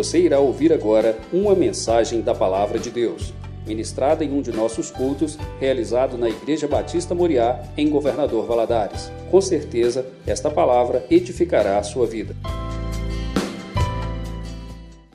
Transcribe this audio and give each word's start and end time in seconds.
Você 0.00 0.18
irá 0.18 0.40
ouvir 0.40 0.72
agora 0.72 1.20
uma 1.30 1.54
mensagem 1.54 2.22
da 2.22 2.34
Palavra 2.34 2.78
de 2.78 2.90
Deus, 2.90 3.34
ministrada 3.66 4.24
em 4.24 4.32
um 4.32 4.40
de 4.40 4.50
nossos 4.50 4.90
cultos, 4.90 5.36
realizado 5.60 6.16
na 6.16 6.26
Igreja 6.26 6.66
Batista 6.66 7.14
Moriá, 7.14 7.70
em 7.76 7.90
Governador 7.90 8.46
Valadares. 8.46 9.10
Com 9.30 9.42
certeza, 9.42 10.06
esta 10.26 10.50
palavra 10.50 11.06
edificará 11.10 11.78
a 11.78 11.82
sua 11.82 12.06
vida. 12.06 12.34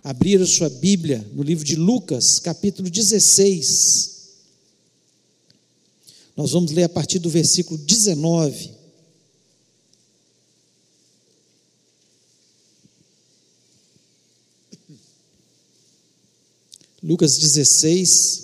Abrir 0.04 0.40
a 0.40 0.46
sua 0.46 0.70
Bíblia 0.70 1.26
no 1.34 1.42
livro 1.42 1.66
de 1.66 1.76
Lucas, 1.76 2.40
capítulo 2.40 2.88
16. 2.88 4.36
Nós 6.38 6.52
vamos 6.52 6.72
ler 6.72 6.84
a 6.84 6.90
partir 6.90 7.18
do 7.18 7.32
versículo 7.32 7.80
19. 7.80 8.75
Lucas 17.08 17.38
16, 17.38 18.44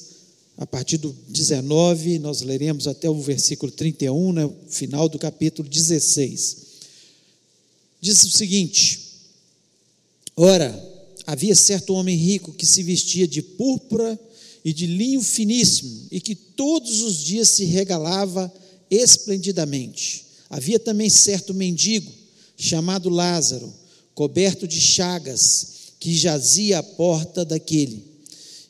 a 0.55 0.67
partir 0.67 0.97
do 0.99 1.17
19, 1.29 2.19
nós 2.19 2.41
leremos 2.41 2.87
até 2.87 3.09
o 3.09 3.19
versículo 3.19 3.71
31, 3.71 4.33
né, 4.33 4.47
final 4.69 5.09
do 5.09 5.17
capítulo 5.17 5.67
16. 5.67 6.57
Diz 7.99 8.21
o 8.21 8.29
seguinte: 8.29 8.99
Ora, 10.35 10.71
havia 11.25 11.55
certo 11.55 11.95
homem 11.95 12.15
rico 12.15 12.53
que 12.53 12.63
se 12.63 12.83
vestia 12.83 13.27
de 13.27 13.41
púrpura 13.41 14.19
e 14.63 14.71
de 14.71 14.85
linho 14.85 15.23
finíssimo 15.23 16.05
e 16.11 16.21
que 16.21 16.35
todos 16.35 17.01
os 17.01 17.17
dias 17.17 17.49
se 17.49 17.65
regalava 17.65 18.53
esplendidamente. 18.91 20.23
Havia 20.51 20.77
também 20.77 21.09
certo 21.09 21.51
mendigo 21.51 22.11
chamado 22.55 23.09
Lázaro, 23.09 23.73
coberto 24.13 24.67
de 24.67 24.79
chagas, 24.79 25.93
que 25.99 26.13
jazia 26.15 26.77
à 26.77 26.83
porta 26.83 27.43
daquele 27.43 28.10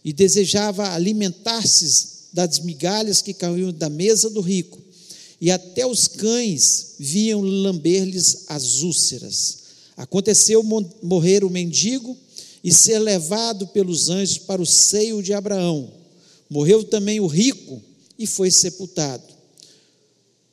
e 0.03 0.11
desejava 0.11 0.93
alimentar-se 0.93 2.11
das 2.33 2.59
migalhas 2.59 3.21
que 3.21 3.33
caíam 3.33 3.71
da 3.71 3.89
mesa 3.89 4.29
do 4.29 4.41
rico, 4.41 4.79
e 5.39 5.49
até 5.51 5.85
os 5.85 6.07
cães 6.07 6.95
viam 6.99 7.41
lamber-lhes 7.41 8.45
as 8.47 8.81
úlceras. 8.81 9.57
Aconteceu 9.97 10.63
morrer 11.01 11.43
o 11.43 11.49
mendigo 11.49 12.17
e 12.63 12.71
ser 12.71 12.99
levado 12.99 13.67
pelos 13.67 14.09
anjos 14.09 14.37
para 14.37 14.61
o 14.61 14.65
seio 14.65 15.21
de 15.21 15.33
Abraão. 15.33 15.91
Morreu 16.49 16.83
também 16.83 17.19
o 17.19 17.27
rico 17.27 17.81
e 18.17 18.27
foi 18.27 18.51
sepultado. 18.51 19.23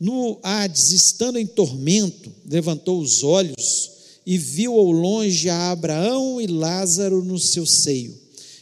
No 0.00 0.38
Hades, 0.42 0.92
estando 0.92 1.38
em 1.38 1.46
tormento, 1.46 2.32
levantou 2.46 3.00
os 3.00 3.22
olhos 3.22 3.90
e 4.24 4.38
viu 4.38 4.74
ao 4.74 4.90
longe 4.90 5.48
a 5.48 5.70
Abraão 5.70 6.40
e 6.40 6.46
Lázaro 6.46 7.24
no 7.24 7.38
seu 7.38 7.66
seio. 7.66 8.16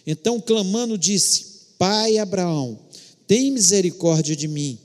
Então, 0.07 0.41
clamando, 0.41 0.97
disse: 0.97 1.45
Pai 1.77 2.19
Abraão, 2.19 2.79
tem 3.27 3.51
misericórdia 3.51 4.37
de 4.37 4.47
mim, 4.47 4.79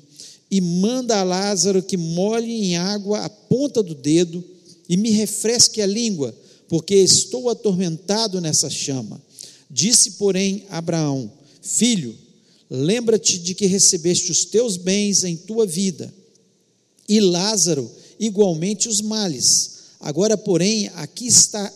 e 0.50 0.60
manda 0.60 1.20
a 1.20 1.24
Lázaro 1.24 1.84
que 1.84 1.96
molhe 1.96 2.52
em 2.52 2.78
água 2.78 3.20
a 3.20 3.30
ponta 3.30 3.84
do 3.84 3.94
dedo 3.94 4.44
e 4.90 4.98
me 4.98 5.12
refresque 5.12 5.82
a 5.82 5.86
língua, 5.86 6.36
porque 6.68 6.96
estou 6.96 7.50
atormentado 7.50 8.42
nessa 8.42 8.70
chama. 8.70 9.22
Disse, 9.70 10.12
porém, 10.12 10.66
Abraão: 10.70 11.32
Filho, 11.62 12.18
lembra-te 12.70 13.38
de 13.38 13.54
que 13.54 13.68
recebeste 13.68 14.32
os 14.32 14.44
teus 14.44 14.76
bens 14.76 15.24
em 15.24 15.38
tua 15.38 15.68
vida, 15.68 16.12
e 17.08 17.20
Lázaro 17.20 17.90
igualmente 18.20 18.90
os 18.90 19.02
males. 19.02 19.72
Agora, 20.00 20.36
porém, 20.36 20.90
aqui 20.96 21.28
está 21.28 21.72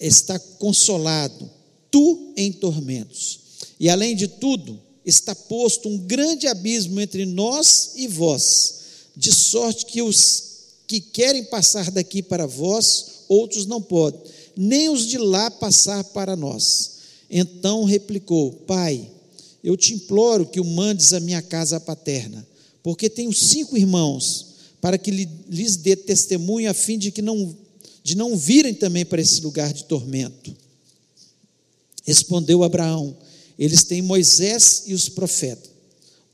está 0.00 0.38
consolado 0.38 1.57
tu 1.98 2.32
em 2.36 2.52
tormentos. 2.52 3.40
E 3.80 3.88
além 3.88 4.14
de 4.14 4.28
tudo, 4.28 4.80
está 5.04 5.34
posto 5.34 5.88
um 5.88 5.98
grande 5.98 6.46
abismo 6.46 7.00
entre 7.00 7.26
nós 7.26 7.94
e 7.96 8.06
vós, 8.06 8.74
de 9.16 9.32
sorte 9.32 9.84
que 9.84 10.00
os 10.00 10.44
que 10.86 11.00
querem 11.00 11.44
passar 11.44 11.90
daqui 11.90 12.22
para 12.22 12.46
vós, 12.46 13.24
outros 13.28 13.66
não 13.66 13.82
podem, 13.82 14.20
nem 14.56 14.88
os 14.88 15.06
de 15.06 15.18
lá 15.18 15.50
passar 15.50 16.04
para 16.04 16.36
nós. 16.36 16.92
Então 17.28 17.82
replicou: 17.82 18.52
Pai, 18.52 19.10
eu 19.62 19.76
te 19.76 19.92
imploro 19.92 20.46
que 20.46 20.60
o 20.60 20.64
mandes 20.64 21.12
à 21.12 21.18
minha 21.18 21.42
casa 21.42 21.80
paterna, 21.80 22.46
porque 22.80 23.10
tenho 23.10 23.32
cinco 23.32 23.76
irmãos, 23.76 24.46
para 24.80 24.96
que 24.96 25.10
lhes 25.10 25.76
dê 25.76 25.96
testemunho 25.96 26.70
a 26.70 26.74
fim 26.74 26.96
de 26.96 27.10
que 27.10 27.20
não 27.20 27.56
de 28.04 28.16
não 28.16 28.36
virem 28.36 28.72
também 28.72 29.04
para 29.04 29.20
esse 29.20 29.40
lugar 29.40 29.72
de 29.72 29.84
tormento. 29.84 30.67
Respondeu 32.08 32.64
Abraão: 32.64 33.14
Eles 33.58 33.84
têm 33.84 34.00
Moisés 34.00 34.84
e 34.86 34.94
os 34.94 35.10
profetas. 35.10 35.68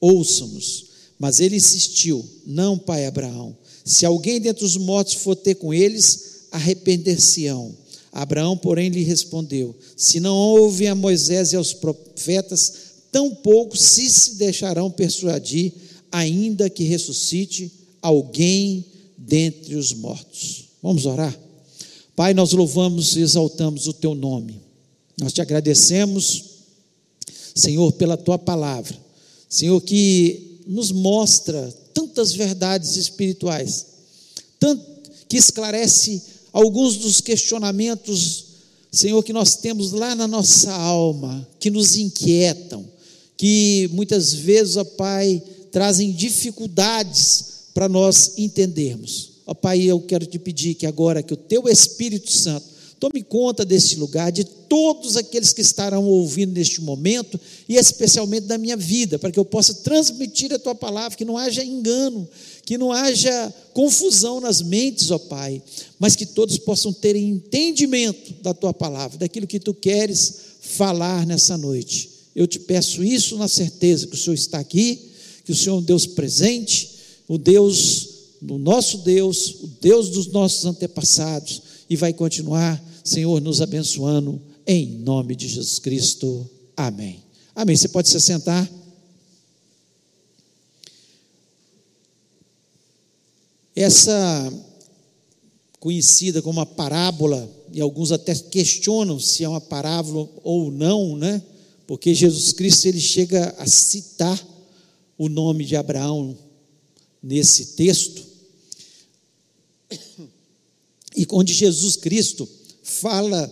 Ouçam-nos. 0.01 0.85
Mas 1.19 1.41
ele 1.41 1.57
insistiu: 1.57 2.25
Não, 2.47 2.79
pai 2.79 3.07
Abraão. 3.07 3.57
Se 3.85 4.07
alguém 4.07 4.41
dentre 4.41 4.65
os 4.65 4.77
mortos 4.77 5.15
for 5.15 5.35
ter 5.35 5.57
com 5.57 5.75
eles, 5.75 6.47
arrepender-se-ão. 6.53 7.75
Abraão, 8.12 8.57
porém, 8.57 8.89
lhe 8.89 9.03
respondeu: 9.03 9.75
Se 9.97 10.21
não 10.21 10.37
ouvem 10.37 10.87
a 10.87 10.95
Moisés 10.95 11.53
e 11.53 11.57
aos 11.57 11.73
profetas, 11.73 12.75
tampouco 13.11 13.77
se 13.77 14.09
se 14.09 14.37
deixarão 14.37 14.89
persuadir, 14.93 15.73
ainda 16.12 16.71
que 16.71 16.85
ressuscite 16.85 17.73
alguém 18.01 18.85
dentre 19.19 19.75
os 19.75 19.93
mortos. 19.93 20.67
Vamos 20.81 21.05
orar? 21.05 21.37
Pai, 22.15 22.33
nós 22.33 22.53
louvamos 22.53 23.17
e 23.17 23.23
exaltamos 23.23 23.89
o 23.89 23.93
teu 23.93 24.15
nome. 24.15 24.64
Nós 25.19 25.33
te 25.33 25.41
agradecemos, 25.41 26.45
Senhor, 27.55 27.93
pela 27.93 28.17
tua 28.17 28.39
palavra. 28.39 28.97
Senhor, 29.49 29.81
que 29.81 30.61
nos 30.67 30.91
mostra 30.91 31.73
tantas 31.93 32.33
verdades 32.33 32.97
espirituais, 32.97 33.87
tanto, 34.59 34.85
que 35.29 35.37
esclarece 35.37 36.23
alguns 36.53 36.97
dos 36.97 37.21
questionamentos, 37.21 38.45
Senhor, 38.91 39.23
que 39.23 39.33
nós 39.33 39.57
temos 39.57 39.93
lá 39.93 40.15
na 40.15 40.27
nossa 40.27 40.73
alma, 40.73 41.47
que 41.61 41.71
nos 41.71 41.97
inquietam, 41.97 42.85
que 43.37 43.89
muitas 43.93 44.33
vezes, 44.33 44.77
ó 44.77 44.85
Pai, 44.85 45.43
trazem 45.71 46.13
dificuldades 46.13 47.47
para 47.75 47.89
nós 47.89 48.35
entendermos. 48.39 49.33
Ó 49.47 49.55
Pai, 49.55 49.83
eu 49.83 50.01
quero 50.01 50.27
te 50.27 50.39
pedir 50.39 50.75
que 50.75 50.87
agora 50.87 51.23
que 51.23 51.35
o 51.35 51.37
teu 51.37 51.69
Espírito 51.69 52.31
Santo 52.31 52.74
Tome 52.99 53.22
conta 53.22 53.65
desse 53.65 53.97
lugar, 53.97 54.32
de 54.32 54.44
todos 54.44 55.16
aqueles 55.16 55.53
que 55.53 55.60
estarão 55.60 56.05
ouvindo 56.05 56.53
neste 56.53 56.81
momento, 56.81 57.38
e 57.69 57.77
especialmente 57.77 58.47
da 58.47 58.59
minha 58.59 58.77
vida, 58.77 59.19
para 59.19 59.31
que 59.31 59.38
eu 59.38 59.44
possa 59.44 59.75
transmitir 59.75 60.53
a 60.53 60.59
tua 60.59 60.75
palavra, 60.75 61.16
que 61.16 61.25
não 61.25 61.37
haja 61.37 61.65
engano, 61.65 62.28
que 62.65 62.78
não 62.78 62.93
haja 62.93 63.55
confusão 63.72 64.41
nas 64.41 64.62
mentes, 64.62 65.10
ó 65.10 65.19
Pai, 65.19 65.62
mas 65.99 66.16
que 66.16 66.27
todos 66.27 66.56
possam 66.59 66.93
ter 66.93 67.16
entendimento 67.16 68.34
da 68.43 68.55
tua 68.55 68.72
palavra, 68.72 69.19
daquilo 69.19 69.47
que 69.47 69.61
tu 69.61 69.75
queres 69.75 70.34
falar 70.61 71.26
nessa 71.26 71.59
noite. 71.59 72.11
Eu 72.34 72.47
te 72.47 72.59
peço 72.59 73.05
isso 73.05 73.37
na 73.37 73.49
certeza 73.49 74.06
que 74.06 74.15
o 74.15 74.19
Senhor 74.19 74.34
está 74.34 74.59
aqui, 74.59 75.11
que 75.44 75.53
o 75.53 75.55
Senhor 75.55 75.76
é 75.76 75.78
um 75.78 75.82
Deus 75.82 76.06
presente, 76.06 76.91
o 77.28 77.38
Deus, 77.38 78.09
o 78.43 78.59
nosso 78.59 78.99
Deus, 78.99 79.56
o 79.62 79.66
Deus 79.81 80.09
dos 80.09 80.26
nossos 80.28 80.65
antepassados, 80.65 81.62
e 81.89 81.97
vai 81.97 82.12
continuar 82.12 82.83
Senhor, 83.05 83.39
nos 83.39 83.61
abençoando, 83.61 84.41
em 84.67 84.87
nome 84.87 85.37
de 85.37 85.47
Jesus 85.47 85.78
Cristo. 85.78 86.49
Amém. 86.75 87.22
Amém. 87.55 87.77
Você 87.77 87.87
pode 87.87 88.09
se 88.09 88.19
sentar. 88.19 88.69
Essa 93.77 94.50
conhecida 95.78 96.41
como 96.41 96.61
uma 96.61 96.65
parábola, 96.65 97.47
e 97.70 97.79
alguns 97.79 98.11
até 98.11 98.35
questionam 98.35 99.20
se 99.20 99.44
é 99.44 99.49
uma 99.49 99.61
parábola 99.61 100.26
ou 100.43 100.70
não, 100.70 101.14
né? 101.14 101.43
Porque 101.87 102.14
Jesus 102.14 102.53
Cristo 102.53 102.87
ele 102.87 103.00
chega 103.00 103.55
a 103.59 103.67
citar 103.67 104.43
o 105.19 105.29
nome 105.29 105.67
de 105.67 105.76
Abraão 105.76 106.35
nesse 107.23 107.76
texto. 107.76 108.34
E 111.14 111.26
onde 111.31 111.52
Jesus 111.52 111.96
Cristo 111.96 112.49
fala 112.82 113.50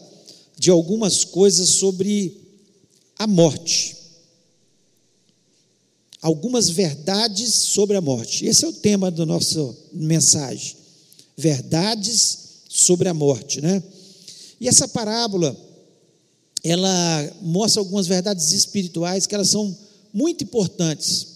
de 0.58 0.70
algumas 0.70 1.24
coisas 1.24 1.68
sobre 1.70 2.40
a 3.18 3.26
morte. 3.26 3.96
Algumas 6.20 6.68
verdades 6.70 7.52
sobre 7.54 7.96
a 7.96 8.00
morte. 8.00 8.46
Esse 8.46 8.64
é 8.64 8.68
o 8.68 8.72
tema 8.72 9.10
da 9.10 9.26
nossa 9.26 9.76
mensagem. 9.92 10.76
Verdades 11.36 12.38
sobre 12.68 13.08
a 13.08 13.14
morte, 13.14 13.60
né? 13.60 13.82
E 14.60 14.68
essa 14.68 14.86
parábola, 14.86 15.56
ela 16.62 17.36
mostra 17.42 17.80
algumas 17.80 18.06
verdades 18.06 18.52
espirituais 18.52 19.26
que 19.26 19.34
elas 19.34 19.48
são 19.48 19.76
muito 20.14 20.44
importantes. 20.44 21.26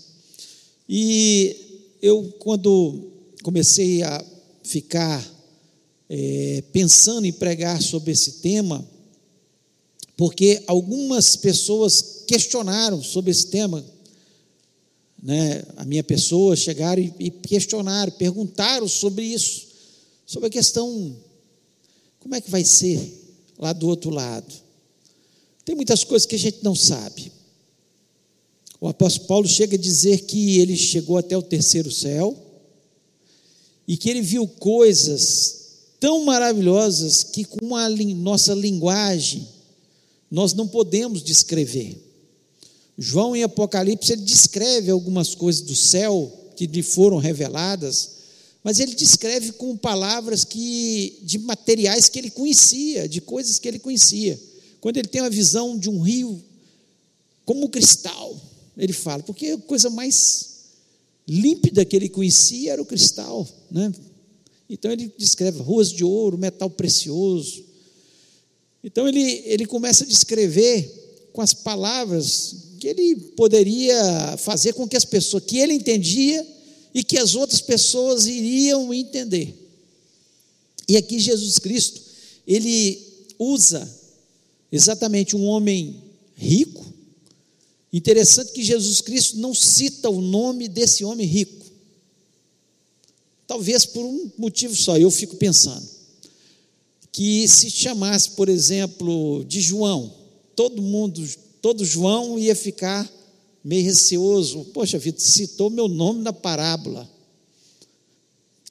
E 0.88 1.56
eu, 2.00 2.32
quando 2.38 3.10
comecei 3.42 4.02
a 4.02 4.24
ficar 4.62 5.35
é, 6.08 6.62
pensando 6.72 7.26
em 7.26 7.32
pregar 7.32 7.82
sobre 7.82 8.12
esse 8.12 8.32
tema, 8.32 8.86
porque 10.16 10.62
algumas 10.66 11.36
pessoas 11.36 12.24
questionaram 12.26 13.02
sobre 13.02 13.30
esse 13.30 13.48
tema. 13.48 13.84
Né? 15.22 15.62
A 15.76 15.84
minha 15.84 16.04
pessoa 16.04 16.56
chegaram 16.56 17.02
e, 17.02 17.12
e 17.18 17.30
questionaram, 17.30 18.12
perguntaram 18.12 18.88
sobre 18.88 19.24
isso, 19.24 19.66
sobre 20.24 20.48
a 20.48 20.50
questão: 20.50 21.16
como 22.20 22.34
é 22.34 22.40
que 22.40 22.50
vai 22.50 22.64
ser 22.64 23.00
lá 23.58 23.72
do 23.72 23.88
outro 23.88 24.10
lado? 24.10 24.54
Tem 25.64 25.74
muitas 25.74 26.04
coisas 26.04 26.26
que 26.26 26.36
a 26.36 26.38
gente 26.38 26.58
não 26.62 26.74
sabe. 26.74 27.32
O 28.80 28.88
apóstolo 28.88 29.26
Paulo 29.26 29.48
chega 29.48 29.74
a 29.74 29.80
dizer 29.80 30.20
que 30.26 30.60
ele 30.60 30.76
chegou 30.76 31.16
até 31.18 31.36
o 31.36 31.42
terceiro 31.42 31.90
céu 31.90 32.36
e 33.88 33.96
que 33.96 34.08
ele 34.08 34.20
viu 34.20 34.46
coisas 34.46 35.65
tão 35.98 36.24
maravilhosas 36.24 37.22
que 37.22 37.44
com 37.44 37.74
a 37.74 37.88
nossa 37.88 38.54
linguagem 38.54 39.46
nós 40.30 40.52
não 40.52 40.66
podemos 40.66 41.22
descrever. 41.22 42.02
João 42.98 43.36
em 43.36 43.42
Apocalipse 43.42 44.12
ele 44.12 44.22
descreve 44.22 44.90
algumas 44.90 45.34
coisas 45.34 45.62
do 45.62 45.74
céu 45.74 46.32
que 46.56 46.66
lhe 46.66 46.82
foram 46.82 47.18
reveladas, 47.18 48.16
mas 48.64 48.80
ele 48.80 48.94
descreve 48.94 49.52
com 49.52 49.76
palavras 49.76 50.44
que 50.44 51.18
de 51.22 51.38
materiais 51.38 52.08
que 52.08 52.18
ele 52.18 52.30
conhecia, 52.30 53.08
de 53.08 53.20
coisas 53.20 53.58
que 53.58 53.68
ele 53.68 53.78
conhecia. 53.78 54.40
Quando 54.80 54.96
ele 54.96 55.08
tem 55.08 55.20
uma 55.20 55.30
visão 55.30 55.78
de 55.78 55.88
um 55.88 56.00
rio 56.00 56.42
como 57.44 57.68
cristal, 57.68 58.40
ele 58.76 58.92
fala, 58.92 59.22
porque 59.22 59.50
a 59.50 59.58
coisa 59.58 59.88
mais 59.88 60.56
límpida 61.28 61.84
que 61.84 61.94
ele 61.94 62.08
conhecia 62.08 62.72
era 62.72 62.82
o 62.82 62.86
cristal, 62.86 63.46
né? 63.70 63.92
Então 64.68 64.90
ele 64.90 65.12
descreve 65.16 65.60
ruas 65.60 65.90
de 65.92 66.04
ouro, 66.04 66.36
metal 66.36 66.68
precioso. 66.68 67.64
Então 68.82 69.08
ele, 69.08 69.42
ele 69.46 69.66
começa 69.66 70.04
a 70.04 70.06
descrever 70.06 71.28
com 71.32 71.40
as 71.40 71.52
palavras 71.52 72.56
que 72.78 72.88
ele 72.88 73.16
poderia 73.36 74.36
fazer 74.38 74.72
com 74.72 74.86
que 74.86 74.96
as 74.96 75.04
pessoas, 75.04 75.44
que 75.44 75.58
ele 75.58 75.74
entendia 75.74 76.46
e 76.94 77.02
que 77.02 77.18
as 77.18 77.34
outras 77.34 77.60
pessoas 77.60 78.26
iriam 78.26 78.92
entender. 78.92 79.54
E 80.88 80.96
aqui 80.96 81.18
Jesus 81.18 81.58
Cristo, 81.58 82.00
ele 82.46 83.02
usa 83.38 83.88
exatamente 84.70 85.36
um 85.36 85.44
homem 85.46 86.02
rico. 86.34 86.84
Interessante 87.92 88.52
que 88.52 88.62
Jesus 88.62 89.00
Cristo 89.00 89.38
não 89.38 89.54
cita 89.54 90.10
o 90.10 90.20
nome 90.20 90.68
desse 90.68 91.04
homem 91.04 91.26
rico. 91.26 91.55
Talvez 93.46 93.86
por 93.86 94.04
um 94.04 94.30
motivo 94.36 94.74
só, 94.74 94.98
eu 94.98 95.10
fico 95.10 95.36
pensando. 95.36 95.86
Que 97.12 97.46
se 97.48 97.70
chamasse, 97.70 98.30
por 98.30 98.48
exemplo, 98.48 99.44
de 99.44 99.60
João, 99.60 100.12
todo 100.54 100.82
mundo, 100.82 101.26
todo 101.62 101.84
João 101.84 102.38
ia 102.38 102.54
ficar 102.54 103.10
meio 103.64 103.84
receoso. 103.84 104.64
Poxa 104.66 104.98
vida, 104.98 105.18
citou 105.20 105.70
meu 105.70 105.88
nome 105.88 106.22
na 106.22 106.32
parábola. 106.32 107.08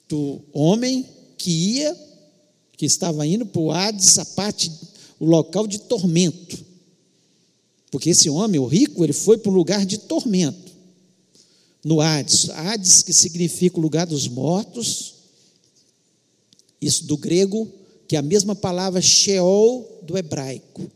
Do 0.08 0.40
homem 0.52 1.04
que 1.36 1.50
ia, 1.50 1.96
que 2.76 2.86
estava 2.86 3.26
indo 3.26 3.46
para 3.46 3.60
o 3.60 3.72
Hades, 3.72 4.18
a 4.18 4.24
parte, 4.24 4.70
o 5.18 5.26
local 5.26 5.66
de 5.66 5.78
tormento. 5.78 6.64
Porque 7.90 8.10
esse 8.10 8.28
homem, 8.28 8.60
o 8.60 8.66
rico, 8.66 9.02
ele 9.02 9.12
foi 9.12 9.38
para 9.38 9.50
um 9.50 9.54
lugar 9.54 9.84
de 9.84 9.98
tormento 9.98 10.65
no 11.86 12.00
Hades. 12.00 12.50
Hades, 12.50 13.02
que 13.04 13.12
significa 13.12 13.78
o 13.78 13.80
lugar 13.80 14.08
dos 14.08 14.26
mortos, 14.26 15.14
isso 16.82 17.04
do 17.04 17.16
grego, 17.16 17.70
que 18.08 18.16
é 18.16 18.18
a 18.18 18.22
mesma 18.22 18.56
palavra 18.56 19.00
Sheol 19.00 20.00
do 20.02 20.18
hebraico. 20.18 20.90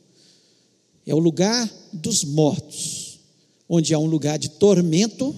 É 1.06 1.14
o 1.14 1.20
lugar 1.20 1.72
dos 1.92 2.24
mortos, 2.24 3.20
onde 3.68 3.94
há 3.94 4.00
um 4.00 4.06
lugar 4.06 4.36
de 4.36 4.48
tormento, 4.48 5.32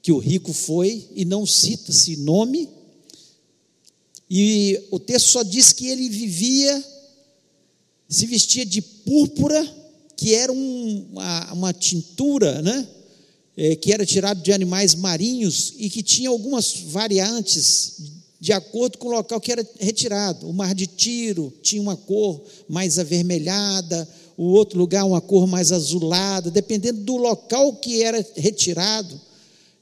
que 0.00 0.12
o 0.12 0.18
rico 0.18 0.52
foi, 0.52 1.04
e 1.16 1.24
não 1.24 1.44
cita-se 1.44 2.14
nome, 2.18 2.68
e 4.30 4.86
o 4.92 5.00
texto 5.00 5.30
só 5.30 5.42
diz 5.42 5.72
que 5.72 5.88
ele 5.88 6.08
vivia, 6.08 6.84
se 8.08 8.24
vestia 8.26 8.64
de 8.64 8.82
púrpura, 8.82 9.68
que 10.16 10.32
era 10.32 10.52
um, 10.52 11.08
uma, 11.10 11.52
uma 11.54 11.72
tintura, 11.72 12.62
né? 12.62 12.88
É, 13.56 13.76
que 13.76 13.92
era 13.92 14.06
tirado 14.06 14.42
de 14.42 14.52
animais 14.52 14.94
marinhos 14.94 15.74
e 15.76 15.90
que 15.90 16.02
tinha 16.02 16.28
algumas 16.28 16.74
variantes 16.86 18.12
de 18.40 18.52
acordo 18.52 18.98
com 18.98 19.08
o 19.08 19.12
local 19.12 19.40
que 19.40 19.52
era 19.52 19.64
retirado. 19.78 20.48
O 20.48 20.52
mar 20.52 20.74
de 20.74 20.86
Tiro 20.86 21.52
tinha 21.62 21.80
uma 21.80 21.96
cor 21.96 22.42
mais 22.68 22.98
avermelhada, 22.98 24.08
o 24.36 24.46
outro 24.46 24.78
lugar 24.78 25.04
uma 25.04 25.20
cor 25.20 25.46
mais 25.46 25.70
azulada, 25.70 26.50
dependendo 26.50 27.02
do 27.02 27.16
local 27.16 27.76
que 27.76 28.02
era 28.02 28.24
retirado. 28.34 29.20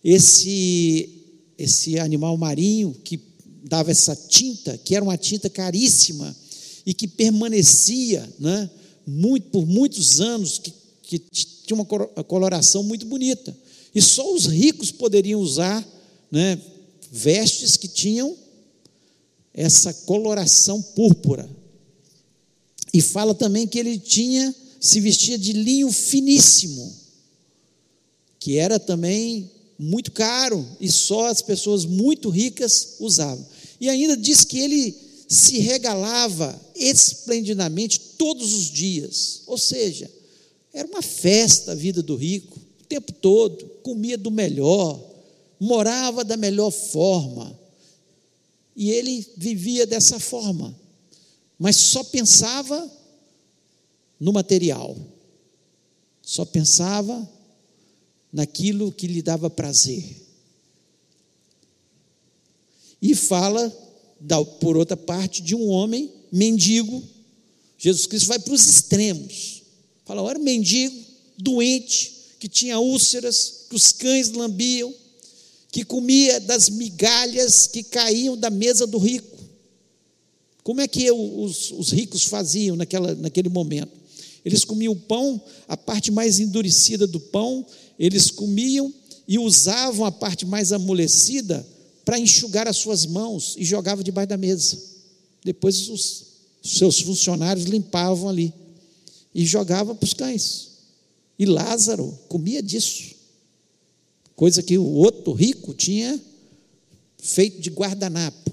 Esse 0.05 1.17
esse 1.57 1.99
animal 1.99 2.39
marinho 2.39 2.95
que 3.05 3.21
dava 3.65 3.91
essa 3.91 4.17
tinta, 4.17 4.79
que 4.79 4.97
era 4.97 5.05
uma 5.05 5.19
tinta 5.19 5.51
caríssima 5.51 6.35
e 6.87 6.95
que 6.95 7.07
permanecia, 7.07 8.27
né, 8.39 8.71
muito 9.07 9.51
por 9.51 9.67
muitos 9.67 10.21
anos, 10.23 10.59
que, 10.59 10.73
que 11.03 11.19
tinha 11.71 11.77
uma 11.77 12.25
coloração 12.25 12.83
muito 12.83 13.07
bonita. 13.07 13.57
E 13.95 14.03
só 14.03 14.35
os 14.35 14.47
ricos 14.47 14.91
poderiam 14.91 15.41
usar 15.41 15.87
né, 16.31 16.61
vestes 17.11 17.77
que 17.77 17.87
tinham 17.87 18.37
essa 19.55 19.93
coloração 19.93 20.83
púrpura. 20.83 21.49
E 22.93 23.01
fala 23.01 23.35
também 23.35 23.67
que 23.67 23.79
ele 23.79 23.99
tinha, 23.99 24.55
se 24.81 25.01
vestia 25.01 25.39
de 25.39 25.53
linho 25.53 25.93
finíssimo, 25.93 26.93
que 28.39 28.57
era 28.57 28.79
também 28.81 29.49
muito 29.79 30.11
caro 30.13 30.67
e 30.81 30.91
só 30.91 31.27
as 31.27 31.41
pessoas 31.41 31.85
muito 31.85 32.31
ricas 32.31 32.97
usavam. 32.99 33.47
E 33.81 33.89
ainda 33.89 34.17
diz 34.17 34.45
que 34.45 34.59
ele 34.59 34.95
se 35.29 35.59
regalava 35.59 36.61
esplendidamente 36.75 38.01
todos 38.19 38.53
os 38.53 38.71
dias, 38.71 39.43
ou 39.47 39.57
seja, 39.57 40.11
era 40.73 40.87
uma 40.89 41.03
festa 41.03 41.73
a 41.73 41.75
vida 41.75 42.03
do 42.03 42.15
rico, 42.15 42.59
o 42.81 42.85
tempo 42.85 43.13
todo, 43.13 43.65
comia 43.83 44.17
do 44.17 44.31
melhor, 44.31 45.01
morava 45.59 46.25
da 46.25 46.37
melhor 46.37 46.71
forma. 46.71 47.59
E 48.75 48.91
ele 48.91 49.27
vivia 49.37 49.87
dessa 49.87 50.19
forma, 50.19 50.75
mas 51.59 51.77
só 51.77 52.05
pensava 52.05 52.91
no 54.19 54.33
material, 54.33 54.97
só 56.23 56.45
pensava 56.45 57.29
naquilo 58.33 58.93
que 58.93 59.07
lhe 59.07 59.23
dava 59.23 59.51
prazer. 59.51 60.05
E 63.03 63.15
fala, 63.15 63.71
por 64.61 64.77
outra 64.77 64.97
parte, 64.97 65.43
de 65.43 65.55
um 65.55 65.69
homem 65.69 66.13
mendigo. 66.31 67.03
Jesus 67.79 68.07
Cristo 68.07 68.29
vai 68.29 68.39
para 68.39 68.53
os 68.53 68.67
extremos. 68.67 69.60
Fala, 70.11 70.29
era 70.29 70.41
mendigo, 70.41 70.97
doente, 71.39 72.13
que 72.41 72.49
tinha 72.49 72.81
úlceras, 72.81 73.67
que 73.71 73.77
os 73.77 73.93
cães 73.93 74.33
lambiam, 74.33 74.93
que 75.71 75.85
comia 75.85 76.41
das 76.41 76.69
migalhas 76.69 77.69
que 77.69 77.85
caíam 77.85 78.37
da 78.37 78.51
mesa 78.51 78.89
do 78.89 78.99
rico. 78.99 79.39
Como 80.65 80.81
é 80.81 80.89
que 80.89 81.09
os, 81.13 81.71
os 81.71 81.93
ricos 81.93 82.25
faziam 82.25 82.75
naquela, 82.75 83.15
naquele 83.15 83.49
momento? 83.49 83.93
Eles 84.45 84.65
comiam 84.65 84.97
pão, 84.97 85.41
a 85.69 85.77
parte 85.77 86.11
mais 86.11 86.41
endurecida 86.41 87.07
do 87.07 87.21
pão, 87.21 87.65
eles 87.97 88.33
comiam 88.33 88.93
e 89.29 89.39
usavam 89.39 90.05
a 90.05 90.11
parte 90.11 90.45
mais 90.45 90.73
amolecida 90.73 91.65
para 92.05 92.19
enxugar 92.19 92.67
as 92.67 92.79
suas 92.79 93.07
mãos 93.07 93.55
e 93.57 93.65
jogavam 93.65 94.03
debaixo 94.03 94.31
da 94.31 94.37
mesa. 94.37 94.77
Depois 95.45 95.89
os 95.89 96.25
seus 96.65 97.01
funcionários 97.01 97.67
limpavam 97.67 98.29
ali 98.29 98.53
e 99.35 99.45
jogava 99.45 99.95
para 99.95 100.05
os 100.05 100.15
cães. 100.15 100.71
E 101.39 101.47
Lázaro 101.47 102.19
comia 102.29 102.63
disso. 102.63 103.15
Coisa 104.37 104.63
que 104.63 104.77
o 104.77 104.85
outro 104.85 105.33
rico 105.33 105.75
tinha 105.75 106.21
feito 107.19 107.61
de 107.61 107.71
guardanapo. 107.71 108.51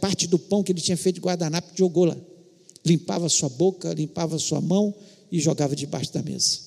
Parte 0.00 0.26
do 0.26 0.38
pão 0.38 0.62
que 0.62 0.72
ele 0.72 0.80
tinha 0.80 0.96
feito 0.96 1.16
de 1.16 1.20
guardanapo 1.20 1.72
jogou 1.76 2.04
lá. 2.04 2.16
Limpava 2.84 3.28
sua 3.28 3.48
boca, 3.48 3.92
limpava 3.92 4.38
sua 4.38 4.60
mão 4.60 4.94
e 5.30 5.40
jogava 5.40 5.74
debaixo 5.74 6.12
da 6.12 6.22
mesa. 6.22 6.58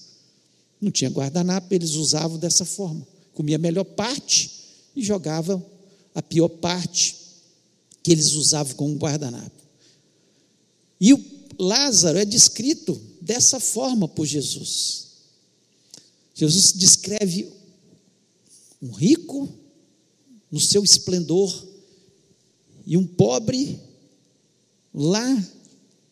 Não 0.80 0.92
tinha 0.92 1.10
guardanapo, 1.10 1.74
eles 1.74 1.96
usavam 1.96 2.38
dessa 2.38 2.66
forma. 2.66 3.08
Comia 3.34 3.56
a 3.56 3.60
melhor 3.60 3.84
parte 3.84 4.52
e 4.96 5.04
jogava 5.04 5.64
a 6.14 6.22
pior 6.22 6.50
parte 6.50 7.16
que 8.04 8.12
eles 8.12 8.34
usavam 8.34 8.76
como 8.76 8.96
guardanapo. 8.96 9.52
E 11.00 11.14
o 11.14 11.37
Lázaro 11.60 12.18
é 12.18 12.26
descrito 12.26 13.00
dessa 13.22 13.60
forma 13.60 14.08
por 14.08 14.26
Jesus. 14.26 15.08
Jesus 16.34 16.72
descreve 16.72 17.52
um 18.82 18.92
rico 18.92 19.50
no 20.52 20.60
seu 20.60 20.84
esplendor 20.84 21.68
e 22.86 22.96
um 22.96 23.06
pobre 23.06 23.80
lá 24.94 25.48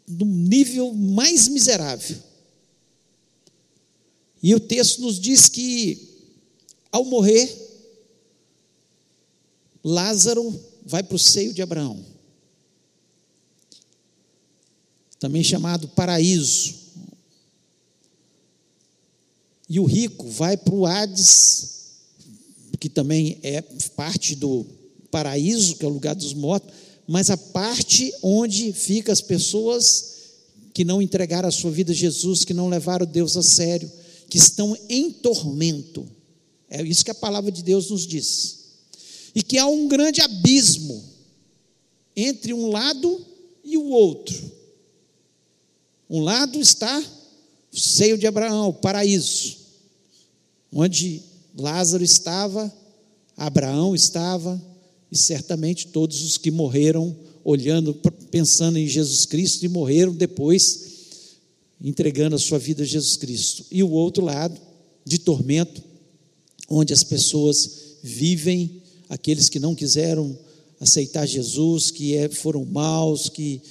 no 0.08 0.26
nível 0.26 0.94
mais 0.94 1.48
miserável. 1.48 2.18
E 4.42 4.54
o 4.54 4.60
texto 4.60 5.02
nos 5.02 5.20
diz 5.20 5.50
que, 5.50 6.08
ao 6.92 7.06
morrer, 7.06 7.52
Lázaro 9.84 10.60
vai 10.86 11.02
para 11.02 11.16
o 11.16 11.20
seio 11.20 11.54
de 11.54 11.62
Abraão, 11.62 12.04
também 15.26 15.44
chamado 15.44 15.88
paraíso. 15.88 16.76
E 19.68 19.80
o 19.80 19.86
rico 19.86 20.30
vai 20.30 20.56
para 20.56 20.76
o 20.76 20.86
Hades, 20.86 21.96
que 22.80 22.88
também 22.88 23.40
é 23.42 23.60
parte 23.96 24.36
do 24.36 24.64
paraíso, 25.10 25.78
que 25.78 25.84
é 25.84 25.88
o 25.88 25.92
lugar 25.92 26.14
dos 26.14 26.36
mortos, 26.36 26.72
mas 27.08 27.32
a 27.32 27.38
parte 27.38 28.14
onde 28.22 28.72
ficam 28.72 29.12
as 29.12 29.20
pessoas 29.20 30.14
que 30.72 30.86
não 30.86 31.02
entregaram 31.02 31.50
a 31.50 31.52
sua 31.52 31.72
vida 31.72 31.92
a 31.92 31.96
Jesus, 31.96 32.46
que 32.46 32.54
não 32.54 32.70
levaram 32.70 33.08
Deus 33.08 33.36
a 33.36 33.42
sério, 33.42 33.92
que 34.30 34.38
estão 34.38 34.78
em 34.88 35.10
tormento. 35.10 36.06
É 36.70 36.84
isso 36.84 37.04
que 37.04 37.10
a 37.10 37.16
palavra 37.16 37.52
de 37.52 37.64
Deus 37.64 37.90
nos 37.90 38.06
diz. 38.06 38.60
E 39.34 39.42
que 39.42 39.58
há 39.58 39.66
um 39.66 39.88
grande 39.88 40.22
abismo 40.22 41.04
entre 42.16 42.54
um 42.54 42.70
lado 42.70 43.26
e 43.64 43.76
o 43.76 43.86
outro. 43.86 44.55
Um 46.10 46.22
lado 46.22 46.60
está 46.60 47.04
o 47.72 47.78
seio 47.78 48.18
de 48.18 48.28
Abraão, 48.28 48.70
o 48.70 48.74
paraíso, 48.74 49.58
onde 50.72 51.22
Lázaro 51.58 52.04
estava, 52.04 52.72
Abraão 53.36 53.96
estava, 53.96 54.62
e 55.12 55.18
certamente 55.18 55.88
todos 55.88 56.22
os 56.22 56.38
que 56.38 56.52
morreram 56.52 57.16
olhando, 57.44 57.94
pensando 58.32 58.78
em 58.78 58.88
Jesus 58.88 59.26
Cristo 59.26 59.66
e 59.66 59.70
morreram 59.70 60.14
depois 60.14 60.86
entregando 61.82 62.36
a 62.36 62.40
sua 62.40 62.58
vida 62.58 62.84
a 62.84 62.86
Jesus 62.86 63.16
Cristo. 63.18 63.66
E 63.72 63.84
o 63.84 63.92
outro 63.92 64.24
lado, 64.24 64.60
de 65.06 65.20
tormento, 65.20 65.84
onde 66.70 66.94
as 66.94 67.04
pessoas 67.04 67.98
vivem, 68.02 68.82
aqueles 69.08 69.50
que 69.50 69.60
não 69.60 69.76
quiseram 69.76 70.38
aceitar 70.80 71.26
Jesus, 71.26 71.92
que 71.92 72.16
é, 72.16 72.30
foram 72.30 72.66
maus, 72.66 73.30
que 73.30 73.62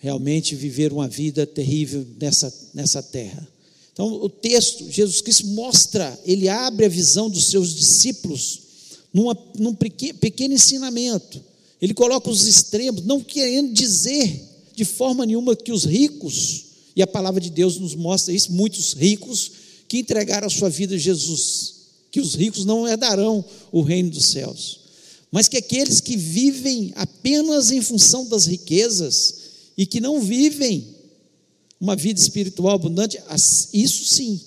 realmente 0.00 0.56
viveram 0.56 0.96
uma 0.96 1.08
vida 1.08 1.46
terrível 1.46 2.04
nessa, 2.18 2.52
nessa 2.74 3.02
terra. 3.02 3.46
Então, 3.92 4.10
o 4.10 4.30
texto, 4.30 4.90
Jesus 4.90 5.20
Cristo 5.20 5.46
mostra, 5.48 6.18
ele 6.24 6.48
abre 6.48 6.86
a 6.86 6.88
visão 6.88 7.28
dos 7.28 7.46
seus 7.46 7.74
discípulos 7.74 8.60
numa, 9.12 9.36
num 9.58 9.74
pequeno 9.74 10.54
ensinamento. 10.54 11.42
Ele 11.80 11.92
coloca 11.92 12.30
os 12.30 12.46
extremos, 12.46 13.04
não 13.04 13.20
querendo 13.20 13.72
dizer 13.72 14.48
de 14.74 14.84
forma 14.84 15.26
nenhuma 15.26 15.54
que 15.54 15.72
os 15.72 15.84
ricos, 15.84 16.64
e 16.96 17.02
a 17.02 17.06
palavra 17.06 17.40
de 17.40 17.50
Deus 17.50 17.78
nos 17.78 17.94
mostra 17.94 18.32
isso, 18.32 18.52
muitos 18.52 18.94
ricos 18.94 19.52
que 19.86 19.98
entregaram 19.98 20.46
a 20.46 20.50
sua 20.50 20.70
vida 20.70 20.94
a 20.94 20.98
Jesus, 20.98 21.74
que 22.10 22.20
os 22.20 22.34
ricos 22.34 22.64
não 22.64 22.88
herdarão 22.88 23.44
o 23.70 23.82
reino 23.82 24.10
dos 24.10 24.26
céus, 24.26 24.80
mas 25.30 25.48
que 25.48 25.58
aqueles 25.58 26.00
que 26.00 26.16
vivem 26.16 26.92
apenas 26.96 27.70
em 27.70 27.82
função 27.82 28.26
das 28.26 28.46
riquezas 28.46 29.39
e 29.80 29.86
que 29.86 29.98
não 29.98 30.20
vivem 30.20 30.94
uma 31.80 31.96
vida 31.96 32.20
espiritual 32.20 32.74
abundante, 32.74 33.18
isso 33.72 34.04
sim. 34.04 34.38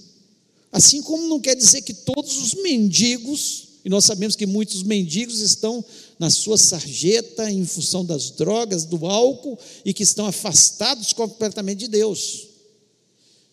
Assim 0.72 1.02
como 1.02 1.26
não 1.26 1.40
quer 1.40 1.56
dizer 1.56 1.82
que 1.82 1.92
todos 1.92 2.38
os 2.38 2.54
mendigos 2.54 3.70
e 3.84 3.90
nós 3.90 4.06
sabemos 4.06 4.36
que 4.36 4.46
muitos 4.46 4.84
mendigos 4.84 5.40
estão 5.40 5.84
na 6.20 6.30
sua 6.30 6.56
sarjeta 6.56 7.50
em 7.50 7.66
função 7.66 8.06
das 8.06 8.30
drogas, 8.30 8.86
do 8.86 9.08
álcool 9.08 9.58
e 9.84 9.92
que 9.92 10.04
estão 10.04 10.28
afastados 10.28 11.14
completamente 11.14 11.80
de 11.80 11.88
Deus. 11.88 12.50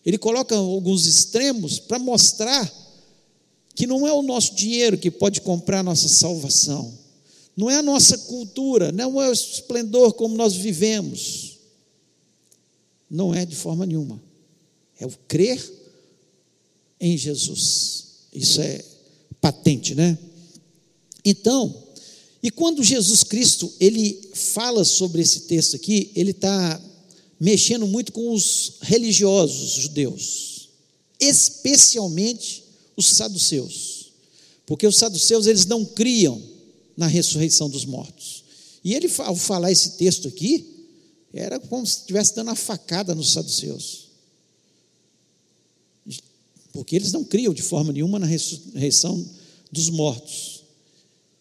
Ele 0.05 0.19
coloca 0.19 0.55
alguns 0.55 1.07
extremos 1.07 1.79
para 1.79 1.97
mostrar 1.97 2.71
que 3.73 3.87
não 3.87 4.07
é 4.07 4.13
o 4.13 4.21
nosso 4.21 4.53
dinheiro 4.53 4.99
que 4.99 5.09
pode 5.09 5.41
comprar 5.41 5.79
a 5.79 5.83
nossa 5.83 6.07
salvação, 6.07 6.93
não 7.57 7.71
é 7.71 7.77
a 7.77 7.81
nossa 7.81 8.19
cultura, 8.19 8.91
não 8.91 9.19
é 9.19 9.27
o 9.27 9.33
esplendor 9.33 10.13
como 10.13 10.37
nós 10.37 10.53
vivemos. 10.53 11.50
Não 13.11 13.35
é 13.35 13.45
de 13.45 13.57
forma 13.57 13.85
nenhuma. 13.85 14.23
É 14.97 15.05
o 15.05 15.11
crer 15.27 15.61
em 16.97 17.17
Jesus. 17.17 18.05
Isso 18.33 18.61
é 18.61 18.81
patente, 19.41 19.93
né? 19.93 20.17
Então, 21.25 21.83
e 22.41 22.49
quando 22.49 22.81
Jesus 22.81 23.21
Cristo 23.23 23.71
ele 23.81 24.29
fala 24.33 24.85
sobre 24.85 25.21
esse 25.21 25.41
texto 25.41 25.75
aqui, 25.75 26.09
ele 26.15 26.31
está 26.31 26.81
mexendo 27.37 27.85
muito 27.85 28.13
com 28.13 28.31
os 28.33 28.77
religiosos 28.81 29.73
judeus, 29.73 30.69
especialmente 31.19 32.63
os 32.95 33.07
saduceus, 33.07 34.11
porque 34.65 34.87
os 34.87 34.95
saduceus 34.95 35.47
eles 35.47 35.65
não 35.65 35.83
criam 35.83 36.41
na 36.95 37.07
ressurreição 37.07 37.69
dos 37.69 37.83
mortos. 37.83 38.43
E 38.83 38.93
ele 38.93 39.11
ao 39.17 39.35
falar 39.35 39.71
esse 39.71 39.91
texto 39.97 40.27
aqui, 40.27 40.70
era 41.33 41.59
como 41.59 41.85
se 41.85 41.99
estivesse 41.99 42.35
dando 42.35 42.49
uma 42.49 42.55
facada 42.55 43.15
nos 43.15 43.31
saduceus. 43.31 44.09
Porque 46.73 46.95
eles 46.95 47.11
não 47.11 47.23
criam 47.23 47.53
de 47.53 47.61
forma 47.61 47.91
nenhuma 47.91 48.19
na 48.19 48.25
ressurreição 48.25 49.25
dos 49.71 49.89
mortos. 49.89 50.63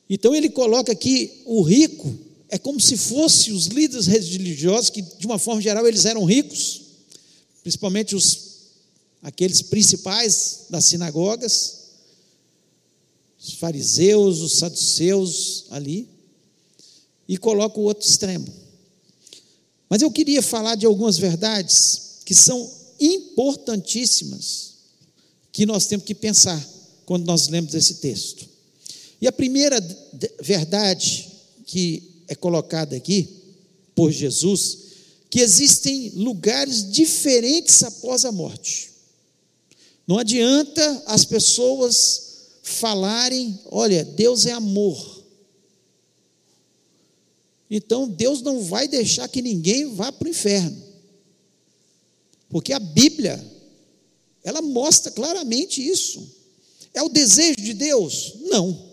Então 0.09 0.35
ele 0.35 0.50
coloca 0.50 0.90
aqui 0.92 1.42
o 1.47 1.62
rico 1.62 2.18
é 2.49 2.59
como 2.59 2.80
se 2.80 2.97
fosse 2.97 3.52
os 3.52 3.66
líderes 3.66 4.06
religiosos 4.06 4.90
que 4.90 5.00
de 5.00 5.25
uma 5.25 5.38
forma 5.38 5.62
geral 5.62 5.87
eles 5.87 6.04
eram 6.04 6.25
ricos, 6.25 6.82
principalmente 7.62 8.16
os 8.16 8.50
aqueles 9.23 9.62
principais 9.62 10.66
das 10.70 10.87
sinagogas, 10.87 11.80
os 13.38 13.54
fariseus, 13.54 14.40
os 14.40 14.52
saduceus 14.54 15.66
ali, 15.70 16.09
e 17.28 17.37
coloca 17.37 17.78
o 17.78 17.85
outro 17.85 18.09
extremo. 18.09 18.47
Mas 19.90 20.00
eu 20.02 20.11
queria 20.11 20.40
falar 20.40 20.76
de 20.76 20.87
algumas 20.87 21.18
verdades 21.18 22.20
que 22.25 22.35
são 22.35 22.70
importantíssimas 23.00 24.70
que 25.52 25.66
nós 25.66 25.87
temos 25.87 26.06
que 26.06 26.14
pensar 26.14 26.64
quando 27.04 27.26
nós 27.26 27.49
lemos 27.49 27.75
esse 27.75 27.94
texto. 27.94 28.49
E 29.20 29.26
a 29.26 29.32
primeira 29.32 29.80
verdade 30.40 31.28
que 31.66 32.23
é 32.28 32.37
colocada 32.37 32.94
aqui 32.94 33.28
por 33.97 34.12
Jesus, 34.12 34.78
que 35.28 35.40
existem 35.40 36.11
lugares 36.14 36.88
diferentes 36.90 37.82
após 37.82 38.25
a 38.25 38.30
morte. 38.30 38.90
Não 40.06 40.18
adianta 40.18 41.02
as 41.06 41.25
pessoas 41.25 42.23
falarem, 42.62 43.59
olha, 43.66 44.04
Deus 44.04 44.47
é 44.47 44.52
amor. 44.52 45.19
Então 47.70 48.08
Deus 48.08 48.42
não 48.42 48.60
vai 48.62 48.88
deixar 48.88 49.28
que 49.28 49.40
ninguém 49.40 49.94
vá 49.94 50.10
para 50.10 50.26
o 50.26 50.30
inferno. 50.30 50.76
Porque 52.48 52.72
a 52.72 52.80
Bíblia, 52.80 53.42
ela 54.42 54.60
mostra 54.60 55.12
claramente 55.12 55.80
isso. 55.80 56.28
É 56.92 57.00
o 57.00 57.08
desejo 57.08 57.56
de 57.58 57.72
Deus? 57.72 58.34
Não, 58.40 58.90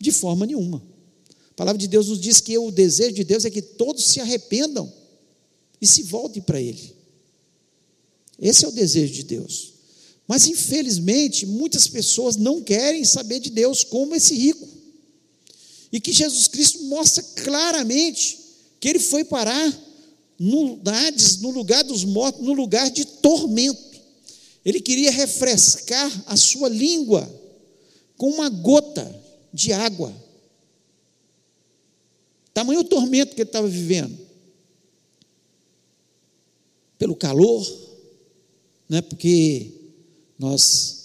de 0.00 0.10
forma 0.10 0.46
nenhuma. 0.46 0.82
A 1.50 1.54
palavra 1.54 1.78
de 1.78 1.86
Deus 1.86 2.08
nos 2.08 2.20
diz 2.20 2.40
que 2.40 2.56
o 2.56 2.70
desejo 2.70 3.12
de 3.12 3.24
Deus 3.24 3.44
é 3.44 3.50
que 3.50 3.60
todos 3.60 4.04
se 4.04 4.20
arrependam 4.20 4.90
e 5.80 5.86
se 5.86 6.02
voltem 6.02 6.42
para 6.42 6.60
Ele. 6.60 6.94
Esse 8.38 8.64
é 8.64 8.68
o 8.68 8.72
desejo 8.72 9.12
de 9.12 9.22
Deus. 9.22 9.74
Mas, 10.26 10.46
infelizmente, 10.46 11.46
muitas 11.46 11.86
pessoas 11.86 12.36
não 12.36 12.62
querem 12.62 13.04
saber 13.04 13.38
de 13.38 13.50
Deus 13.50 13.84
como 13.84 14.14
esse 14.14 14.34
rico. 14.34 14.75
E 15.92 16.00
que 16.00 16.12
Jesus 16.12 16.48
Cristo 16.48 16.84
mostra 16.84 17.22
claramente 17.22 18.38
que 18.80 18.88
ele 18.88 18.98
foi 18.98 19.24
parar 19.24 19.86
no 20.38 20.80
Hades, 20.84 21.38
no 21.38 21.50
lugar 21.50 21.82
dos 21.84 22.04
mortos, 22.04 22.44
no 22.44 22.52
lugar 22.52 22.90
de 22.90 23.04
tormento. 23.04 23.96
Ele 24.64 24.80
queria 24.80 25.10
refrescar 25.10 26.10
a 26.26 26.36
sua 26.36 26.68
língua 26.68 27.28
com 28.16 28.28
uma 28.30 28.48
gota 28.48 29.24
de 29.52 29.72
água. 29.72 30.14
Tamanho 32.52 32.82
tormento 32.84 33.34
que 33.34 33.42
ele 33.42 33.48
estava 33.48 33.68
vivendo. 33.68 34.18
Pelo 36.98 37.14
calor, 37.14 37.66
né? 38.88 39.02
porque 39.02 39.70
nós 40.38 40.95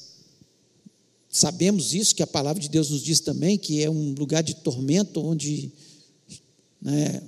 sabemos 1.31 1.93
isso, 1.93 2.13
que 2.13 2.23
a 2.23 2.27
palavra 2.27 2.61
de 2.61 2.69
Deus 2.69 2.89
nos 2.89 3.01
diz 3.01 3.19
também, 3.19 3.57
que 3.57 3.81
é 3.81 3.89
um 3.89 4.13
lugar 4.13 4.43
de 4.43 4.55
tormento 4.55 5.21
onde 5.25 5.71
né, 6.81 7.21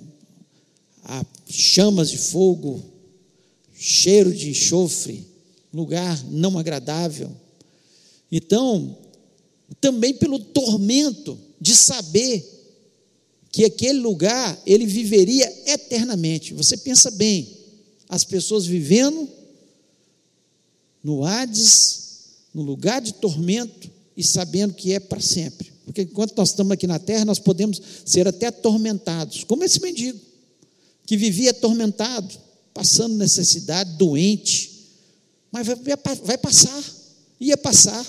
há 1.03 1.25
chamas 1.47 2.09
de 2.09 2.17
fogo, 2.17 2.83
cheiro 3.73 4.33
de 4.33 4.49
enxofre 4.49 5.33
lugar 5.73 6.23
não 6.29 6.57
agradável. 6.59 7.31
Então, 8.31 8.95
também 9.81 10.13
pelo 10.13 10.37
tormento 10.37 11.37
de 11.59 11.75
saber 11.75 12.47
que 13.51 13.65
aquele 13.65 13.99
lugar 13.99 14.61
ele 14.65 14.85
viveria 14.85 15.51
eternamente. 15.65 16.53
Você 16.53 16.77
pensa 16.77 17.09
bem, 17.11 17.57
as 18.07 18.23
pessoas 18.23 18.65
vivendo 18.65 19.27
no 21.03 21.23
Hades, 21.25 22.02
no 22.53 22.61
lugar 22.61 23.01
de 23.01 23.13
tormento 23.13 23.89
e 24.15 24.23
sabendo 24.23 24.73
que 24.73 24.93
é 24.93 24.99
para 24.99 25.19
sempre. 25.19 25.71
Porque 25.85 26.03
enquanto 26.03 26.35
nós 26.37 26.49
estamos 26.49 26.71
aqui 26.71 26.87
na 26.87 26.99
terra, 26.99 27.25
nós 27.25 27.39
podemos 27.39 27.81
ser 28.05 28.27
até 28.27 28.47
atormentados, 28.47 29.43
como 29.43 29.63
esse 29.63 29.81
mendigo, 29.81 30.19
que 31.05 31.17
vivia 31.17 31.51
atormentado, 31.51 32.33
passando 32.73 33.15
necessidade, 33.15 33.97
doente, 33.97 34.71
mas 35.51 35.67
vai, 35.67 35.77
vai 36.23 36.37
passar, 36.37 36.83
ia 37.39 37.57
passar. 37.57 38.05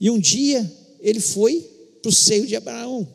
E 0.00 0.10
um 0.10 0.18
dia 0.18 0.70
ele 1.00 1.20
foi 1.20 1.60
para 2.02 2.10
o 2.10 2.12
seio 2.12 2.46
de 2.46 2.54
Abraão, 2.54 3.08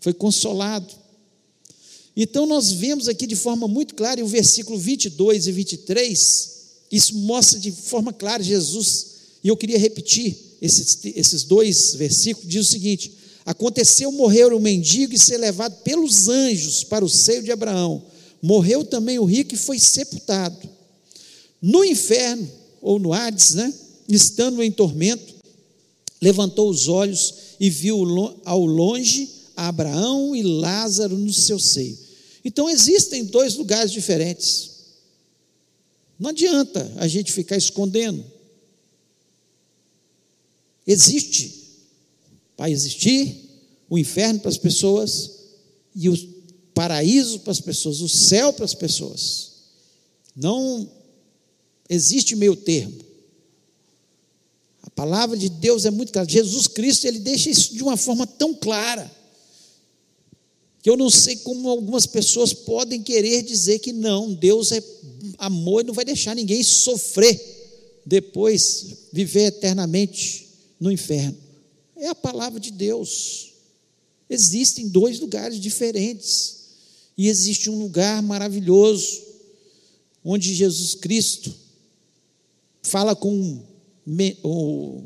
foi 0.00 0.12
consolado. 0.12 0.92
Então 2.16 2.46
nós 2.46 2.70
vemos 2.72 3.08
aqui 3.08 3.26
de 3.26 3.36
forma 3.36 3.66
muito 3.66 3.94
clara, 3.94 4.20
em 4.20 4.24
o 4.24 4.28
versículo 4.28 4.78
22 4.78 5.46
e 5.46 5.52
23, 5.52 6.53
isso 6.90 7.14
mostra 7.16 7.58
de 7.58 7.70
forma 7.72 8.12
clara 8.12 8.42
Jesus, 8.42 9.06
e 9.42 9.48
eu 9.48 9.56
queria 9.56 9.78
repetir 9.78 10.36
esses, 10.60 10.98
esses 11.04 11.42
dois 11.44 11.94
versículos, 11.94 12.48
diz 12.48 12.68
o 12.68 12.70
seguinte: 12.70 13.12
Aconteceu 13.44 14.10
morrer 14.10 14.52
o 14.52 14.60
mendigo 14.60 15.14
e 15.14 15.18
ser 15.18 15.36
levado 15.36 15.82
pelos 15.82 16.28
anjos 16.28 16.82
para 16.82 17.04
o 17.04 17.08
seio 17.08 17.42
de 17.42 17.52
Abraão. 17.52 18.02
Morreu 18.40 18.84
também 18.84 19.18
o 19.18 19.24
rico 19.24 19.54
e 19.54 19.58
foi 19.58 19.78
sepultado. 19.78 20.56
No 21.60 21.84
inferno, 21.84 22.50
ou 22.80 22.98
no 22.98 23.12
Hades, 23.12 23.54
né? 23.54 23.72
estando 24.08 24.62
em 24.62 24.70
tormento, 24.70 25.34
levantou 26.20 26.68
os 26.68 26.88
olhos 26.88 27.34
e 27.60 27.70
viu 27.70 27.98
ao 28.44 28.64
longe 28.64 29.28
Abraão 29.56 30.34
e 30.34 30.42
Lázaro 30.42 31.16
no 31.16 31.32
seu 31.32 31.58
seio. 31.58 31.98
Então 32.44 32.68
existem 32.68 33.24
dois 33.24 33.54
lugares 33.54 33.90
diferentes. 33.90 34.70
Não 36.24 36.30
adianta 36.30 36.90
a 36.96 37.06
gente 37.06 37.30
ficar 37.30 37.54
escondendo. 37.54 38.24
Existe, 40.86 41.84
vai 42.56 42.72
existir 42.72 43.42
o 43.90 43.98
inferno 43.98 44.40
para 44.40 44.48
as 44.48 44.56
pessoas 44.56 45.32
e 45.94 46.08
o 46.08 46.16
paraíso 46.72 47.40
para 47.40 47.50
as 47.50 47.60
pessoas, 47.60 48.00
o 48.00 48.08
céu 48.08 48.54
para 48.54 48.64
as 48.64 48.72
pessoas. 48.72 49.52
Não 50.34 50.90
existe 51.90 52.34
meio 52.34 52.56
termo. 52.56 53.04
A 54.82 54.88
palavra 54.88 55.36
de 55.36 55.50
Deus 55.50 55.84
é 55.84 55.90
muito 55.90 56.10
clara. 56.10 56.26
Jesus 56.26 56.66
Cristo, 56.66 57.06
ele 57.06 57.18
deixa 57.18 57.50
isso 57.50 57.74
de 57.74 57.82
uma 57.82 57.98
forma 57.98 58.26
tão 58.26 58.54
clara 58.54 59.14
que 60.84 60.90
eu 60.90 60.98
não 60.98 61.08
sei 61.08 61.36
como 61.36 61.70
algumas 61.70 62.04
pessoas 62.04 62.52
podem 62.52 63.02
querer 63.02 63.42
dizer 63.42 63.78
que 63.78 63.90
não, 63.90 64.34
Deus 64.34 64.70
é 64.70 64.84
amor 65.38 65.80
e 65.80 65.86
não 65.86 65.94
vai 65.94 66.04
deixar 66.04 66.36
ninguém 66.36 66.62
sofrer 66.62 67.40
depois, 68.04 69.08
viver 69.10 69.46
eternamente 69.46 70.46
no 70.78 70.92
inferno. 70.92 71.38
É 71.96 72.08
a 72.08 72.14
palavra 72.14 72.60
de 72.60 72.70
Deus. 72.70 73.54
Existem 74.28 74.86
dois 74.86 75.18
lugares 75.20 75.58
diferentes, 75.58 76.64
e 77.16 77.28
existe 77.28 77.70
um 77.70 77.78
lugar 77.78 78.22
maravilhoso, 78.22 79.22
onde 80.22 80.54
Jesus 80.54 80.94
Cristo 80.94 81.50
fala 82.82 83.16
com 83.16 83.58
o, 84.42 85.02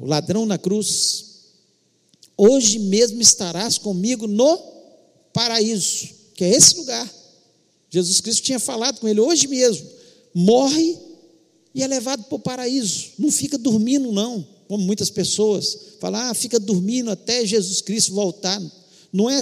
ladrão 0.00 0.44
na 0.44 0.58
cruz, 0.58 1.25
Hoje 2.36 2.78
mesmo 2.78 3.20
estarás 3.20 3.78
comigo 3.78 4.26
no 4.26 4.58
paraíso, 5.32 6.08
que 6.34 6.44
é 6.44 6.50
esse 6.50 6.76
lugar. 6.76 7.10
Jesus 7.90 8.20
Cristo 8.20 8.42
tinha 8.42 8.58
falado 8.58 9.00
com 9.00 9.08
ele 9.08 9.20
hoje 9.20 9.46
mesmo. 9.46 9.88
Morre 10.34 10.98
e 11.74 11.82
é 11.82 11.86
levado 11.86 12.24
para 12.24 12.36
o 12.36 12.40
paraíso. 12.40 13.12
Não 13.18 13.30
fica 13.30 13.56
dormindo, 13.56 14.12
não, 14.12 14.46
como 14.68 14.84
muitas 14.84 15.08
pessoas 15.08 15.78
falam, 16.00 16.20
ah, 16.20 16.34
fica 16.34 16.60
dormindo 16.60 17.10
até 17.10 17.44
Jesus 17.46 17.80
Cristo 17.80 18.12
voltar. 18.12 18.60
Não 19.12 19.30
é, 19.30 19.40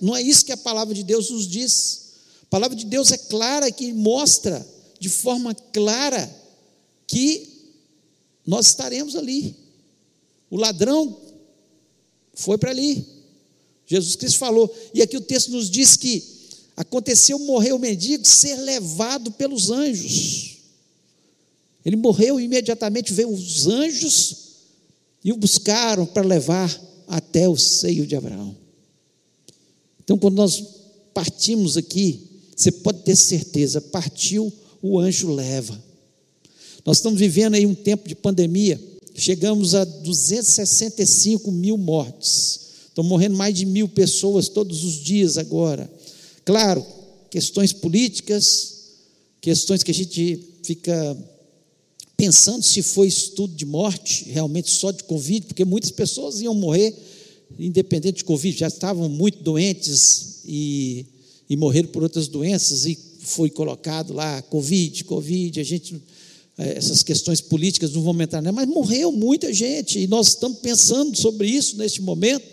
não 0.00 0.16
é 0.16 0.22
isso 0.22 0.44
que 0.44 0.52
a 0.52 0.56
palavra 0.56 0.94
de 0.94 1.04
Deus 1.04 1.30
nos 1.30 1.46
diz. 1.46 2.02
A 2.42 2.46
palavra 2.46 2.76
de 2.76 2.84
Deus 2.84 3.12
é 3.12 3.16
clara 3.16 3.70
que 3.70 3.92
mostra 3.92 4.66
de 4.98 5.08
forma 5.08 5.54
clara 5.72 6.28
que 7.06 7.48
nós 8.46 8.66
estaremos 8.66 9.14
ali. 9.14 9.54
O 10.50 10.56
ladrão 10.56 11.16
foi 12.34 12.58
para 12.58 12.70
ali. 12.70 13.04
Jesus 13.86 14.16
Cristo 14.16 14.38
falou, 14.38 14.74
e 14.94 15.02
aqui 15.02 15.16
o 15.16 15.20
texto 15.20 15.50
nos 15.50 15.70
diz 15.70 15.96
que 15.96 16.24
aconteceu 16.76 17.38
morrer 17.38 17.72
o 17.72 17.78
mendigo 17.78 18.26
ser 18.26 18.56
levado 18.56 19.30
pelos 19.32 19.70
anjos. 19.70 20.58
Ele 21.84 21.96
morreu 21.96 22.40
imediatamente 22.40 23.12
veio 23.12 23.28
os 23.28 23.66
anjos 23.66 24.36
e 25.24 25.32
o 25.32 25.36
buscaram 25.36 26.06
para 26.06 26.26
levar 26.26 26.80
até 27.06 27.48
o 27.48 27.56
seio 27.56 28.06
de 28.06 28.16
Abraão. 28.16 28.56
Então, 30.02 30.18
quando 30.18 30.36
nós 30.36 30.64
partimos 31.12 31.76
aqui, 31.76 32.28
você 32.56 32.70
pode 32.70 33.02
ter 33.02 33.16
certeza, 33.16 33.80
partiu, 33.80 34.52
o 34.80 34.98
anjo 34.98 35.32
leva. 35.32 35.82
Nós 36.84 36.96
estamos 36.98 37.18
vivendo 37.18 37.54
aí 37.54 37.66
um 37.66 37.74
tempo 37.74 38.08
de 38.08 38.14
pandemia 38.14 38.80
chegamos 39.14 39.74
a 39.74 39.84
265 39.84 41.50
mil 41.50 41.76
mortes. 41.76 42.60
Estão 42.88 43.04
morrendo 43.04 43.36
mais 43.36 43.54
de 43.54 43.64
mil 43.64 43.88
pessoas 43.88 44.48
todos 44.48 44.84
os 44.84 44.94
dias 44.94 45.38
agora. 45.38 45.90
Claro, 46.44 46.84
questões 47.30 47.72
políticas, 47.72 48.72
questões 49.40 49.82
que 49.82 49.90
a 49.90 49.94
gente 49.94 50.38
fica 50.62 51.16
pensando 52.16 52.62
se 52.62 52.82
foi 52.82 53.08
estudo 53.08 53.54
de 53.54 53.64
morte, 53.64 54.24
realmente 54.28 54.70
só 54.70 54.90
de 54.90 55.02
Covid, 55.04 55.46
porque 55.46 55.64
muitas 55.64 55.90
pessoas 55.90 56.40
iam 56.40 56.54
morrer, 56.54 56.94
independente 57.58 58.18
de 58.18 58.24
Covid, 58.24 58.56
já 58.56 58.68
estavam 58.68 59.08
muito 59.08 59.42
doentes 59.42 60.40
e, 60.44 61.06
e 61.48 61.56
morreram 61.56 61.88
por 61.88 62.02
outras 62.02 62.28
doenças, 62.28 62.86
e 62.86 62.98
foi 63.20 63.50
colocado 63.50 64.12
lá 64.12 64.40
Covid, 64.42 65.04
Covid, 65.04 65.58
a 65.58 65.64
gente 65.64 66.00
essas 66.56 67.02
questões 67.02 67.40
políticas, 67.40 67.92
não 67.92 68.02
vamos 68.02 68.22
entrar 68.22 68.42
nela, 68.42 68.54
mas 68.54 68.68
morreu 68.68 69.10
muita 69.10 69.52
gente, 69.52 69.98
e 69.98 70.06
nós 70.06 70.28
estamos 70.28 70.58
pensando 70.58 71.16
sobre 71.16 71.48
isso 71.48 71.76
neste 71.76 72.02
momento. 72.02 72.46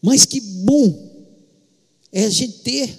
Mas 0.00 0.24
que 0.24 0.40
bom 0.40 1.26
é 2.12 2.24
a 2.24 2.30
gente 2.30 2.58
ter 2.60 2.98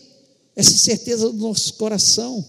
essa 0.55 0.77
certeza 0.77 1.27
no 1.27 1.47
nosso 1.47 1.73
coração, 1.75 2.45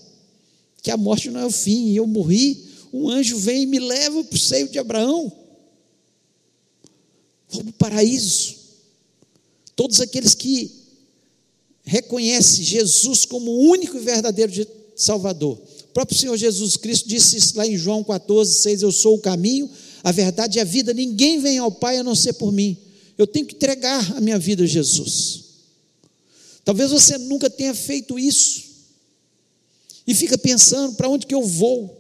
que 0.82 0.90
a 0.90 0.96
morte 0.96 1.30
não 1.30 1.40
é 1.40 1.46
o 1.46 1.50
fim, 1.50 1.92
eu 1.92 2.06
morri, 2.06 2.68
um 2.92 3.08
anjo 3.08 3.38
vem 3.38 3.62
e 3.62 3.66
me 3.66 3.78
leva 3.78 4.24
para 4.24 4.36
o 4.36 4.38
seio 4.38 4.68
de 4.68 4.78
Abraão, 4.78 5.32
vou 7.48 7.62
para 7.62 7.70
o 7.70 7.74
paraíso. 7.74 8.56
Todos 9.76 10.00
aqueles 10.00 10.34
que 10.34 10.70
reconhecem 11.84 12.64
Jesus 12.64 13.24
como 13.24 13.50
o 13.50 13.70
único 13.70 13.96
e 13.96 14.00
verdadeiro 14.00 14.66
Salvador, 14.94 15.58
o 15.90 15.92
próprio 15.92 16.16
Senhor 16.16 16.36
Jesus 16.36 16.76
Cristo 16.76 17.08
disse 17.08 17.36
isso 17.36 17.58
lá 17.58 17.66
em 17.66 17.76
João 17.76 18.04
14, 18.04 18.54
6: 18.60 18.82
Eu 18.82 18.92
sou 18.92 19.16
o 19.16 19.20
caminho, 19.20 19.68
a 20.04 20.12
verdade 20.12 20.58
e 20.58 20.60
a 20.60 20.64
vida. 20.64 20.94
Ninguém 20.94 21.40
vem 21.40 21.58
ao 21.58 21.72
Pai 21.72 21.96
a 21.96 22.04
não 22.04 22.14
ser 22.14 22.34
por 22.34 22.52
mim. 22.52 22.78
Eu 23.18 23.26
tenho 23.26 23.44
que 23.44 23.56
entregar 23.56 24.16
a 24.16 24.20
minha 24.20 24.38
vida 24.38 24.62
a 24.62 24.66
Jesus. 24.66 25.46
Talvez 26.64 26.92
você 26.92 27.18
nunca 27.18 27.50
tenha 27.50 27.74
feito 27.74 28.20
isso. 28.20 28.62
E 30.06 30.14
fica 30.14 30.38
pensando: 30.38 30.94
para 30.94 31.08
onde 31.08 31.26
que 31.26 31.34
eu 31.34 31.42
vou? 31.42 31.96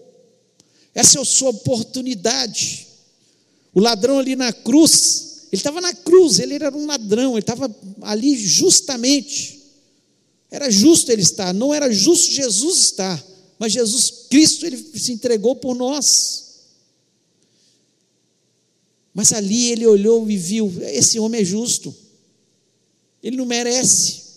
Essa 0.94 1.18
é 1.18 1.22
a 1.22 1.24
sua 1.24 1.50
oportunidade. 1.50 2.86
O 3.74 3.80
ladrão 3.80 4.20
ali 4.20 4.36
na 4.36 4.52
cruz, 4.52 5.46
ele 5.50 5.58
estava 5.58 5.80
na 5.80 5.92
cruz, 5.92 6.38
ele 6.38 6.54
era 6.54 6.70
um 6.76 6.86
ladrão, 6.86 7.32
ele 7.32 7.40
estava 7.40 7.74
ali 8.02 8.36
justamente. 8.36 9.58
Era 10.48 10.70
justo 10.70 11.10
ele 11.10 11.22
estar, 11.22 11.52
não 11.52 11.74
era 11.74 11.92
justo 11.92 12.30
Jesus 12.30 12.78
estar 12.78 13.29
mas 13.60 13.74
Jesus 13.74 14.10
Cristo 14.30 14.64
ele 14.64 14.78
se 14.78 15.12
entregou 15.12 15.54
por 15.54 15.76
nós. 15.76 16.46
Mas 19.12 19.34
ali 19.34 19.70
ele 19.70 19.86
olhou 19.86 20.30
e 20.30 20.36
viu: 20.38 20.72
esse 20.80 21.18
homem 21.18 21.42
é 21.42 21.44
justo, 21.44 21.94
ele 23.22 23.36
não 23.36 23.44
merece. 23.44 24.30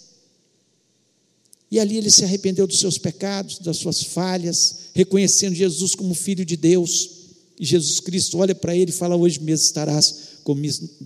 E 1.72 1.80
ali 1.80 1.98
ele 1.98 2.12
se 2.12 2.26
arrependeu 2.26 2.68
dos 2.68 2.80
seus 2.80 2.98
pecados, 2.98 3.60
das 3.60 3.78
suas 3.78 4.04
falhas, 4.04 4.90
reconhecendo 4.94 5.56
Jesus 5.56 5.96
como 5.96 6.14
Filho 6.14 6.46
de 6.46 6.58
Deus. 6.58 7.10
E 7.58 7.66
Jesus 7.66 8.02
Cristo 8.02 8.40
olha 8.40 8.54
para 8.54 8.76
ele 8.76 8.92
e 8.92 8.94
fala: 8.94 9.16
Hoje 9.16 9.40
mesmo 9.40 9.66
estarás 9.66 10.16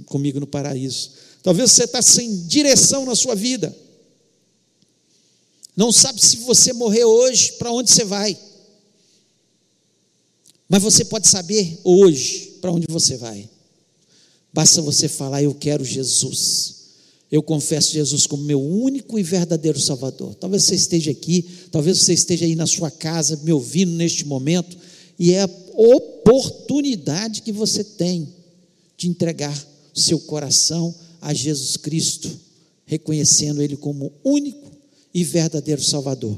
comigo 0.08 0.40
no 0.40 0.48
paraíso. 0.48 1.12
Talvez 1.44 1.72
você 1.72 1.84
está 1.84 2.02
sem 2.02 2.48
direção 2.48 3.06
na 3.06 3.16
sua 3.16 3.36
vida 3.36 3.78
não 5.78 5.92
sabe 5.92 6.20
se 6.20 6.38
você 6.38 6.74
morrer 6.74 7.06
hoje, 7.06 7.54
para 7.54 7.72
onde 7.72 7.92
você 7.92 8.04
vai. 8.04 8.36
Mas 10.68 10.82
você 10.82 11.06
pode 11.06 11.28
saber 11.28 11.80
hoje 11.84 12.58
para 12.60 12.72
onde 12.72 12.88
você 12.90 13.16
vai. 13.16 13.48
Basta 14.52 14.82
você 14.82 15.08
falar: 15.08 15.44
Eu 15.44 15.54
quero 15.54 15.86
Jesus. 15.86 16.76
Eu 17.32 17.44
confesso 17.44 17.92
Jesus 17.92 18.26
como 18.26 18.44
meu 18.44 18.60
único 18.60 19.20
e 19.20 19.24
verdadeiro 19.24 19.80
Salvador. 19.80 20.34
Talvez 20.34 20.64
você 20.64 20.74
esteja 20.74 21.12
aqui, 21.12 21.46
talvez 21.70 22.00
você 22.00 22.14
esteja 22.14 22.46
aí 22.46 22.56
na 22.56 22.66
sua 22.66 22.90
casa 22.90 23.40
me 23.44 23.52
ouvindo 23.52 23.92
neste 23.92 24.26
momento, 24.26 24.78
e 25.20 25.34
é 25.34 25.44
a 25.44 25.50
oportunidade 25.76 27.42
que 27.44 27.52
você 27.52 27.84
tem 27.84 28.34
de 28.98 29.10
entregar 29.10 29.56
seu 29.94 30.20
coração 30.22 30.96
a 31.22 31.34
Jesus 31.34 31.78
Cristo, 31.78 32.32
reconhecendo 32.86 33.62
Ele 33.62 33.76
como 33.76 34.12
único 34.24 34.67
e 35.18 35.24
verdadeiro 35.24 35.84
Salvador. 35.84 36.38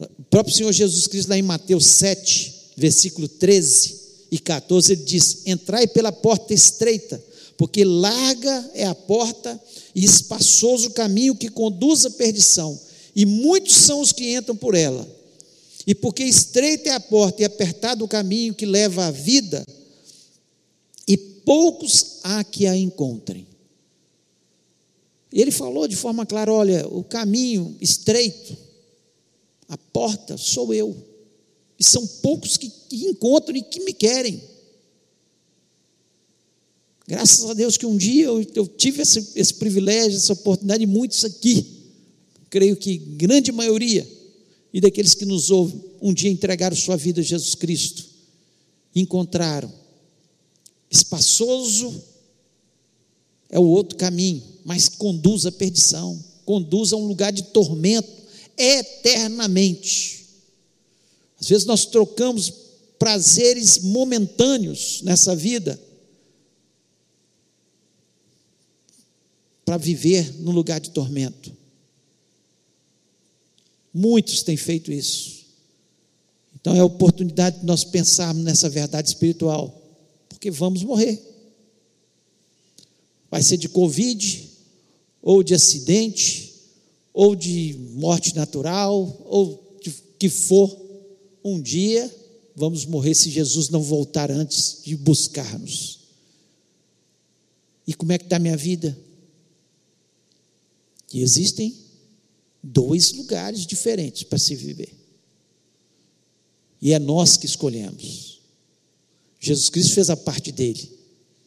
O 0.00 0.22
próprio 0.30 0.56
Senhor 0.56 0.72
Jesus 0.72 1.06
Cristo, 1.06 1.28
lá 1.28 1.36
em 1.36 1.42
Mateus 1.42 1.84
7, 1.84 2.72
versículo 2.74 3.28
13 3.28 4.00
e 4.30 4.38
14, 4.38 4.94
ele 4.94 5.02
diz: 5.02 5.42
Entrai 5.44 5.86
pela 5.86 6.10
porta 6.10 6.54
estreita, 6.54 7.22
porque 7.54 7.84
larga 7.84 8.70
é 8.72 8.86
a 8.86 8.94
porta 8.94 9.60
e 9.94 10.02
espaçoso 10.02 10.88
o 10.88 10.92
caminho 10.92 11.36
que 11.36 11.50
conduz 11.50 12.06
à 12.06 12.10
perdição, 12.10 12.80
e 13.14 13.26
muitos 13.26 13.76
são 13.76 14.00
os 14.00 14.10
que 14.10 14.34
entram 14.34 14.56
por 14.56 14.74
ela. 14.74 15.06
E 15.86 15.94
porque 15.94 16.24
estreita 16.24 16.88
é 16.88 16.92
a 16.92 17.00
porta 17.00 17.42
e 17.42 17.44
apertado 17.44 18.06
o 18.06 18.08
caminho 18.08 18.54
que 18.54 18.64
leva 18.64 19.04
à 19.04 19.10
vida, 19.10 19.62
e 21.06 21.18
poucos 21.18 22.20
há 22.22 22.42
que 22.42 22.66
a 22.66 22.74
encontrem. 22.74 23.51
E 25.32 25.40
ele 25.40 25.50
falou 25.50 25.88
de 25.88 25.96
forma 25.96 26.26
clara: 26.26 26.52
olha, 26.52 26.86
o 26.88 27.02
caminho 27.02 27.76
estreito, 27.80 28.56
a 29.68 29.78
porta 29.78 30.36
sou 30.36 30.74
eu. 30.74 30.94
E 31.78 31.84
são 31.84 32.06
poucos 32.06 32.56
que, 32.56 32.68
que 32.68 33.06
encontram 33.06 33.56
e 33.56 33.62
que 33.62 33.80
me 33.80 33.92
querem. 33.92 34.40
Graças 37.08 37.50
a 37.50 37.54
Deus 37.54 37.76
que 37.76 37.86
um 37.86 37.96
dia 37.96 38.26
eu, 38.26 38.46
eu 38.54 38.66
tive 38.68 39.02
esse, 39.02 39.32
esse 39.34 39.54
privilégio, 39.54 40.16
essa 40.16 40.34
oportunidade, 40.34 40.84
e 40.84 40.86
muitos 40.86 41.24
aqui, 41.24 41.66
creio 42.48 42.76
que 42.76 42.96
grande 42.96 43.50
maioria, 43.50 44.08
e 44.72 44.80
daqueles 44.80 45.14
que 45.14 45.24
nos 45.24 45.50
ouvem, 45.50 45.82
um 46.00 46.12
dia 46.12 46.30
entregaram 46.30 46.76
sua 46.76 46.96
vida 46.96 47.20
a 47.20 47.24
Jesus 47.24 47.54
Cristo, 47.54 48.04
encontraram. 48.94 49.72
Espaçoso 50.90 52.02
é 53.52 53.58
o 53.58 53.64
outro 53.64 53.98
caminho, 53.98 54.42
mas 54.64 54.88
conduz 54.88 55.44
à 55.44 55.52
perdição, 55.52 56.18
conduz 56.46 56.92
a 56.94 56.96
um 56.96 57.06
lugar 57.06 57.30
de 57.30 57.42
tormento 57.42 58.10
eternamente. 58.56 60.24
Às 61.38 61.50
vezes 61.50 61.66
nós 61.66 61.84
trocamos 61.84 62.50
prazeres 62.98 63.78
momentâneos 63.78 65.02
nessa 65.02 65.36
vida 65.36 65.78
para 69.66 69.76
viver 69.76 70.34
no 70.40 70.50
lugar 70.50 70.80
de 70.80 70.90
tormento. 70.90 71.52
Muitos 73.92 74.42
têm 74.42 74.56
feito 74.56 74.90
isso. 74.90 75.42
Então 76.58 76.74
é 76.74 76.80
a 76.80 76.84
oportunidade 76.84 77.60
de 77.60 77.66
nós 77.66 77.84
pensarmos 77.84 78.42
nessa 78.42 78.70
verdade 78.70 79.08
espiritual, 79.08 79.78
porque 80.28 80.50
vamos 80.50 80.82
morrer. 80.84 81.31
Vai 83.32 83.42
ser 83.42 83.56
de 83.56 83.66
Covid, 83.66 84.50
ou 85.22 85.42
de 85.42 85.54
acidente, 85.54 86.52
ou 87.14 87.34
de 87.34 87.74
morte 87.94 88.36
natural, 88.36 89.24
ou 89.24 89.78
de 89.82 89.90
que 90.18 90.28
for, 90.28 90.78
um 91.42 91.58
dia 91.58 92.14
vamos 92.54 92.84
morrer 92.84 93.14
se 93.14 93.30
Jesus 93.30 93.70
não 93.70 93.82
voltar 93.82 94.30
antes 94.30 94.82
de 94.84 94.94
buscar-nos. 94.94 96.00
E 97.86 97.94
como 97.94 98.12
é 98.12 98.18
que 98.18 98.24
está 98.24 98.36
a 98.36 98.38
minha 98.38 98.56
vida? 98.56 98.94
E 101.10 101.22
existem 101.22 101.74
dois 102.62 103.12
lugares 103.14 103.64
diferentes 103.64 104.24
para 104.24 104.38
se 104.38 104.54
viver. 104.54 104.92
E 106.82 106.92
é 106.92 106.98
nós 106.98 107.38
que 107.38 107.46
escolhemos. 107.46 108.42
Jesus 109.40 109.70
Cristo 109.70 109.94
fez 109.94 110.10
a 110.10 110.16
parte 110.18 110.52
dele. 110.52 110.92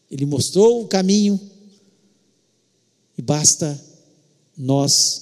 Ele 0.10 0.26
mostrou 0.26 0.82
o 0.82 0.88
caminho 0.88 1.40
e 3.18 3.22
basta 3.22 3.80
nós 4.58 5.22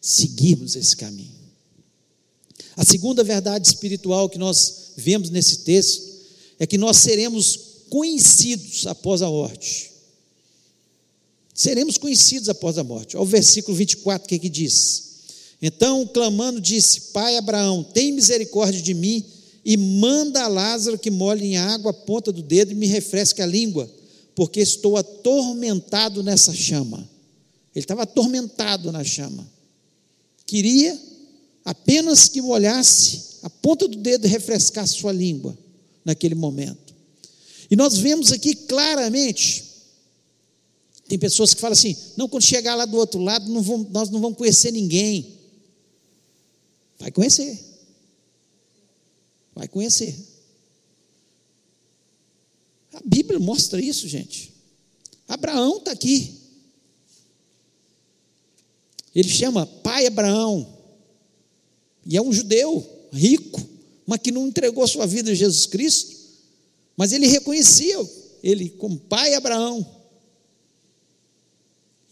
seguirmos 0.00 0.76
esse 0.76 0.96
caminho. 0.96 1.38
A 2.76 2.84
segunda 2.84 3.24
verdade 3.24 3.66
espiritual 3.66 4.28
que 4.28 4.38
nós 4.38 4.92
vemos 4.96 5.30
nesse 5.30 5.58
texto 5.58 6.08
é 6.58 6.66
que 6.66 6.78
nós 6.78 6.96
seremos 6.98 7.58
conhecidos 7.90 8.86
após 8.86 9.22
a 9.22 9.28
morte. 9.28 9.90
Seremos 11.54 11.98
conhecidos 11.98 12.48
após 12.48 12.78
a 12.78 12.84
morte. 12.84 13.16
Olha 13.16 13.24
o 13.24 13.26
versículo 13.26 13.76
24, 13.76 14.24
o 14.24 14.28
que, 14.28 14.36
é 14.36 14.38
que 14.38 14.48
diz? 14.48 15.08
Então, 15.60 16.06
clamando, 16.06 16.60
disse: 16.60 17.12
Pai 17.12 17.36
Abraão, 17.36 17.82
tem 17.82 18.12
misericórdia 18.12 18.80
de 18.80 18.94
mim 18.94 19.24
e 19.64 19.76
manda 19.76 20.44
a 20.44 20.48
Lázaro 20.48 20.98
que 20.98 21.10
molhe 21.10 21.44
em 21.44 21.56
água 21.56 21.90
a 21.90 21.94
ponta 21.94 22.30
do 22.30 22.42
dedo 22.42 22.72
e 22.72 22.76
me 22.76 22.86
refresque 22.86 23.42
a 23.42 23.46
língua, 23.46 23.90
porque 24.34 24.60
estou 24.60 24.96
atormentado 24.96 26.22
nessa 26.22 26.54
chama. 26.54 27.08
Ele 27.78 27.84
estava 27.84 28.02
atormentado 28.02 28.90
na 28.90 29.04
chama. 29.04 29.48
Queria 30.44 31.00
apenas 31.64 32.28
que 32.28 32.42
molhasse 32.42 33.38
a 33.42 33.48
ponta 33.48 33.86
do 33.86 33.96
dedo 33.96 34.26
e 34.26 34.28
refrescasse 34.28 34.94
sua 34.94 35.12
língua 35.12 35.56
naquele 36.04 36.34
momento. 36.34 36.92
E 37.70 37.76
nós 37.76 37.96
vemos 37.96 38.32
aqui 38.32 38.56
claramente, 38.56 39.64
tem 41.06 41.16
pessoas 41.18 41.54
que 41.54 41.60
falam 41.60 41.74
assim: 41.74 41.96
não, 42.16 42.28
quando 42.28 42.42
chegar 42.42 42.74
lá 42.74 42.84
do 42.84 42.96
outro 42.96 43.20
lado, 43.20 43.48
não 43.48 43.62
vamos, 43.62 43.90
nós 43.90 44.10
não 44.10 44.20
vamos 44.20 44.36
conhecer 44.36 44.72
ninguém. 44.72 45.38
Vai 46.98 47.12
conhecer. 47.12 47.64
Vai 49.54 49.68
conhecer. 49.68 50.18
A 52.92 53.00
Bíblia 53.04 53.38
mostra 53.38 53.80
isso, 53.80 54.08
gente. 54.08 54.52
Abraão 55.28 55.76
está 55.76 55.92
aqui. 55.92 56.37
Ele 59.14 59.28
chama 59.28 59.66
pai 59.66 60.06
Abraão. 60.06 60.78
E 62.06 62.16
é 62.16 62.22
um 62.22 62.32
judeu 62.32 63.08
rico, 63.12 63.60
mas 64.06 64.20
que 64.20 64.30
não 64.30 64.46
entregou 64.46 64.86
sua 64.86 65.06
vida 65.06 65.30
a 65.30 65.34
Jesus 65.34 65.66
Cristo. 65.66 66.16
Mas 66.96 67.12
ele 67.12 67.26
reconhecia 67.26 67.96
ele 68.42 68.70
como 68.70 68.98
pai 68.98 69.34
Abraão. 69.34 69.86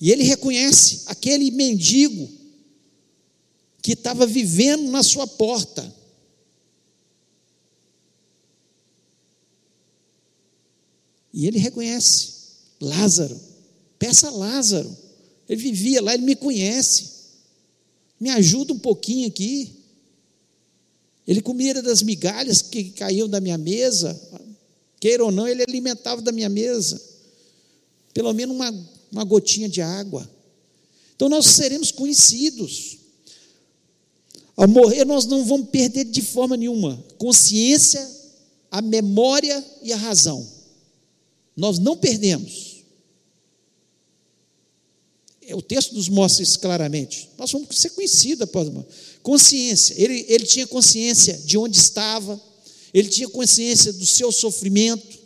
E 0.01 0.11
ele 0.11 0.25
reconhece 0.25 1.03
aquele 1.07 1.51
mendigo 1.51 2.29
que 3.83 3.93
estava 3.93 4.27
vivendo 4.27 4.91
na 4.91 5.03
sua 5.03 5.27
porta. 5.27 5.95
E 11.33 11.47
ele 11.47 11.59
reconhece 11.59 12.33
Lázaro. 12.81 13.41
Peça 13.99 14.29
a 14.29 14.31
Lázaro. 14.31 15.06
Ele 15.49 15.61
vivia 15.61 16.03
lá, 16.03 16.15
ele 16.15 16.25
me 16.25 16.37
conhece. 16.37 17.17
Me 18.19 18.31
ajuda 18.31 18.73
um 18.73 18.79
pouquinho 18.79 19.29
aqui. 19.29 19.73
Ele 21.27 21.41
comia 21.41 21.83
das 21.83 22.03
migalhas 22.03 22.63
que 22.63 22.91
caíam 22.91 23.29
da 23.29 23.41
minha 23.41 23.59
mesa. 23.59 24.19
Queira 25.01 25.25
ou 25.25 25.33
não, 25.33 25.47
ele 25.47 25.63
alimentava 25.63 26.23
da 26.23 26.33
minha 26.33 26.49
mesa. 26.49 27.01
Pelo 28.15 28.33
menos 28.33 28.55
uma, 28.55 28.89
uma 29.13 29.25
gotinha 29.25 29.69
de 29.69 29.83
água. 29.83 30.29
Então 31.15 31.29
nós 31.29 31.47
seremos 31.47 31.91
conhecidos. 31.91 32.99
Ao 34.57 34.67
morrer, 34.67 35.05
nós 35.05 35.27
não 35.27 35.45
vamos 35.45 35.69
perder 35.69 36.05
de 36.05 36.23
forma 36.23 36.57
nenhuma 36.57 37.03
consciência, 37.19 38.09
a 38.71 38.81
memória 38.81 39.65
e 39.83 39.93
a 39.93 39.97
razão. 39.97 40.47
Nós 41.55 41.79
não 41.79 41.97
perdemos. 41.97 42.76
É, 45.47 45.55
o 45.55 45.63
texto 45.63 45.95
nos 45.95 46.09
mostra 46.09 46.43
isso 46.43 46.59
claramente. 46.59 47.31
Nós 47.39 47.51
vamos 47.53 47.77
ser 47.79 47.91
conhecidos 47.91 48.49
morte. 48.53 48.87
Consciência. 49.23 49.95
Ele, 49.97 50.25
ele 50.29 50.45
tinha 50.45 50.67
consciência 50.67 51.35
de 51.39 51.57
onde 51.57 51.77
estava, 51.77 52.41
ele 52.93 53.09
tinha 53.09 53.29
consciência 53.29 53.93
do 53.93 54.05
seu 54.05 54.33
sofrimento, 54.33 55.19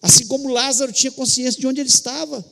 assim 0.00 0.26
como 0.26 0.48
Lázaro 0.48 0.92
tinha 0.92 1.10
consciência 1.10 1.60
de 1.60 1.66
onde 1.66 1.80
ele 1.80 1.88
estava. 1.88 2.44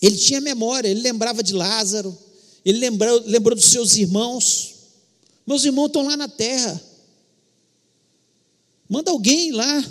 Ele 0.00 0.16
tinha 0.16 0.40
memória, 0.40 0.88
ele 0.88 1.00
lembrava 1.00 1.42
de 1.42 1.54
Lázaro, 1.54 2.16
ele 2.64 2.78
lembrou, 2.78 3.22
lembrou 3.26 3.56
dos 3.56 3.66
seus 3.66 3.96
irmãos. 3.96 4.74
Meus 5.46 5.64
irmãos 5.64 5.86
estão 5.86 6.06
lá 6.06 6.16
na 6.16 6.28
terra. 6.28 6.80
Manda 8.88 9.10
alguém 9.10 9.52
lá. 9.52 9.84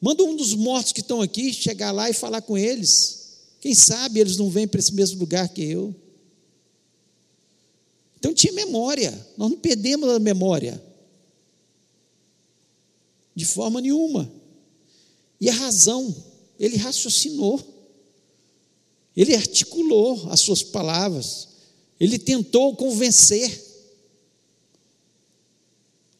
Manda 0.00 0.22
um 0.24 0.36
dos 0.36 0.54
mortos 0.54 0.92
que 0.92 1.00
estão 1.00 1.20
aqui 1.20 1.52
chegar 1.52 1.92
lá 1.92 2.10
e 2.10 2.14
falar 2.14 2.42
com 2.42 2.56
eles. 2.56 3.38
Quem 3.60 3.74
sabe 3.74 4.20
eles 4.20 4.36
não 4.36 4.50
vêm 4.50 4.68
para 4.68 4.78
esse 4.78 4.94
mesmo 4.94 5.18
lugar 5.18 5.48
que 5.48 5.62
eu. 5.62 5.94
Então 8.18 8.34
tinha 8.34 8.52
memória. 8.52 9.10
Nós 9.36 9.50
não 9.50 9.58
perdemos 9.58 10.08
a 10.08 10.18
memória. 10.18 10.82
De 13.34 13.44
forma 13.44 13.80
nenhuma. 13.80 14.30
E 15.40 15.48
a 15.48 15.52
razão. 15.52 16.14
ele 16.58 16.76
raciocinou, 16.76 17.60
ele 19.14 19.34
articulou 19.34 20.30
as 20.30 20.40
suas 20.40 20.62
palavras, 20.62 21.48
ele 22.00 22.18
tentou 22.18 22.74
convencer 22.76 23.64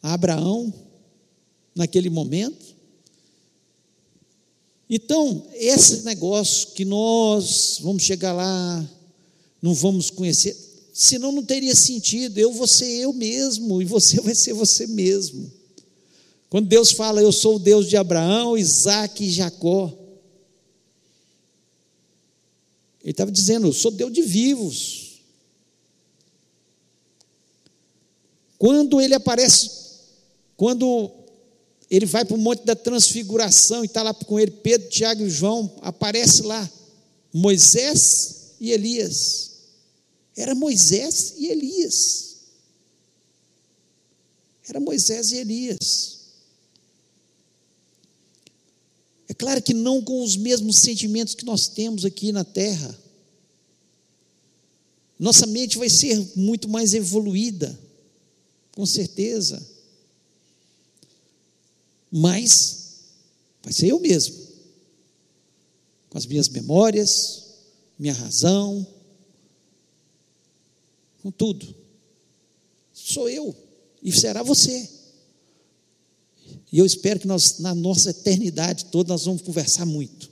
a 0.01 0.13
Abraão 0.13 0.73
naquele 1.75 2.09
momento. 2.09 2.66
Então, 4.89 5.45
esse 5.53 6.03
negócio 6.03 6.69
que 6.69 6.85
nós 6.85 7.79
vamos 7.81 8.03
chegar 8.03 8.33
lá, 8.33 8.89
não 9.61 9.73
vamos 9.73 10.09
conhecer, 10.09 10.55
senão 10.93 11.31
não 11.31 11.43
teria 11.43 11.75
sentido. 11.75 12.37
Eu 12.37 12.53
vou 12.53 12.67
ser 12.67 12.87
eu 12.87 13.11
mesmo 13.11 13.81
e 13.81 13.85
você 13.85 14.19
vai 14.21 14.33
ser 14.33 14.53
você 14.53 14.87
mesmo. 14.87 15.51
Quando 16.49 16.67
Deus 16.67 16.91
fala, 16.91 17.21
Eu 17.21 17.31
sou 17.31 17.57
o 17.57 17.59
Deus 17.59 17.89
de 17.89 17.97
Abraão, 17.97 18.57
Isaac 18.57 19.23
e 19.23 19.31
Jacó, 19.31 19.93
Ele 23.07 23.11
estava 23.11 23.31
dizendo: 23.31 23.67
Eu 23.67 23.73
sou 23.73 23.89
Deus 23.89 24.11
de 24.11 24.21
vivos. 24.21 25.21
Quando 28.57 28.99
ele 28.99 29.13
aparece, 29.13 29.71
quando 30.57 31.09
ele 31.89 32.05
vai 32.05 32.25
para 32.25 32.35
o 32.35 32.39
Monte 32.39 32.65
da 32.65 32.75
Transfiguração 32.75 33.83
e 33.83 33.87
está 33.87 34.03
lá 34.03 34.13
com 34.13 34.39
ele, 34.39 34.51
Pedro, 34.51 34.89
Tiago 34.89 35.23
e 35.23 35.29
João, 35.29 35.73
aparece 35.81 36.41
lá 36.41 36.69
Moisés 37.33 38.55
e 38.59 38.71
Elias. 38.71 39.51
Era 40.35 40.53
Moisés 40.53 41.33
e 41.37 41.47
Elias. 41.47 42.35
Era 44.67 44.79
Moisés 44.79 45.31
e 45.31 45.37
Elias. 45.37 46.17
É 49.29 49.33
claro 49.33 49.61
que 49.61 49.73
não 49.73 50.01
com 50.01 50.23
os 50.23 50.35
mesmos 50.35 50.77
sentimentos 50.77 51.35
que 51.35 51.45
nós 51.45 51.67
temos 51.67 52.03
aqui 52.03 52.31
na 52.31 52.43
terra. 52.43 52.97
Nossa 55.19 55.45
mente 55.45 55.77
vai 55.77 55.89
ser 55.89 56.31
muito 56.35 56.67
mais 56.69 56.93
evoluída, 56.93 57.77
com 58.71 58.85
certeza. 58.85 59.76
Mas 62.11 62.99
vai 63.63 63.73
ser 63.73 63.87
eu 63.87 63.99
mesmo, 63.99 64.35
com 66.09 66.17
as 66.17 66.25
minhas 66.25 66.47
memórias, 66.49 67.43
minha 67.99 68.13
razão, 68.13 68.85
com 71.21 71.31
tudo. 71.31 71.75
Sou 72.93 73.29
eu 73.29 73.55
e 74.01 74.11
será 74.11 74.43
você. 74.43 74.89
E 76.71 76.79
eu 76.79 76.85
espero 76.85 77.19
que 77.19 77.27
nós, 77.27 77.59
na 77.59 77.73
nossa 77.73 78.09
eternidade 78.11 78.85
toda, 78.85 79.09
nós 79.09 79.25
vamos 79.25 79.41
conversar 79.41 79.85
muito. 79.85 80.29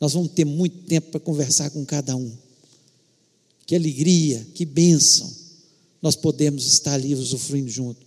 Nós 0.00 0.12
vamos 0.12 0.32
ter 0.32 0.44
muito 0.44 0.86
tempo 0.86 1.10
para 1.10 1.20
conversar 1.20 1.70
com 1.70 1.84
cada 1.84 2.16
um. 2.16 2.32
Que 3.66 3.74
alegria, 3.74 4.46
que 4.54 4.64
bênção 4.64 5.32
nós 6.02 6.14
podemos 6.14 6.66
estar 6.66 6.94
ali 6.94 7.14
usufruindo 7.14 7.70
junto. 7.70 8.04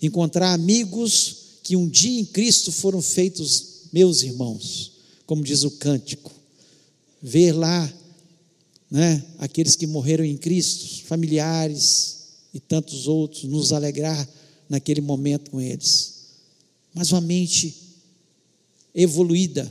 Encontrar 0.00 0.52
amigos 0.54 1.43
que 1.64 1.74
um 1.74 1.88
dia 1.88 2.20
em 2.20 2.24
Cristo 2.24 2.70
foram 2.70 3.02
feitos 3.02 3.88
meus 3.92 4.22
irmãos, 4.22 4.92
como 5.26 5.42
diz 5.42 5.64
o 5.64 5.72
cântico. 5.72 6.30
Ver 7.20 7.50
lá, 7.52 7.92
né, 8.88 9.24
aqueles 9.38 9.74
que 9.74 9.86
morreram 9.88 10.24
em 10.24 10.36
Cristo, 10.36 11.04
familiares 11.06 12.18
e 12.54 12.60
tantos 12.60 13.08
outros, 13.08 13.42
nos 13.42 13.72
alegrar 13.72 14.28
naquele 14.68 15.00
momento 15.00 15.50
com 15.50 15.60
eles 15.60 16.14
mas 16.94 17.10
uma 17.10 17.20
mente 17.20 17.74
evoluída, 18.94 19.70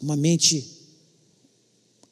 uma 0.00 0.16
mente 0.16 0.66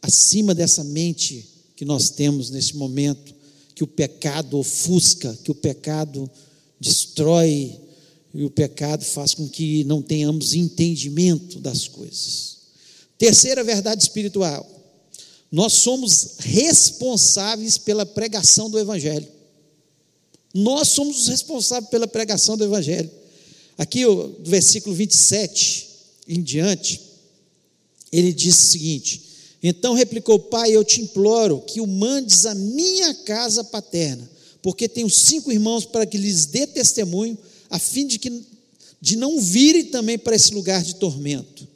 acima 0.02 0.54
dessa 0.54 0.84
mente 0.84 1.48
que 1.74 1.86
nós 1.86 2.10
temos 2.10 2.50
nesse 2.50 2.76
momento, 2.76 3.34
que 3.74 3.82
o 3.82 3.86
pecado 3.86 4.58
ofusca, 4.58 5.34
que 5.42 5.50
o 5.50 5.54
pecado 5.54 6.30
destrói 6.78 7.80
e 8.32 8.44
o 8.44 8.50
pecado 8.50 9.04
faz 9.04 9.34
com 9.34 9.48
que 9.48 9.84
não 9.84 10.00
tenhamos 10.00 10.54
entendimento 10.54 11.58
das 11.58 11.88
coisas. 11.88 12.58
Terceira 13.18 13.64
verdade 13.64 14.02
espiritual: 14.02 14.68
nós 15.50 15.72
somos 15.74 16.36
responsáveis 16.38 17.76
pela 17.76 18.06
pregação 18.06 18.70
do 18.70 18.78
Evangelho. 18.78 19.26
Nós 20.54 20.88
somos 20.88 21.22
os 21.22 21.28
responsáveis 21.28 21.90
pela 21.90 22.06
pregação 22.06 22.56
do 22.56 22.64
Evangelho. 22.64 23.10
Aqui, 23.78 24.04
do 24.04 24.36
versículo 24.44 24.94
27 24.94 25.88
em 26.28 26.42
diante, 26.42 27.00
ele 28.12 28.32
diz 28.32 28.56
o 28.56 28.66
seguinte: 28.68 29.22
Então 29.62 29.94
replicou, 29.94 30.38
Pai, 30.38 30.70
eu 30.70 30.84
te 30.84 31.00
imploro 31.00 31.60
que 31.62 31.80
o 31.80 31.86
mandes 31.86 32.46
à 32.46 32.54
minha 32.54 33.14
casa 33.14 33.64
paterna, 33.64 34.28
porque 34.62 34.88
tenho 34.88 35.10
cinco 35.10 35.50
irmãos 35.50 35.84
para 35.84 36.06
que 36.06 36.18
lhes 36.18 36.46
dê 36.46 36.66
testemunho, 36.66 37.36
a 37.70 37.78
fim 37.78 38.06
de 38.06 38.18
que 38.18 38.30
de 39.00 39.16
não 39.16 39.40
virem 39.40 39.86
também 39.86 40.18
para 40.18 40.36
esse 40.36 40.52
lugar 40.52 40.82
de 40.82 40.96
tormento. 40.96 41.66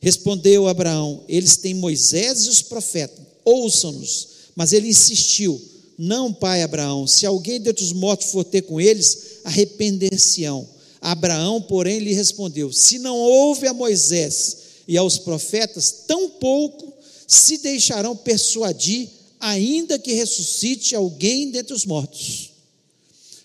Respondeu 0.00 0.68
Abraão: 0.68 1.24
Eles 1.28 1.56
têm 1.56 1.74
Moisés 1.74 2.44
e 2.44 2.48
os 2.48 2.60
profetas, 2.60 3.24
ouçam-nos. 3.44 4.28
Mas 4.54 4.72
ele 4.72 4.88
insistiu: 4.88 5.60
Não, 5.96 6.32
pai 6.32 6.62
Abraão, 6.62 7.06
se 7.06 7.24
alguém 7.24 7.60
dentre 7.60 7.82
os 7.82 7.92
mortos 7.92 8.30
for 8.30 8.44
ter 8.44 8.62
com 8.62 8.80
eles, 8.80 9.38
arrepender-se-ão. 9.44 10.68
Abraão, 11.00 11.62
porém, 11.62 12.00
lhe 12.00 12.12
respondeu: 12.12 12.72
Se 12.72 12.98
não 12.98 13.16
houve 13.16 13.66
a 13.66 13.72
Moisés 13.72 14.58
e 14.86 14.96
aos 14.96 15.18
profetas, 15.18 16.04
tão 16.06 16.28
pouco 16.30 16.92
se 17.26 17.58
deixarão 17.58 18.16
persuadir, 18.16 19.08
ainda 19.38 19.98
que 19.98 20.12
ressuscite 20.12 20.94
alguém 20.94 21.50
dentre 21.50 21.74
os 21.74 21.84
mortos. 21.84 22.47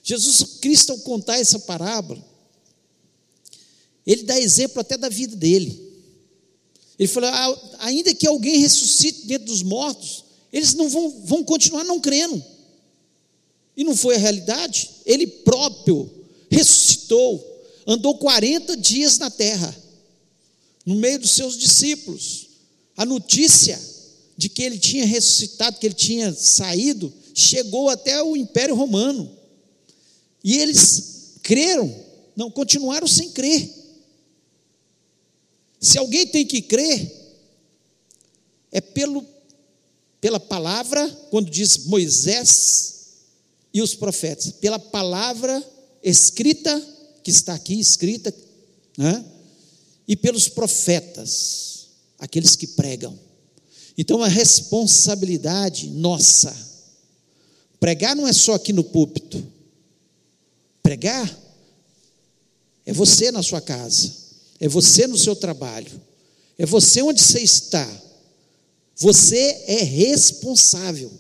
Jesus 0.04 0.58
Cristo, 0.60 0.92
ao 0.92 1.00
contar 1.00 1.40
essa 1.40 1.58
parábola, 1.60 2.24
ele 4.06 4.24
dá 4.24 4.38
exemplo 4.38 4.82
até 4.82 4.98
da 4.98 5.08
vida 5.08 5.36
dele. 5.36 5.82
Ele 7.00 7.08
falou: 7.08 7.30
ah, 7.30 7.78
ainda 7.80 8.14
que 8.14 8.28
alguém 8.28 8.60
ressuscite 8.60 9.26
dentro 9.26 9.48
dos 9.48 9.64
mortos, 9.64 10.26
eles 10.52 10.74
não 10.74 10.90
vão, 10.90 11.10
vão 11.24 11.44
continuar 11.44 11.86
não 11.86 12.02
crendo. 12.02 12.44
E 13.76 13.84
não 13.84 13.96
foi 13.96 14.16
a 14.16 14.20
realidade. 14.20 14.90
Ele 15.06 15.26
próprio 15.26 16.12
ressuscitou, 16.50 17.66
andou 17.88 18.18
40 18.18 18.78
dias 18.78 19.18
na 19.18 19.32
terra, 19.32 19.76
no 20.86 20.96
meio 20.96 21.20
dos 21.20 21.32
seus 21.32 21.58
discípulos. 21.58 22.50
A 22.96 23.06
notícia 23.06 23.82
de 24.38 24.50
que 24.50 24.62
ele 24.62 24.78
tinha 24.78 25.06
ressuscitado, 25.06 25.80
que 25.80 25.88
ele 25.88 25.96
tinha 25.96 26.32
saído, 26.34 27.12
chegou 27.34 27.90
até 27.90 28.22
o 28.22 28.36
Império 28.36 28.76
Romano. 28.76 29.43
E 30.44 30.58
eles 30.58 31.36
creram, 31.42 31.94
não 32.36 32.52
continuaram 32.52 33.08
sem 33.08 33.32
crer. 33.32 33.70
Se 35.80 35.98
alguém 35.98 36.28
tem 36.28 36.46
que 36.46 36.62
crer, 36.62 37.12
é 38.72 38.82
pelo, 38.82 39.26
pela 40.20 40.40
palavra, 40.40 41.08
quando 41.30 41.50
diz 41.50 41.86
Moisés 41.86 42.94
e 43.74 43.82
os 43.82 43.94
profetas, 43.94 44.52
pela 44.54 44.80
palavra 44.80 45.64
escrita, 46.02 46.82
que 47.24 47.32
está 47.32 47.54
aqui 47.54 47.80
escrita, 47.80 48.34
né? 48.98 49.24
e 50.08 50.16
pelos 50.16 50.50
profetas, 50.50 51.88
aqueles 52.20 52.56
que 52.56 52.68
pregam. 52.68 53.18
Então, 53.98 54.24
a 54.24 54.28
responsabilidade 54.28 55.90
nossa. 55.90 56.56
Pregar 57.80 58.16
não 58.16 58.28
é 58.28 58.34
só 58.34 58.56
aqui 58.56 58.74
no 58.74 58.84
púlpito. 58.84 59.46
Pregar 60.84 61.40
é 62.86 62.92
você 62.94 63.32
na 63.32 63.42
sua 63.42 63.62
casa, 63.62 64.12
é 64.60 64.68
você 64.68 65.08
no 65.08 65.18
seu 65.18 65.36
trabalho, 65.36 65.90
é 66.58 66.66
você 66.66 67.02
onde 67.02 67.22
você 67.22 67.40
está. 67.40 67.90
Você 68.96 69.64
é 69.66 69.82
responsável. 69.82 71.12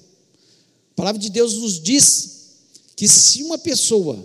A 0.91 0.95
palavra 0.95 1.19
de 1.19 1.30
Deus 1.30 1.54
nos 1.56 1.82
diz 1.82 2.30
que 2.95 3.08
se 3.08 3.41
uma 3.41 3.58
pessoa 3.58 4.23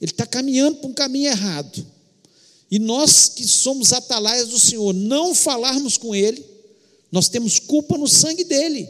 ele 0.00 0.10
está 0.10 0.26
caminhando 0.26 0.78
para 0.78 0.90
um 0.90 0.94
caminho 0.94 1.30
errado. 1.30 1.86
E 2.70 2.78
nós 2.78 3.28
que 3.28 3.46
somos 3.46 3.92
atalaias 3.92 4.48
do 4.48 4.58
Senhor, 4.58 4.92
não 4.92 5.34
falarmos 5.34 5.96
com 5.96 6.14
Ele, 6.14 6.44
nós 7.12 7.28
temos 7.28 7.58
culpa 7.58 7.96
no 7.96 8.08
sangue 8.08 8.44
dele. 8.44 8.88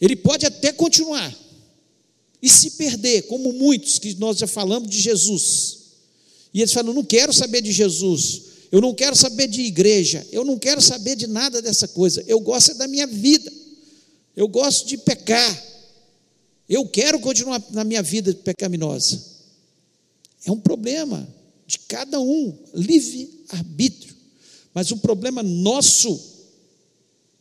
Ele 0.00 0.16
pode 0.16 0.44
até 0.44 0.72
continuar 0.72 1.34
e 2.44 2.48
se 2.50 2.72
perder, 2.72 3.22
como 3.22 3.54
muitos 3.54 3.98
que 3.98 4.14
nós 4.16 4.36
já 4.36 4.46
falamos 4.46 4.90
de 4.90 5.00
Jesus. 5.00 5.78
E 6.52 6.60
eles 6.60 6.74
falam: 6.74 6.92
não 6.92 7.02
quero 7.02 7.32
saber 7.32 7.62
de 7.62 7.72
Jesus, 7.72 8.42
eu 8.70 8.82
não 8.82 8.92
quero 8.92 9.16
saber 9.16 9.48
de 9.48 9.62
igreja, 9.62 10.26
eu 10.30 10.44
não 10.44 10.58
quero 10.58 10.82
saber 10.82 11.16
de 11.16 11.26
nada 11.26 11.62
dessa 11.62 11.88
coisa, 11.88 12.22
eu 12.26 12.38
gosto 12.38 12.72
é 12.72 12.74
da 12.74 12.86
minha 12.86 13.06
vida, 13.06 13.50
eu 14.36 14.46
gosto 14.46 14.86
de 14.86 14.98
pecar. 14.98 15.64
Eu 16.68 16.86
quero 16.86 17.18
continuar 17.18 17.62
na 17.70 17.82
minha 17.82 18.02
vida 18.02 18.34
pecaminosa. 18.34 19.22
É 20.44 20.52
um 20.52 20.60
problema. 20.60 21.26
de 21.66 21.78
cada 21.78 22.20
um, 22.20 22.54
livre 22.74 23.42
arbítrio. 23.48 24.14
Mas 24.74 24.90
o 24.90 24.98
problema 24.98 25.42
nosso, 25.42 26.20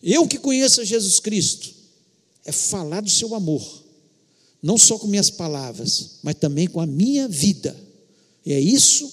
eu 0.01 0.25
que 0.29 0.37
conheço 0.37 0.85
Jesus 0.85 1.19
Cristo, 1.19 1.73
é 2.45 2.53
falar 2.53 3.01
do 3.01 3.09
seu 3.09 3.35
amor, 3.35 3.82
não 4.63 4.77
só 4.77 4.97
com 4.97 5.07
minhas 5.07 5.29
palavras, 5.29 6.11
mas 6.23 6.35
também 6.35 6.67
com 6.67 6.79
a 6.79 6.87
minha 6.87 7.27
vida. 7.27 7.75
E 8.45 8.53
é 8.53 8.59
isso 8.59 9.11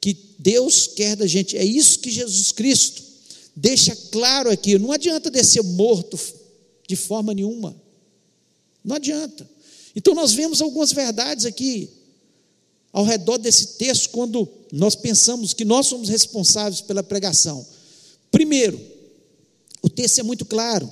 que 0.00 0.16
Deus 0.38 0.88
quer 0.88 1.14
da 1.14 1.26
gente, 1.26 1.56
é 1.56 1.64
isso 1.64 2.00
que 2.00 2.10
Jesus 2.10 2.50
Cristo 2.50 3.02
deixa 3.54 3.94
claro 4.10 4.50
aqui. 4.50 4.76
Não 4.76 4.90
adianta 4.90 5.30
descer 5.30 5.62
morto 5.62 6.18
de 6.88 6.96
forma 6.96 7.32
nenhuma, 7.32 7.74
não 8.84 8.96
adianta. 8.96 9.48
Então 9.94 10.14
nós 10.14 10.32
vemos 10.32 10.60
algumas 10.60 10.92
verdades 10.92 11.46
aqui 11.46 11.88
ao 12.92 13.04
redor 13.04 13.38
desse 13.38 13.78
texto 13.78 14.10
quando 14.10 14.48
nós 14.72 14.96
pensamos 14.96 15.54
que 15.54 15.64
nós 15.64 15.86
somos 15.86 16.08
responsáveis 16.08 16.80
pela 16.80 17.02
pregação. 17.02 17.64
Primeiro, 18.30 18.80
o 19.80 19.88
texto 19.88 20.18
é 20.18 20.22
muito 20.22 20.44
claro 20.44 20.90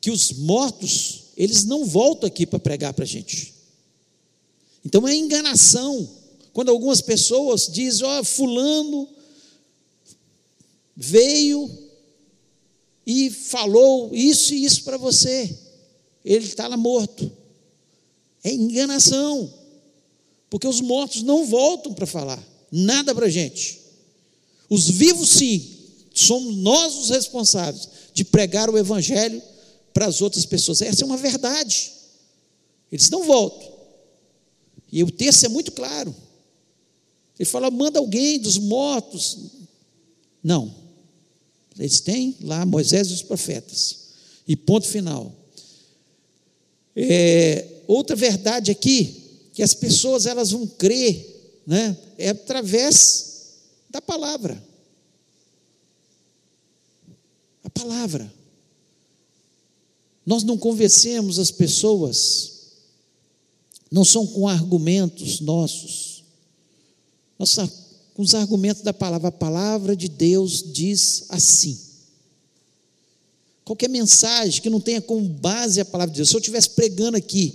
que 0.00 0.10
os 0.10 0.32
mortos, 0.32 1.19
eles 1.42 1.64
não 1.64 1.86
voltam 1.86 2.26
aqui 2.26 2.44
para 2.44 2.58
pregar 2.58 2.92
para 2.92 3.04
a 3.04 3.08
gente. 3.08 3.54
Então 4.84 5.08
é 5.08 5.16
enganação 5.16 6.06
quando 6.52 6.70
algumas 6.70 7.00
pessoas 7.00 7.66
dizem, 7.66 8.06
ó, 8.06 8.20
oh, 8.20 8.24
fulano 8.24 9.08
veio 10.94 11.70
e 13.06 13.30
falou 13.30 14.10
isso 14.12 14.52
e 14.52 14.66
isso 14.66 14.84
para 14.84 14.98
você. 14.98 15.58
Ele 16.22 16.44
está 16.44 16.68
lá 16.68 16.76
morto. 16.76 17.32
É 18.44 18.52
enganação. 18.52 19.50
Porque 20.50 20.68
os 20.68 20.82
mortos 20.82 21.22
não 21.22 21.46
voltam 21.46 21.94
para 21.94 22.06
falar 22.06 22.46
nada 22.70 23.14
para 23.14 23.24
a 23.24 23.30
gente. 23.30 23.80
Os 24.68 24.90
vivos, 24.90 25.30
sim, 25.30 25.78
somos 26.12 26.54
nós 26.56 26.94
os 26.96 27.08
responsáveis 27.08 27.88
de 28.12 28.26
pregar 28.26 28.68
o 28.68 28.76
Evangelho 28.76 29.42
para 29.92 30.06
as 30.06 30.20
outras 30.20 30.44
pessoas. 30.46 30.82
Essa 30.82 31.02
é 31.02 31.06
uma 31.06 31.16
verdade. 31.16 31.92
Eles 32.90 33.08
não 33.10 33.24
voltam. 33.24 33.70
E 34.90 35.02
o 35.04 35.10
texto 35.10 35.44
é 35.44 35.48
muito 35.48 35.72
claro. 35.72 36.14
Ele 37.38 37.48
fala: 37.48 37.70
manda 37.70 37.98
alguém 37.98 38.38
dos 38.38 38.58
mortos. 38.58 39.38
Não. 40.42 40.74
Eles 41.78 42.00
têm 42.00 42.36
lá 42.42 42.66
Moisés 42.66 43.08
e 43.08 43.14
os 43.14 43.22
profetas. 43.22 44.08
E 44.46 44.56
ponto 44.56 44.86
final. 44.86 45.32
É, 46.94 47.66
outra 47.86 48.16
verdade 48.16 48.70
aqui, 48.70 49.48
que 49.54 49.62
as 49.62 49.72
pessoas 49.72 50.26
elas 50.26 50.50
vão 50.50 50.66
crer, 50.66 51.62
né, 51.66 51.96
é 52.18 52.30
através 52.30 53.54
da 53.88 54.02
palavra. 54.02 54.62
A 57.64 57.70
palavra. 57.70 58.39
Nós 60.30 60.44
não 60.44 60.56
convencemos 60.56 61.40
as 61.40 61.50
pessoas, 61.50 62.52
não 63.90 64.04
são 64.04 64.24
com 64.24 64.46
argumentos 64.46 65.40
nossos, 65.40 66.22
nós 67.36 67.56
com 68.14 68.22
os 68.22 68.32
argumentos 68.32 68.80
da 68.82 68.92
palavra. 68.92 69.26
A 69.26 69.32
palavra 69.32 69.96
de 69.96 70.08
Deus 70.08 70.62
diz 70.72 71.24
assim. 71.30 71.76
Qualquer 73.64 73.88
mensagem 73.88 74.62
que 74.62 74.70
não 74.70 74.80
tenha 74.80 75.00
como 75.00 75.28
base 75.28 75.80
a 75.80 75.84
palavra 75.84 76.12
de 76.12 76.18
Deus, 76.18 76.28
se 76.28 76.36
eu 76.36 76.38
estivesse 76.38 76.70
pregando 76.70 77.16
aqui 77.16 77.52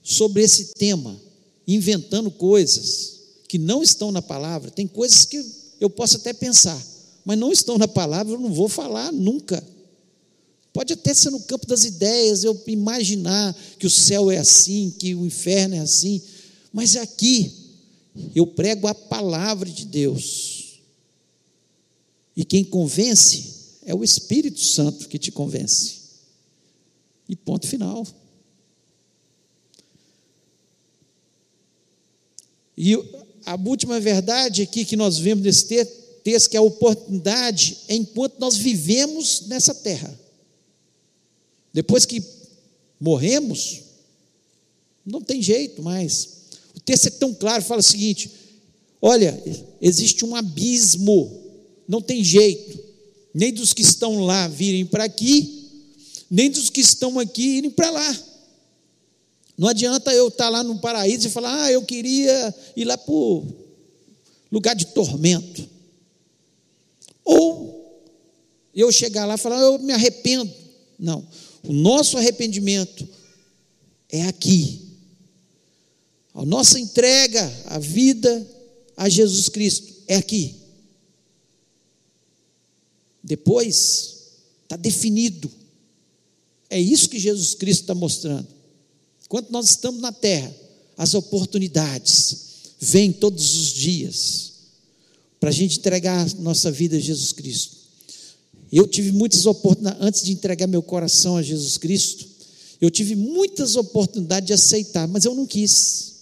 sobre 0.00 0.44
esse 0.44 0.66
tema, 0.74 1.20
inventando 1.66 2.30
coisas 2.30 3.18
que 3.48 3.58
não 3.58 3.82
estão 3.82 4.12
na 4.12 4.22
palavra, 4.22 4.70
tem 4.70 4.86
coisas 4.86 5.24
que 5.24 5.44
eu 5.80 5.90
posso 5.90 6.18
até 6.18 6.32
pensar, 6.32 6.80
mas 7.24 7.36
não 7.36 7.50
estão 7.50 7.76
na 7.76 7.88
palavra, 7.88 8.34
eu 8.34 8.38
não 8.38 8.54
vou 8.54 8.68
falar 8.68 9.10
nunca. 9.10 9.60
Pode 10.72 10.92
até 10.92 11.12
ser 11.12 11.30
no 11.30 11.40
campo 11.40 11.66
das 11.66 11.84
ideias, 11.84 12.44
eu 12.44 12.60
imaginar 12.66 13.56
que 13.78 13.86
o 13.86 13.90
céu 13.90 14.30
é 14.30 14.38
assim, 14.38 14.94
que 14.98 15.14
o 15.14 15.26
inferno 15.26 15.74
é 15.74 15.80
assim, 15.80 16.22
mas 16.72 16.96
aqui 16.96 17.52
eu 18.34 18.46
prego 18.46 18.86
a 18.86 18.94
palavra 18.94 19.68
de 19.68 19.84
Deus. 19.84 20.80
E 22.36 22.44
quem 22.44 22.64
convence 22.64 23.60
é 23.84 23.94
o 23.94 24.04
Espírito 24.04 24.60
Santo 24.60 25.08
que 25.08 25.18
te 25.18 25.32
convence. 25.32 26.00
E 27.28 27.34
ponto 27.34 27.66
final. 27.66 28.06
E 32.76 32.94
a 33.44 33.56
última 33.56 34.00
verdade 34.00 34.62
aqui 34.62 34.84
que 34.84 34.96
nós 34.96 35.18
vemos 35.18 35.44
nesse 35.44 35.66
texto, 35.66 36.50
que 36.50 36.56
é 36.56 36.60
a 36.60 36.62
oportunidade 36.62 37.78
é 37.88 37.94
enquanto 37.94 38.38
nós 38.38 38.56
vivemos 38.56 39.42
nessa 39.48 39.74
terra. 39.74 40.18
Depois 41.72 42.04
que 42.04 42.22
morremos, 43.00 43.82
não 45.04 45.20
tem 45.20 45.42
jeito 45.42 45.82
mais. 45.82 46.40
O 46.76 46.80
texto 46.80 47.06
é 47.06 47.10
tão 47.10 47.32
claro, 47.34 47.62
fala 47.62 47.80
o 47.80 47.84
seguinte: 47.84 48.30
olha, 49.00 49.40
existe 49.80 50.24
um 50.24 50.34
abismo, 50.34 51.30
não 51.88 52.00
tem 52.00 52.22
jeito, 52.22 52.78
nem 53.32 53.52
dos 53.52 53.72
que 53.72 53.82
estão 53.82 54.24
lá 54.24 54.48
virem 54.48 54.84
para 54.84 55.04
aqui, 55.04 55.68
nem 56.30 56.50
dos 56.50 56.70
que 56.70 56.80
estão 56.80 57.18
aqui 57.18 57.58
irem 57.58 57.70
para 57.70 57.90
lá. 57.90 58.24
Não 59.56 59.68
adianta 59.68 60.12
eu 60.14 60.28
estar 60.28 60.48
lá 60.48 60.64
no 60.64 60.78
paraíso 60.78 61.26
e 61.26 61.30
falar, 61.30 61.64
ah, 61.64 61.70
eu 61.70 61.82
queria 61.82 62.54
ir 62.74 62.86
lá 62.86 62.96
para 62.96 63.12
o 63.12 63.46
lugar 64.50 64.74
de 64.74 64.86
tormento. 64.86 65.68
Ou 67.22 68.02
eu 68.74 68.90
chegar 68.90 69.26
lá 69.26 69.34
e 69.34 69.38
falar, 69.38 69.60
eu 69.60 69.78
me 69.78 69.92
arrependo. 69.92 70.50
Não. 70.98 71.26
O 71.62 71.72
nosso 71.72 72.16
arrependimento 72.16 73.06
é 74.08 74.22
aqui, 74.22 74.90
a 76.34 76.44
nossa 76.44 76.78
entrega, 76.78 77.52
a 77.66 77.78
vida 77.78 78.46
a 78.96 79.08
Jesus 79.08 79.48
Cristo 79.48 79.92
é 80.06 80.16
aqui. 80.16 80.56
Depois, 83.22 84.18
está 84.62 84.76
definido. 84.76 85.50
É 86.68 86.78
isso 86.78 87.08
que 87.08 87.18
Jesus 87.18 87.54
Cristo 87.54 87.82
está 87.82 87.94
mostrando. 87.94 88.46
Enquanto 89.24 89.50
nós 89.50 89.70
estamos 89.70 90.00
na 90.00 90.12
terra, 90.12 90.54
as 90.96 91.14
oportunidades 91.14 92.74
vêm 92.78 93.12
todos 93.12 93.56
os 93.56 93.72
dias 93.72 94.52
para 95.38 95.48
a 95.48 95.52
gente 95.52 95.78
entregar 95.78 96.32
nossa 96.34 96.70
vida 96.70 96.96
a 96.96 97.00
Jesus 97.00 97.32
Cristo. 97.32 97.79
Eu 98.72 98.86
tive 98.86 99.12
muitas 99.12 99.46
oportunidades, 99.46 100.02
antes 100.02 100.22
de 100.22 100.32
entregar 100.32 100.66
meu 100.66 100.82
coração 100.82 101.36
a 101.36 101.42
Jesus 101.42 101.76
Cristo, 101.76 102.26
eu 102.80 102.90
tive 102.90 103.16
muitas 103.16 103.76
oportunidades 103.76 104.46
de 104.46 104.52
aceitar, 104.52 105.06
mas 105.08 105.24
eu 105.24 105.34
não 105.34 105.46
quis. 105.46 106.14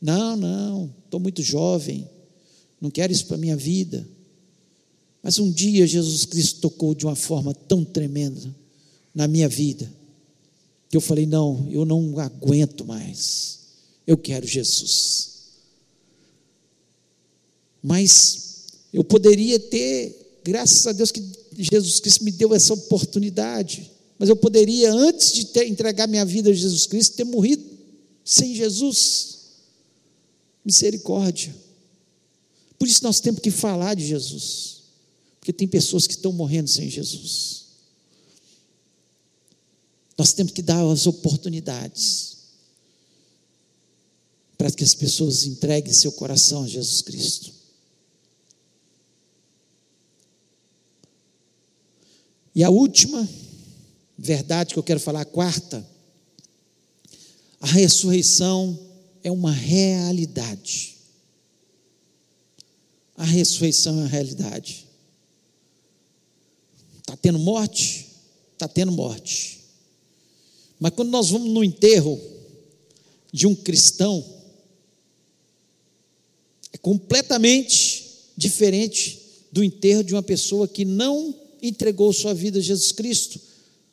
Não, 0.00 0.36
não, 0.36 0.94
estou 1.04 1.18
muito 1.18 1.42
jovem, 1.42 2.08
não 2.80 2.90
quero 2.90 3.12
isso 3.12 3.26
para 3.26 3.36
a 3.36 3.40
minha 3.40 3.56
vida. 3.56 4.06
Mas 5.22 5.38
um 5.38 5.50
dia 5.50 5.86
Jesus 5.86 6.24
Cristo 6.24 6.60
tocou 6.60 6.94
de 6.94 7.04
uma 7.04 7.16
forma 7.16 7.52
tão 7.52 7.84
tremenda 7.84 8.54
na 9.14 9.26
minha 9.26 9.48
vida, 9.48 9.90
que 10.90 10.96
eu 10.96 11.00
falei: 11.00 11.26
não, 11.26 11.66
eu 11.70 11.84
não 11.84 12.18
aguento 12.20 12.84
mais, 12.84 13.58
eu 14.06 14.16
quero 14.16 14.46
Jesus. 14.46 15.36
Mas 17.82 18.66
eu 18.92 19.02
poderia 19.02 19.58
ter, 19.58 20.40
graças 20.44 20.86
a 20.86 20.92
Deus 20.92 21.10
que 21.10 21.20
Jesus 21.58 22.00
Cristo 22.00 22.24
me 22.24 22.30
deu 22.30 22.54
essa 22.54 22.74
oportunidade, 22.74 23.90
mas 24.18 24.28
eu 24.28 24.36
poderia, 24.36 24.92
antes 24.92 25.32
de 25.32 25.46
ter, 25.46 25.66
entregar 25.66 26.06
minha 26.06 26.24
vida 26.24 26.50
a 26.50 26.54
Jesus 26.54 26.86
Cristo, 26.86 27.16
ter 27.16 27.24
morrido 27.24 27.64
sem 28.24 28.54
Jesus 28.54 29.36
misericórdia. 30.64 31.54
Por 32.78 32.88
isso 32.88 33.02
nós 33.02 33.20
temos 33.20 33.40
que 33.40 33.50
falar 33.50 33.94
de 33.94 34.06
Jesus, 34.06 34.82
porque 35.38 35.52
tem 35.52 35.68
pessoas 35.68 36.06
que 36.06 36.14
estão 36.14 36.32
morrendo 36.32 36.68
sem 36.68 36.90
Jesus. 36.90 37.66
Nós 40.18 40.32
temos 40.32 40.52
que 40.52 40.62
dar 40.62 40.84
as 40.90 41.06
oportunidades 41.06 42.36
para 44.56 44.70
que 44.70 44.82
as 44.82 44.94
pessoas 44.94 45.44
entreguem 45.44 45.92
seu 45.92 46.10
coração 46.12 46.64
a 46.64 46.68
Jesus 46.68 47.02
Cristo. 47.02 47.52
E 52.56 52.64
a 52.64 52.70
última 52.70 53.28
verdade 54.16 54.72
que 54.72 54.78
eu 54.78 54.82
quero 54.82 54.98
falar, 54.98 55.20
a 55.20 55.26
quarta, 55.26 55.86
a 57.60 57.66
ressurreição 57.66 58.78
é 59.22 59.30
uma 59.30 59.52
realidade. 59.52 60.96
A 63.14 63.24
ressurreição 63.24 63.98
é 63.98 64.00
uma 64.04 64.08
realidade. 64.08 64.86
Está 67.00 67.14
tendo 67.14 67.38
morte? 67.38 68.06
Está 68.54 68.66
tendo 68.66 68.90
morte. 68.90 69.60
Mas 70.80 70.94
quando 70.94 71.10
nós 71.10 71.28
vamos 71.28 71.50
no 71.50 71.62
enterro 71.62 72.18
de 73.30 73.46
um 73.46 73.54
cristão, 73.54 74.24
É 76.72 76.78
completamente 76.78 78.30
diferente 78.36 79.46
do 79.50 79.64
enterro 79.64 80.04
de 80.04 80.14
uma 80.14 80.22
pessoa 80.22 80.68
que 80.68 80.84
não 80.84 81.45
entregou 81.62 82.12
sua 82.12 82.34
vida 82.34 82.58
a 82.58 82.62
Jesus 82.62 82.92
Cristo, 82.92 83.40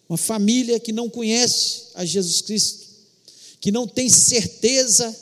uma 0.07 0.17
família 0.17 0.79
que 0.79 0.91
não 0.91 1.09
conhece 1.09 1.85
a 1.93 2.05
Jesus 2.05 2.41
Cristo, 2.41 2.87
que 3.59 3.71
não 3.71 3.87
tem 3.87 4.09
certeza 4.09 5.15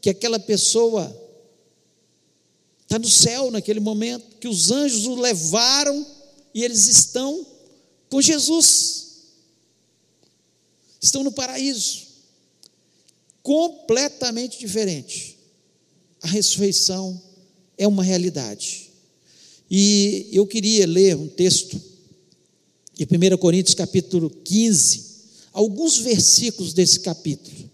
que 0.00 0.10
aquela 0.10 0.38
pessoa 0.38 1.14
está 2.82 2.98
no 2.98 3.08
céu 3.08 3.50
naquele 3.50 3.80
momento, 3.80 4.36
que 4.36 4.48
os 4.48 4.70
anjos 4.70 5.06
o 5.06 5.16
levaram 5.16 6.06
e 6.54 6.64
eles 6.64 6.86
estão 6.86 7.46
com 8.08 8.22
Jesus, 8.22 9.06
estão 11.00 11.22
no 11.22 11.32
paraíso, 11.32 12.06
completamente 13.42 14.58
diferente. 14.58 15.38
A 16.22 16.26
ressurreição 16.26 17.20
é 17.76 17.86
uma 17.86 18.02
realidade. 18.02 18.90
E 19.70 20.28
eu 20.32 20.46
queria 20.46 20.86
ler 20.86 21.16
um 21.16 21.28
texto 21.28 21.80
de 22.98 23.04
1 23.04 23.38
Coríntios 23.38 23.76
capítulo 23.76 24.28
15, 24.28 25.04
alguns 25.52 25.98
versículos 25.98 26.72
desse 26.72 26.98
capítulo. 26.98 27.70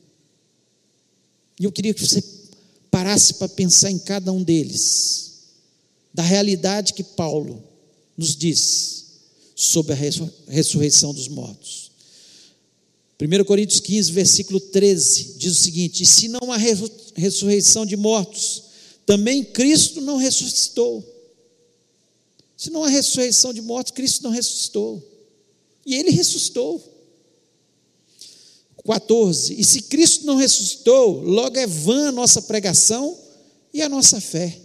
E 1.59 1.65
eu 1.65 1.73
queria 1.73 1.95
que 1.95 2.07
você 2.07 2.23
parasse 2.91 3.33
para 3.35 3.49
pensar 3.49 3.91
em 3.91 3.99
cada 3.99 4.31
um 4.31 4.43
deles, 4.43 5.33
da 6.13 6.23
realidade 6.23 6.93
que 6.93 7.03
Paulo 7.03 7.65
nos 8.19 8.37
diz 8.37 9.05
sobre 9.57 9.95
a 9.95 9.97
ressurreição 10.47 11.15
dos 11.15 11.27
mortos. 11.29 11.91
1 13.19 13.45
Coríntios 13.45 13.81
15, 13.81 14.13
versículo 14.13 14.61
13, 14.61 15.37
diz 15.39 15.53
o 15.53 15.63
seguinte: 15.63 16.03
E 16.03 16.07
se 16.07 16.29
não 16.29 16.53
há 16.53 16.59
ressurreição 17.17 17.87
de 17.87 17.97
mortos, 17.97 18.65
também 19.07 19.43
Cristo 19.43 20.03
não 20.03 20.19
ressuscitou. 20.19 21.03
Se 22.59 22.69
não 22.69 22.85
há 22.85 22.89
ressurreição 22.89 23.55
de 23.55 23.63
mortos, 23.63 23.93
Cristo 23.93 24.23
não 24.23 24.31
ressuscitou. 24.31 25.14
E 25.87 25.95
ele 25.95 26.11
ressuscitou. 26.11 26.83
14. 28.85 29.59
E 29.59 29.65
se 29.65 29.83
Cristo 29.83 30.27
não 30.27 30.37
ressuscitou, 30.37 31.23
logo 31.23 31.59
é 31.59 31.67
vã 31.67 32.09
a 32.09 32.13
nossa 32.13 32.43
pregação 32.43 33.19
e 33.73 33.81
a 33.81 33.89
nossa 33.89 34.21
fé. 34.21 34.61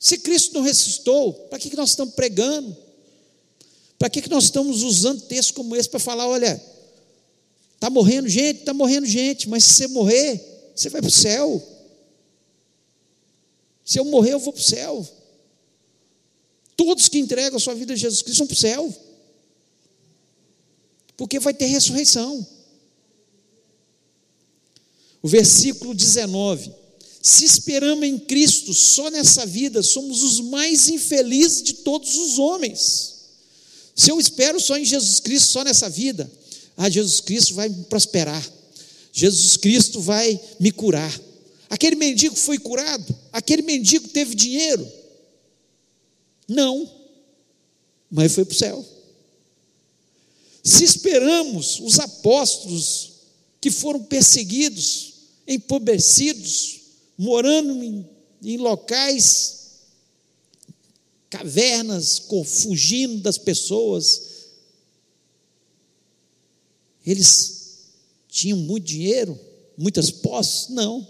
Se 0.00 0.18
Cristo 0.18 0.54
não 0.54 0.62
ressuscitou, 0.62 1.32
para 1.32 1.58
que 1.58 1.76
nós 1.76 1.90
estamos 1.90 2.14
pregando? 2.14 2.74
Para 3.98 4.08
que 4.08 4.28
nós 4.30 4.44
estamos 4.44 4.82
usando 4.82 5.22
textos 5.22 5.50
como 5.50 5.76
esse 5.76 5.88
para 5.88 6.00
falar: 6.00 6.26
olha, 6.26 6.62
está 7.74 7.90
morrendo 7.90 8.28
gente, 8.28 8.60
está 8.60 8.72
morrendo 8.72 9.06
gente, 9.06 9.48
mas 9.48 9.64
se 9.64 9.74
você 9.74 9.88
morrer, 9.88 10.70
você 10.74 10.88
vai 10.88 11.02
para 11.02 11.08
o 11.08 11.12
céu. 11.12 11.62
Se 13.84 13.98
eu 13.98 14.04
morrer, 14.04 14.34
eu 14.34 14.38
vou 14.38 14.52
para 14.52 14.60
o 14.60 14.64
céu. 14.64 15.06
Todos 16.76 17.08
que 17.08 17.18
entregam 17.18 17.56
a 17.56 17.60
sua 17.60 17.74
vida 17.74 17.92
a 17.92 17.96
Jesus 17.96 18.22
Cristo 18.22 18.38
vão 18.38 18.46
para 18.46 18.54
o 18.54 18.58
céu. 18.58 19.07
Porque 21.18 21.40
vai 21.40 21.52
ter 21.52 21.66
ressurreição. 21.66 22.46
O 25.20 25.26
versículo 25.28 25.92
19: 25.92 26.72
Se 27.20 27.44
esperamos 27.44 28.04
em 28.04 28.16
Cristo 28.20 28.72
só 28.72 29.10
nessa 29.10 29.44
vida, 29.44 29.82
somos 29.82 30.22
os 30.22 30.40
mais 30.40 30.88
infelizes 30.88 31.62
de 31.64 31.74
todos 31.74 32.16
os 32.16 32.38
homens. 32.38 33.16
Se 33.96 34.12
eu 34.12 34.20
espero 34.20 34.60
só 34.60 34.78
em 34.78 34.84
Jesus 34.84 35.18
Cristo, 35.18 35.48
só 35.48 35.64
nessa 35.64 35.90
vida, 35.90 36.30
ah, 36.76 36.88
Jesus 36.88 37.20
Cristo 37.20 37.52
vai 37.52 37.68
me 37.68 37.82
prosperar, 37.86 38.48
Jesus 39.12 39.56
Cristo 39.56 40.00
vai 40.00 40.40
me 40.60 40.70
curar. 40.70 41.12
Aquele 41.68 41.96
mendigo 41.96 42.36
foi 42.36 42.58
curado, 42.58 43.14
aquele 43.32 43.62
mendigo 43.62 44.06
teve 44.06 44.36
dinheiro. 44.36 44.86
Não, 46.46 46.88
mas 48.08 48.32
foi 48.32 48.44
para 48.44 48.54
o 48.54 48.56
céu. 48.56 48.97
Se 50.68 50.84
esperamos 50.84 51.80
os 51.80 51.98
apóstolos 51.98 53.12
que 53.58 53.70
foram 53.70 54.04
perseguidos, 54.04 55.14
empobrecidos, 55.46 56.80
morando 57.16 57.82
em, 57.82 58.06
em 58.42 58.58
locais 58.58 59.78
cavernas, 61.30 62.20
fugindo 62.44 63.22
das 63.22 63.38
pessoas. 63.38 64.48
Eles 67.04 67.86
tinham 68.28 68.58
muito 68.58 68.84
dinheiro, 68.84 69.40
muitas 69.74 70.10
posses? 70.10 70.68
Não. 70.68 71.08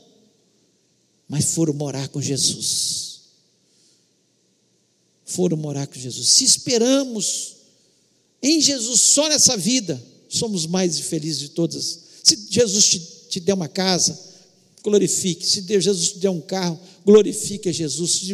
Mas 1.28 1.46
foram 1.46 1.74
morar 1.74 2.06
com 2.10 2.22
Jesus. 2.22 3.22
Foram 5.24 5.56
morar 5.56 5.88
com 5.88 5.98
Jesus. 5.98 6.28
Se 6.28 6.44
esperamos 6.44 7.57
em 8.42 8.60
Jesus 8.60 9.00
só 9.00 9.28
nessa 9.28 9.56
vida, 9.56 10.00
somos 10.28 10.66
mais 10.66 10.98
infelizes 10.98 11.40
de 11.40 11.48
todas. 11.50 11.98
Se 12.22 12.46
Jesus 12.50 12.88
te, 12.88 12.98
te 13.28 13.40
der 13.40 13.54
uma 13.54 13.68
casa, 13.68 14.18
glorifique. 14.82 15.46
Se 15.46 15.62
Deus, 15.62 15.84
Jesus 15.84 16.12
te 16.12 16.18
der 16.18 16.30
um 16.30 16.40
carro, 16.40 16.78
glorifique 17.04 17.68
a 17.68 17.72
Jesus. 17.72 18.12
Se 18.12 18.26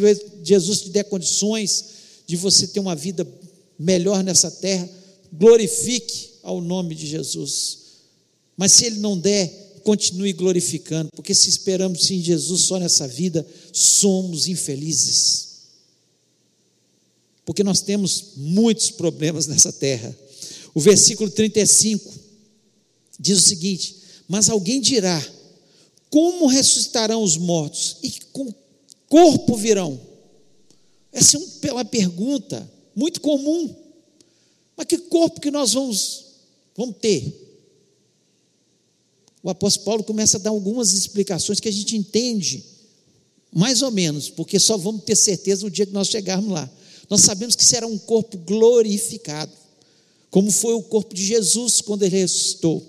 Jesus 0.43 0.81
te 0.81 0.89
der 0.89 1.05
condições 1.05 1.85
de 2.27 2.35
você 2.35 2.67
ter 2.67 2.79
uma 2.79 2.95
vida 2.95 3.27
melhor 3.77 4.23
nessa 4.23 4.49
terra, 4.51 4.89
glorifique 5.31 6.29
ao 6.43 6.61
nome 6.61 6.95
de 6.95 7.07
Jesus. 7.07 7.79
Mas 8.57 8.71
se 8.73 8.85
Ele 8.85 8.99
não 8.99 9.17
der, 9.17 9.65
continue 9.83 10.33
glorificando, 10.33 11.09
porque 11.15 11.35
se 11.35 11.49
esperamos 11.49 12.09
em 12.09 12.21
Jesus 12.21 12.61
só 12.63 12.79
nessa 12.79 13.07
vida, 13.07 13.45
somos 13.71 14.47
infelizes. 14.47 15.54
Porque 17.45 17.63
nós 17.63 17.81
temos 17.81 18.33
muitos 18.35 18.89
problemas 18.91 19.45
nessa 19.47 19.71
terra. 19.71 20.17
O 20.73 20.81
versículo 20.81 21.29
35 21.29 22.11
diz 23.19 23.37
o 23.37 23.41
seguinte: 23.41 23.95
Mas 24.27 24.49
alguém 24.49 24.81
dirá, 24.81 25.23
como 26.09 26.47
ressuscitarão 26.47 27.21
os 27.21 27.37
mortos? 27.37 27.97
E 28.01 28.11
com 28.31 28.53
corpo 29.07 29.55
virão? 29.55 29.99
Essa 31.11 31.37
é 31.63 31.71
uma 31.71 31.85
pergunta 31.85 32.69
muito 32.95 33.21
comum. 33.21 33.73
Mas 34.75 34.87
que 34.87 34.97
corpo 34.97 35.39
que 35.39 35.51
nós 35.51 35.73
vamos, 35.73 36.25
vamos 36.75 36.97
ter? 36.99 37.43
O 39.41 39.49
apóstolo 39.49 39.85
Paulo 39.85 40.03
começa 40.03 40.37
a 40.37 40.39
dar 40.39 40.49
algumas 40.49 40.91
explicações 40.91 41.59
que 41.59 41.69
a 41.69 41.71
gente 41.71 41.95
entende, 41.95 42.65
mais 43.53 43.81
ou 43.81 43.91
menos, 43.91 44.29
porque 44.29 44.59
só 44.59 44.75
vamos 44.75 45.03
ter 45.03 45.15
certeza 45.15 45.63
no 45.63 45.69
dia 45.69 45.85
que 45.85 45.93
nós 45.93 46.07
chegarmos 46.07 46.51
lá. 46.51 46.69
Nós 47.09 47.21
sabemos 47.21 47.55
que 47.55 47.65
será 47.65 47.85
um 47.87 47.97
corpo 47.97 48.37
glorificado, 48.37 49.51
como 50.31 50.51
foi 50.51 50.73
o 50.73 50.81
corpo 50.81 51.13
de 51.13 51.23
Jesus 51.23 51.81
quando 51.81 52.03
ele 52.03 52.17
ressuscitou. 52.17 52.83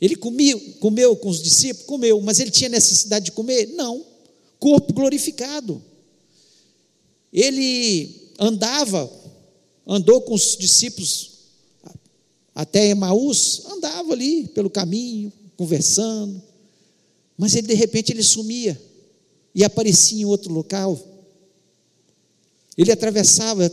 Ele 0.00 0.14
comia, 0.14 0.56
comeu 0.78 1.16
com 1.16 1.28
os 1.28 1.42
discípulos? 1.42 1.86
Comeu, 1.86 2.20
mas 2.20 2.38
ele 2.38 2.50
tinha 2.50 2.70
necessidade 2.70 3.26
de 3.26 3.32
comer? 3.32 3.66
Não. 3.74 4.04
Corpo 4.58 4.92
glorificado. 4.92 5.82
Ele 7.32 8.32
andava, 8.38 9.10
andou 9.86 10.20
com 10.22 10.34
os 10.34 10.56
discípulos 10.56 11.38
até 12.54 12.88
Emaús, 12.88 13.62
andava 13.66 14.12
ali 14.12 14.48
pelo 14.48 14.70
caminho, 14.70 15.32
conversando, 15.56 16.42
mas 17.36 17.54
ele 17.54 17.68
de 17.68 17.74
repente 17.74 18.12
ele 18.12 18.22
sumia 18.22 18.80
e 19.54 19.62
aparecia 19.62 20.20
em 20.20 20.24
outro 20.24 20.52
local. 20.52 20.98
Ele 22.78 22.92
atravessava 22.92 23.68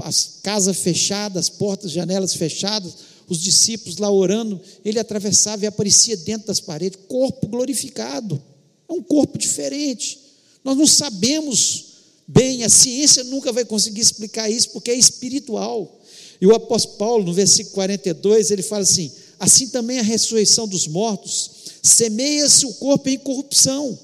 as 0.00 0.40
casas 0.42 0.76
fechadas, 0.76 1.46
as 1.46 1.48
portas, 1.48 1.90
janelas 1.90 2.34
fechadas, 2.34 2.92
os 3.26 3.40
discípulos 3.40 3.96
lá 3.96 4.10
orando, 4.10 4.60
ele 4.84 4.98
atravessava 4.98 5.64
e 5.64 5.66
aparecia 5.66 6.18
dentro 6.18 6.48
das 6.48 6.60
paredes, 6.60 6.98
corpo 7.08 7.46
glorificado. 7.48 8.40
É 8.86 8.92
um 8.92 9.02
corpo 9.02 9.38
diferente. 9.38 10.20
Nós 10.62 10.76
não 10.76 10.86
sabemos 10.86 11.84
bem, 12.28 12.62
a 12.62 12.68
ciência 12.68 13.24
nunca 13.24 13.52
vai 13.52 13.64
conseguir 13.64 14.02
explicar 14.02 14.50
isso, 14.50 14.68
porque 14.68 14.90
é 14.90 14.94
espiritual. 14.94 16.00
E 16.38 16.46
o 16.46 16.54
apóstolo 16.54 16.98
Paulo, 16.98 17.24
no 17.24 17.32
versículo 17.32 17.74
42, 17.74 18.50
ele 18.50 18.62
fala 18.62 18.82
assim: 18.82 19.10
assim 19.40 19.68
também 19.68 19.98
a 19.98 20.02
ressurreição 20.02 20.68
dos 20.68 20.86
mortos, 20.86 21.50
semeia-se 21.82 22.66
o 22.66 22.74
corpo 22.74 23.08
em 23.08 23.18
corrupção, 23.18 23.98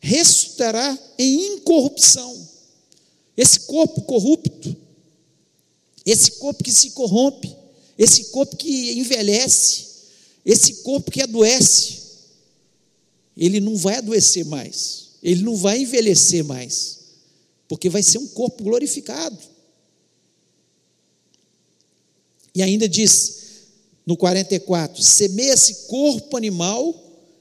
ressuscitará 0.00 0.98
em 1.18 1.54
incorrupção. 1.54 2.49
Esse 3.40 3.60
corpo 3.60 4.02
corrupto, 4.02 4.76
esse 6.04 6.32
corpo 6.32 6.62
que 6.62 6.70
se 6.70 6.90
corrompe, 6.90 7.56
esse 7.96 8.24
corpo 8.24 8.54
que 8.54 8.92
envelhece, 8.98 9.86
esse 10.44 10.82
corpo 10.82 11.10
que 11.10 11.22
adoece, 11.22 12.00
ele 13.34 13.58
não 13.58 13.76
vai 13.76 13.96
adoecer 13.96 14.44
mais, 14.44 15.12
ele 15.22 15.42
não 15.42 15.56
vai 15.56 15.80
envelhecer 15.80 16.44
mais, 16.44 16.98
porque 17.66 17.88
vai 17.88 18.02
ser 18.02 18.18
um 18.18 18.28
corpo 18.28 18.62
glorificado. 18.62 19.38
E 22.54 22.62
ainda 22.62 22.86
diz 22.86 23.38
no 24.04 24.18
44: 24.18 25.02
semeia-se 25.02 25.86
corpo 25.86 26.36
animal, 26.36 26.94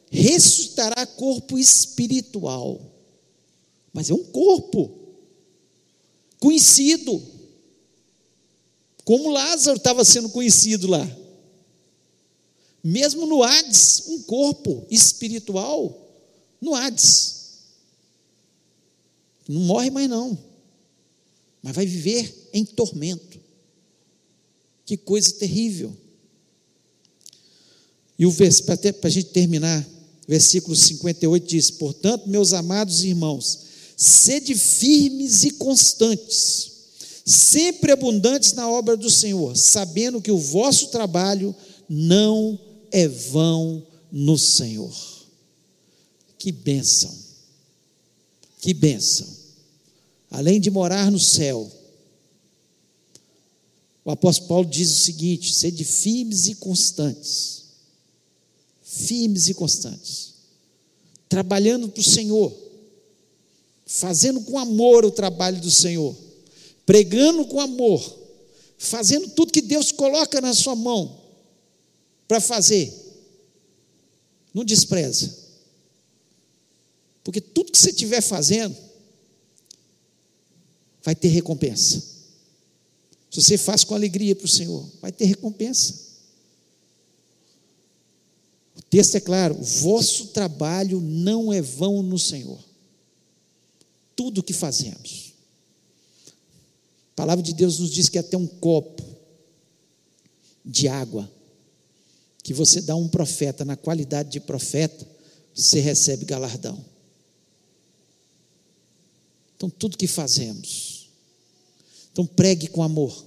ressuscitará 0.09 1.05
corpo 1.05 1.57
espiritual. 1.57 2.79
Mas 3.91 4.09
é 4.09 4.13
um 4.13 4.23
corpo 4.23 4.98
conhecido. 6.39 7.21
Como 9.03 9.31
Lázaro 9.31 9.77
estava 9.77 10.05
sendo 10.05 10.29
conhecido 10.29 10.87
lá. 10.87 11.17
Mesmo 12.83 13.25
no 13.25 13.43
Hades, 13.43 14.03
um 14.07 14.21
corpo 14.23 14.85
espiritual 14.89 16.07
no 16.61 16.73
Hades. 16.75 17.39
Não 19.47 19.61
morre 19.61 19.89
mais 19.89 20.09
não. 20.09 20.37
Mas 21.61 21.75
vai 21.75 21.85
viver 21.85 22.49
em 22.53 22.63
tormento. 22.63 23.39
Que 24.85 24.95
coisa 24.95 25.33
terrível. 25.33 25.95
E 28.17 28.25
o 28.25 28.31
versículo, 28.31 28.77
para 28.77 29.07
a 29.07 29.11
gente 29.11 29.29
terminar, 29.29 29.87
versículo 30.27 30.75
58 30.75 31.47
diz: 31.47 31.71
Portanto, 31.71 32.27
meus 32.27 32.53
amados 32.53 33.03
irmãos, 33.03 33.68
sede 33.99 34.55
firmes 34.55 35.43
e 35.43 35.51
constantes, 35.51 36.71
sempre 37.25 37.91
abundantes 37.91 38.53
na 38.53 38.69
obra 38.69 38.95
do 38.95 39.09
Senhor, 39.09 39.57
sabendo 39.57 40.21
que 40.21 40.31
o 40.31 40.37
vosso 40.37 40.87
trabalho 40.87 41.53
não 41.89 42.57
é 42.93 43.09
vão 43.09 43.85
no 44.09 44.37
Senhor. 44.37 44.95
Que 46.37 46.49
bênção, 46.49 47.13
que 48.61 48.73
bênção. 48.73 49.27
Além 50.31 50.61
de 50.61 50.71
morar 50.71 51.11
no 51.11 51.19
céu, 51.19 51.69
o 54.05 54.11
apóstolo 54.11 54.47
Paulo 54.47 54.69
diz 54.69 54.89
o 54.89 55.01
seguinte: 55.01 55.53
sede 55.53 55.83
firmes 55.83 56.47
e 56.47 56.55
constantes, 56.55 57.65
firmes 58.81 59.49
e 59.49 59.53
constantes, 59.53 60.35
trabalhando 61.27 61.89
para 61.89 61.99
o 61.99 62.03
Senhor, 62.03 62.68
fazendo 63.91 64.41
com 64.41 64.59
amor 64.59 65.03
o 65.03 65.09
trabalho 65.09 65.59
do 65.59 65.71
Senhor, 65.71 66.15
pregando 66.85 67.43
com 67.47 67.59
amor, 67.59 68.19
fazendo 68.77 69.27
tudo 69.29 69.51
que 69.51 69.63
Deus 69.63 69.91
coloca 69.91 70.39
na 70.39 70.53
sua 70.53 70.75
mão 70.75 71.19
para 72.27 72.39
fazer. 72.39 72.93
Não 74.53 74.63
despreza. 74.63 75.35
Porque 77.23 77.41
tudo 77.41 77.71
que 77.71 77.79
você 77.79 77.89
estiver 77.89 78.21
fazendo 78.21 78.77
vai 81.03 81.15
ter 81.15 81.29
recompensa. 81.29 81.99
Se 83.31 83.41
você 83.41 83.57
faz 83.57 83.83
com 83.83 83.95
alegria 83.95 84.35
para 84.35 84.45
o 84.45 84.49
Senhor, 84.49 84.87
vai 85.01 85.11
ter 85.11 85.25
recompensa. 85.25 85.95
O 88.77 88.83
texto 88.83 89.15
é 89.15 89.19
claro: 89.19 89.55
vosso 89.55 90.27
trabalho 90.27 91.01
não 91.01 91.51
é 91.51 91.59
vão 91.59 92.03
no 92.03 92.19
Senhor. 92.19 92.68
Tudo 94.19 94.39
o 94.39 94.43
que 94.43 94.51
fazemos. 94.51 95.31
A 97.13 97.15
palavra 97.15 97.41
de 97.41 97.53
Deus 97.53 97.79
nos 97.79 97.89
diz 97.89 98.09
que 98.09 98.17
até 98.17 98.35
um 98.35 98.45
copo 98.45 99.01
de 100.65 100.89
água 100.89 101.31
que 102.43 102.53
você 102.53 102.81
dá 102.81 102.97
um 102.97 103.07
profeta 103.07 103.63
na 103.63 103.77
qualidade 103.77 104.29
de 104.29 104.41
profeta, 104.41 105.07
você 105.55 105.79
recebe 105.79 106.25
galardão. 106.25 106.83
Então, 109.55 109.69
tudo 109.69 109.97
que 109.97 110.05
fazemos. 110.05 111.09
Então, 112.11 112.25
pregue 112.25 112.67
com 112.67 112.83
amor. 112.83 113.25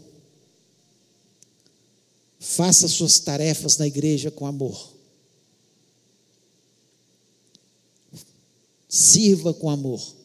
Faça 2.38 2.86
suas 2.86 3.18
tarefas 3.18 3.78
na 3.78 3.86
igreja 3.86 4.30
com 4.30 4.44
amor. 4.44 4.92
Sirva 8.86 9.54
com 9.54 9.70
amor. 9.70 10.20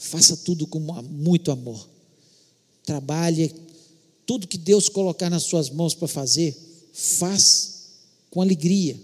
Faça 0.00 0.34
tudo 0.34 0.66
com 0.66 0.80
muito 0.80 1.50
amor. 1.50 1.86
Trabalhe 2.82 3.54
tudo 4.24 4.48
que 4.48 4.56
Deus 4.56 4.88
colocar 4.88 5.28
nas 5.28 5.42
suas 5.42 5.68
mãos 5.68 5.94
para 5.94 6.08
fazer 6.08 6.56
faz 6.94 7.90
com 8.30 8.40
alegria 8.40 8.98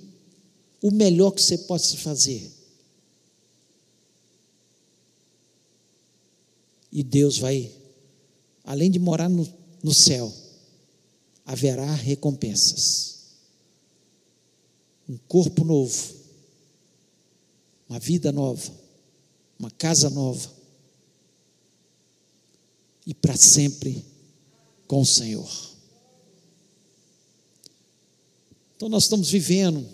o 0.80 0.90
melhor 0.90 1.32
que 1.32 1.42
você 1.42 1.58
possa 1.58 1.98
fazer. 1.98 2.50
E 6.90 7.02
Deus 7.02 7.36
vai, 7.36 7.70
além 8.64 8.90
de 8.90 8.98
morar 8.98 9.28
no, 9.28 9.46
no 9.82 9.92
céu, 9.92 10.32
haverá 11.44 11.92
recompensas. 11.94 13.16
Um 15.06 15.18
corpo 15.28 15.62
novo, 15.62 16.14
uma 17.86 17.98
vida 17.98 18.32
nova, 18.32 18.72
uma 19.58 19.70
casa 19.70 20.08
nova, 20.08 20.55
e 23.06 23.14
para 23.14 23.36
sempre 23.36 24.04
com 24.86 25.00
o 25.00 25.06
Senhor. 25.06 25.48
Então 28.76 28.88
nós 28.88 29.04
estamos 29.04 29.30
vivendo 29.30 29.86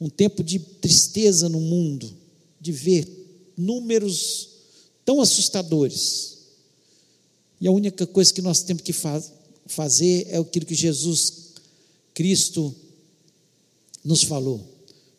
um 0.00 0.08
tempo 0.10 0.42
de 0.42 0.58
tristeza 0.58 1.48
no 1.48 1.60
mundo, 1.60 2.14
de 2.60 2.72
ver 2.72 3.52
números 3.56 4.48
tão 5.04 5.20
assustadores. 5.20 6.38
E 7.60 7.66
a 7.66 7.72
única 7.72 8.06
coisa 8.06 8.32
que 8.32 8.42
nós 8.42 8.62
temos 8.62 8.82
que 8.82 8.92
faz, 8.92 9.32
fazer 9.66 10.26
é 10.28 10.36
aquilo 10.36 10.66
que 10.66 10.74
Jesus 10.74 11.52
Cristo 12.12 12.74
nos 14.04 14.22
falou. 14.22 14.60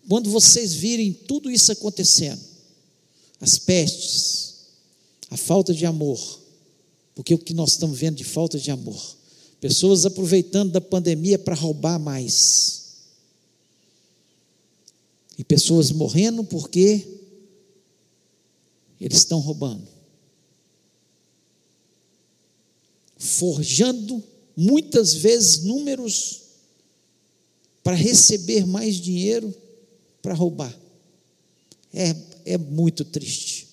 Quando 0.08 0.30
vocês 0.30 0.74
virem 0.74 1.12
tudo 1.12 1.50
isso 1.50 1.72
acontecendo, 1.72 2.42
as 3.40 3.58
pestes, 3.58 4.56
a 5.32 5.38
falta 5.38 5.74
de 5.74 5.86
amor, 5.86 6.45
porque 7.16 7.34
o 7.34 7.40
que 7.40 7.54
nós 7.54 7.72
estamos 7.72 7.98
vendo 7.98 8.18
de 8.18 8.24
falta 8.24 8.60
de 8.60 8.70
amor, 8.70 9.16
Pessoas 9.66 10.06
aproveitando 10.06 10.74
da 10.74 10.80
pandemia 10.80 11.40
para 11.40 11.56
roubar 11.56 11.98
mais. 11.98 12.84
E 15.40 15.44
pessoas 15.44 15.92
morrendo 15.92 16.44
porque 16.44 17.04
eles 19.02 19.18
estão 19.18 19.40
roubando. 19.40 19.88
Forjando 23.18 24.24
muitas 24.56 25.16
vezes 25.16 25.64
números 25.64 26.44
para 27.84 27.96
receber 27.96 28.68
mais 28.68 28.98
dinheiro 28.98 29.52
para 30.22 30.36
roubar. 30.36 30.80
É, 31.92 32.16
é 32.54 32.58
muito 32.60 33.04
triste. 33.04 33.68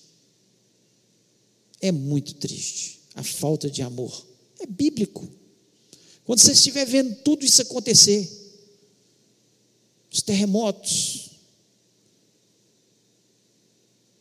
É 1.79 1.91
muito 1.91 2.33
triste 2.33 3.02
a 3.15 3.23
falta 3.23 3.69
de 3.69 3.81
amor. 3.81 4.25
É 4.59 4.65
bíblico. 4.65 5.27
Quando 6.25 6.39
você 6.39 6.53
estiver 6.53 6.85
vendo 6.85 7.15
tudo 7.23 7.45
isso 7.45 7.61
acontecer, 7.61 8.29
os 10.11 10.21
terremotos, 10.21 11.31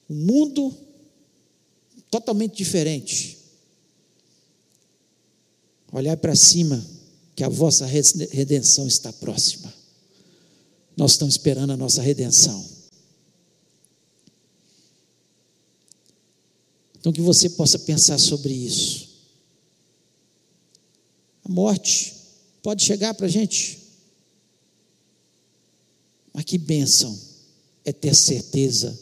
um 0.08 0.14
mundo 0.14 0.76
totalmente 2.10 2.56
diferente. 2.56 3.38
Olhar 5.92 6.16
para 6.16 6.34
cima, 6.34 6.84
que 7.34 7.44
a 7.44 7.48
vossa 7.48 7.86
redenção 7.86 8.86
está 8.86 9.12
próxima. 9.12 9.72
Nós 10.96 11.12
estamos 11.12 11.34
esperando 11.34 11.72
a 11.72 11.76
nossa 11.76 12.02
redenção. 12.02 12.71
Então, 17.02 17.12
que 17.12 17.20
você 17.20 17.50
possa 17.50 17.80
pensar 17.80 18.16
sobre 18.16 18.54
isso. 18.54 19.08
A 21.44 21.48
morte 21.48 22.14
pode 22.62 22.84
chegar 22.84 23.12
para 23.12 23.26
a 23.26 23.28
gente. 23.28 23.80
Mas 26.32 26.44
que 26.44 26.56
bênção 26.56 27.18
é 27.84 27.92
ter 27.92 28.14
certeza 28.14 28.96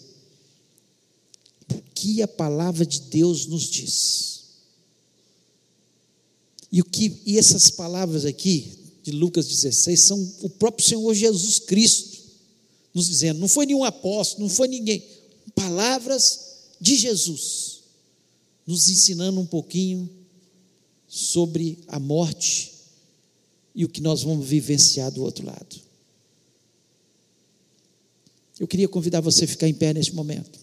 do 1.69 1.83
que 1.95 2.23
a 2.23 2.27
palavra 2.27 2.87
de 2.87 3.03
Deus 3.03 3.45
nos 3.45 3.65
diz. 3.65 4.45
E, 6.73 6.81
o 6.81 6.85
que, 6.87 7.21
e 7.27 7.39
essas 7.39 7.69
palavras 7.69 8.25
aqui, 8.25 8.79
de 9.03 9.11
Lucas 9.11 9.47
16, 9.47 10.01
são 10.01 10.35
o 10.41 10.49
próprio 10.49 10.89
Senhor 10.89 11.13
Jesus 11.13 11.59
Cristo 11.59 12.19
nos 12.95 13.09
dizendo, 13.09 13.41
não 13.41 13.49
foi 13.49 13.67
nenhum 13.67 13.85
apóstolo, 13.85 14.45
não 14.45 14.49
foi 14.49 14.69
ninguém, 14.69 15.07
palavras 15.55 16.47
de 16.81 16.97
Jesus, 16.97 17.70
nos 18.71 18.89
ensinando 18.89 19.41
um 19.41 19.47
pouquinho 19.47 20.09
sobre 21.09 21.83
a 21.89 21.99
morte 21.99 22.73
e 23.75 23.85
o 23.85 23.89
que 23.89 24.01
nós 24.01 24.23
vamos 24.23 24.47
vivenciar 24.47 25.11
do 25.11 25.25
outro 25.25 25.45
lado. 25.45 25.81
Eu 28.61 28.69
queria 28.69 28.89
convidar 28.89 29.21
você 29.21 29.45
a 29.45 29.49
ficar 29.49 29.67
em 29.67 29.75
pé 29.75 29.93
neste 29.93 30.15
momento. 30.15 30.61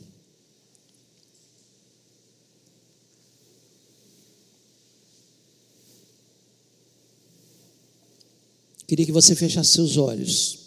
Queria 8.88 9.05
que 9.05 9.12
você 9.12 9.36
fechasse 9.36 9.72
seus 9.72 9.97
olhos 9.97 10.60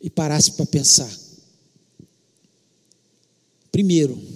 e 0.00 0.08
parasse 0.08 0.52
para 0.52 0.66
pensar. 0.66 1.12
Primeiro, 3.72 4.31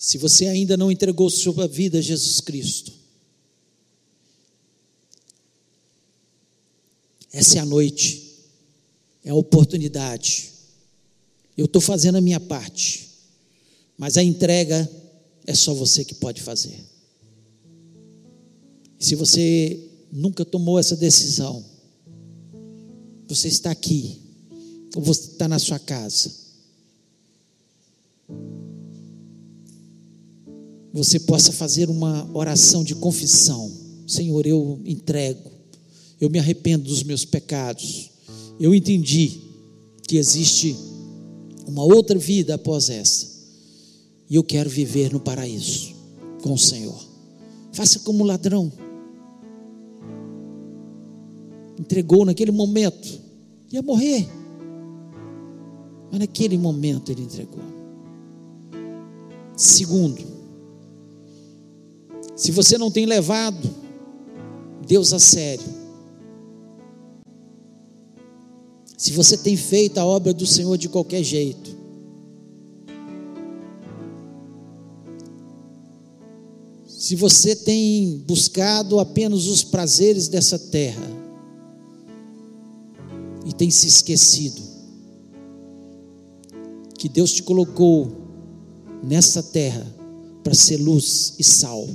se 0.00 0.16
você 0.16 0.46
ainda 0.46 0.78
não 0.78 0.90
entregou 0.90 1.28
sua 1.28 1.68
vida 1.68 1.98
a 1.98 2.00
Jesus 2.00 2.40
Cristo, 2.40 2.90
essa 7.30 7.58
é 7.58 7.60
a 7.60 7.66
noite, 7.66 8.38
é 9.22 9.28
a 9.28 9.34
oportunidade. 9.34 10.52
Eu 11.54 11.66
estou 11.66 11.82
fazendo 11.82 12.16
a 12.16 12.20
minha 12.22 12.40
parte, 12.40 13.10
mas 13.98 14.16
a 14.16 14.22
entrega 14.22 14.90
é 15.46 15.54
só 15.54 15.74
você 15.74 16.02
que 16.02 16.14
pode 16.14 16.40
fazer. 16.40 16.82
Se 18.98 19.14
você 19.14 19.86
nunca 20.10 20.46
tomou 20.46 20.78
essa 20.78 20.96
decisão, 20.96 21.62
você 23.28 23.48
está 23.48 23.70
aqui, 23.70 24.18
ou 24.96 25.02
você 25.02 25.32
está 25.32 25.46
na 25.46 25.58
sua 25.58 25.78
casa, 25.78 26.32
você 30.92 31.20
possa 31.20 31.52
fazer 31.52 31.88
uma 31.88 32.28
oração 32.34 32.82
de 32.84 32.94
confissão: 32.94 33.70
Senhor, 34.06 34.46
eu 34.46 34.80
entrego, 34.84 35.50
eu 36.20 36.28
me 36.30 36.38
arrependo 36.38 36.84
dos 36.84 37.02
meus 37.02 37.24
pecados, 37.24 38.10
eu 38.58 38.74
entendi 38.74 39.40
que 40.06 40.16
existe 40.16 40.76
uma 41.66 41.84
outra 41.84 42.18
vida 42.18 42.54
após 42.54 42.88
essa, 42.88 43.26
e 44.28 44.34
eu 44.34 44.42
quero 44.42 44.68
viver 44.68 45.12
no 45.12 45.20
paraíso 45.20 45.94
com 46.42 46.52
o 46.52 46.58
Senhor. 46.58 46.98
Faça 47.72 48.00
como 48.00 48.24
ladrão 48.24 48.72
entregou 51.80 52.26
naquele 52.26 52.52
momento, 52.52 53.18
ia 53.72 53.80
morrer. 53.80 54.28
Mas 56.10 56.20
naquele 56.20 56.58
momento 56.58 57.10
ele 57.10 57.22
entregou. 57.22 57.64
Segundo, 59.56 60.22
se 62.40 62.50
você 62.52 62.78
não 62.78 62.90
tem 62.90 63.04
levado 63.04 63.68
Deus 64.86 65.12
a 65.12 65.18
sério, 65.18 65.66
se 68.96 69.12
você 69.12 69.36
tem 69.36 69.58
feito 69.58 69.98
a 69.98 70.06
obra 70.06 70.32
do 70.32 70.46
Senhor 70.46 70.78
de 70.78 70.88
qualquer 70.88 71.22
jeito, 71.22 71.76
se 76.86 77.14
você 77.14 77.54
tem 77.54 78.24
buscado 78.26 78.98
apenas 78.98 79.46
os 79.46 79.62
prazeres 79.62 80.26
dessa 80.26 80.58
terra, 80.58 81.20
e 83.44 83.52
tem 83.52 83.70
se 83.70 83.86
esquecido 83.86 84.62
que 86.96 87.06
Deus 87.06 87.32
te 87.32 87.42
colocou 87.42 88.10
nessa 89.02 89.42
terra 89.42 89.86
para 90.42 90.54
ser 90.54 90.78
luz 90.78 91.34
e 91.38 91.44
sal, 91.44 91.86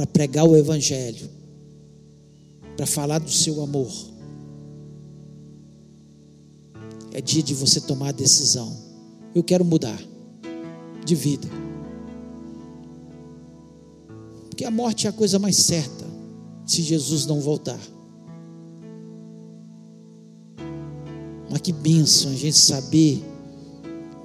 para 0.00 0.06
pregar 0.06 0.46
o 0.46 0.56
Evangelho, 0.56 1.28
para 2.74 2.86
falar 2.86 3.18
do 3.18 3.30
seu 3.30 3.60
amor. 3.62 3.92
É 7.12 7.20
dia 7.20 7.42
de 7.42 7.52
você 7.52 7.82
tomar 7.82 8.08
a 8.08 8.12
decisão. 8.12 8.74
Eu 9.34 9.44
quero 9.44 9.62
mudar 9.62 10.00
de 11.04 11.14
vida. 11.14 11.46
Porque 14.48 14.64
a 14.64 14.70
morte 14.70 15.06
é 15.06 15.10
a 15.10 15.12
coisa 15.12 15.38
mais 15.38 15.56
certa 15.56 16.06
se 16.64 16.80
Jesus 16.80 17.26
não 17.26 17.40
voltar. 17.40 17.80
Mas 21.50 21.60
que 21.60 21.74
bênção 21.74 22.30
a 22.30 22.34
gente 22.34 22.56
saber 22.56 23.22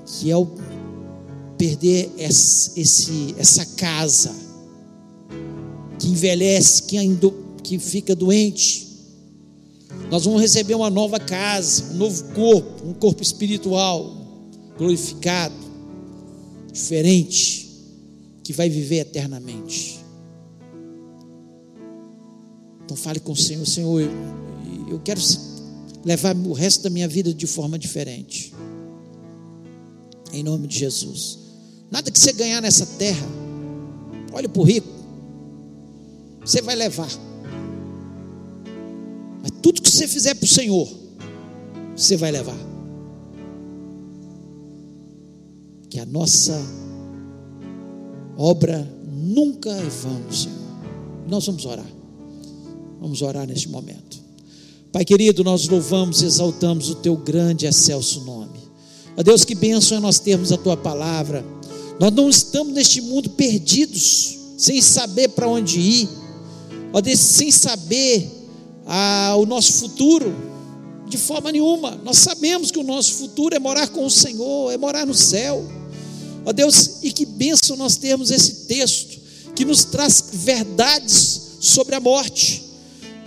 que 0.06 0.32
ao 0.32 0.48
perder 1.58 2.14
esse, 2.18 3.36
essa 3.38 3.66
casa, 3.66 4.45
que 6.06 6.12
envelhece, 6.12 6.84
que, 7.64 7.80
fica 7.80 8.16
doente, 8.16 8.86
nós 10.12 10.24
vamos 10.24 10.40
receber 10.40 10.76
uma 10.76 10.90
nova 10.90 11.20
casa, 11.20 11.94
um 11.94 11.96
novo 11.96 12.24
corpo, 12.36 12.88
um 12.88 12.94
corpo 12.94 13.24
espiritual, 13.24 14.16
glorificado, 14.78 15.56
diferente, 16.72 17.68
que 18.44 18.54
vai 18.54 18.70
viver 18.70 18.98
eternamente. 18.98 20.00
Então 22.84 22.96
fale 22.96 23.20
com 23.20 23.32
o 23.32 23.36
Senhor, 23.36 23.66
Senhor, 23.66 24.02
eu, 24.02 24.12
eu 24.92 25.00
quero 25.00 25.20
levar 26.04 26.36
o 26.36 26.54
resto 26.54 26.84
da 26.84 26.90
minha 26.92 27.08
vida 27.08 27.34
de 27.34 27.48
forma 27.48 27.80
diferente. 27.80 28.54
Em 30.32 30.44
nome 30.44 30.68
de 30.68 30.78
Jesus. 30.78 31.40
Nada 31.90 32.12
que 32.12 32.20
você 32.20 32.32
ganhar 32.32 32.62
nessa 32.62 32.86
terra, 32.86 33.26
olha 34.32 34.48
para 34.48 34.62
o 34.62 34.66
rico, 34.66 34.95
você 36.46 36.62
vai 36.62 36.76
levar. 36.76 37.10
Mas 39.42 39.52
tudo 39.62 39.82
que 39.82 39.90
você 39.90 40.08
fizer 40.08 40.36
para 40.36 40.46
o 40.46 40.48
Senhor, 40.48 40.88
você 41.96 42.16
vai 42.16 42.32
levar. 42.32 42.58
Que 45.90 46.00
a 46.00 46.06
nossa 46.06 46.56
obra 48.38 48.88
nunca 49.12 49.72
é 49.72 49.84
vã, 49.84 50.22
Senhor. 50.32 50.56
Nós 51.28 51.46
vamos 51.48 51.66
orar. 51.66 51.86
Vamos 53.02 53.22
orar 53.24 53.48
neste 53.48 53.68
momento. 53.70 54.24
Pai 54.92 55.04
querido, 55.04 55.44
nós 55.44 55.68
louvamos 55.68 56.22
e 56.22 56.26
exaltamos 56.26 56.90
o 56.90 56.96
teu 56.96 57.18
grande 57.18 57.66
e 57.66 57.68
excelso 57.68 58.22
nome. 58.22 58.60
Ó 59.18 59.24
Deus, 59.24 59.44
que 59.44 59.56
bênção 59.56 59.98
é 59.98 60.00
nós 60.00 60.20
termos 60.20 60.52
a 60.52 60.58
tua 60.58 60.78
palavra. 60.78 61.44
Nós 62.00 62.12
não 62.12 62.30
estamos 62.30 62.74
neste 62.74 63.02
mundo 63.02 63.30
perdidos, 63.32 64.38
sem 64.58 64.82
saber 64.82 65.30
para 65.30 65.48
onde 65.48 65.80
ir, 65.80 66.10
ó 66.96 67.02
Deus, 67.02 67.20
sem 67.20 67.52
saber 67.52 68.28
ah, 68.88 69.36
o 69.38 69.46
nosso 69.46 69.74
futuro, 69.74 70.34
de 71.08 71.18
forma 71.18 71.52
nenhuma. 71.52 72.00
Nós 72.04 72.18
sabemos 72.18 72.72
que 72.72 72.80
o 72.80 72.84
nosso 72.84 73.14
futuro 73.14 73.56
é 73.56 73.60
morar 73.60 73.90
com 73.90 74.06
o 74.06 74.10
Senhor, 74.10 74.72
é 74.72 74.78
morar 74.78 75.06
no 75.06 75.14
céu. 75.14 75.64
Ó 76.46 76.52
Deus, 76.52 77.04
e 77.04 77.12
que 77.12 77.26
bênção 77.26 77.76
nós 77.76 77.98
termos 77.98 78.32
esse 78.32 78.66
texto 78.66 79.20
que 79.56 79.64
nos 79.64 79.84
traz 79.84 80.30
verdades 80.34 81.42
sobre 81.60 81.96
a 81.96 82.00
morte 82.00 82.66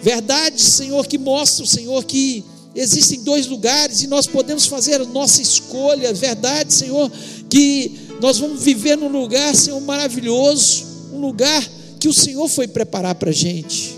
Verdade, 0.00 0.60
Senhor, 0.60 1.06
que 1.06 1.18
mostra, 1.18 1.66
Senhor, 1.66 2.04
que 2.04 2.44
existem 2.74 3.20
dois 3.22 3.46
lugares 3.46 4.02
e 4.02 4.06
nós 4.06 4.26
podemos 4.26 4.66
fazer 4.66 5.00
a 5.00 5.04
nossa 5.04 5.42
escolha. 5.42 6.12
Verdade, 6.14 6.72
Senhor, 6.72 7.10
que 7.50 7.92
nós 8.20 8.38
vamos 8.38 8.62
viver 8.62 8.96
num 8.96 9.08
lugar, 9.08 9.54
Senhor, 9.56 9.80
maravilhoso, 9.80 10.86
um 11.12 11.20
lugar 11.20 11.68
que 11.98 12.08
o 12.08 12.12
Senhor 12.12 12.48
foi 12.48 12.68
preparar 12.68 13.14
para 13.14 13.30
a 13.30 13.32
gente. 13.32 13.96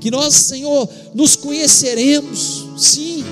Que 0.00 0.10
nós, 0.10 0.34
Senhor, 0.34 0.88
nos 1.14 1.36
conheceremos, 1.36 2.66
sim, 2.78 3.24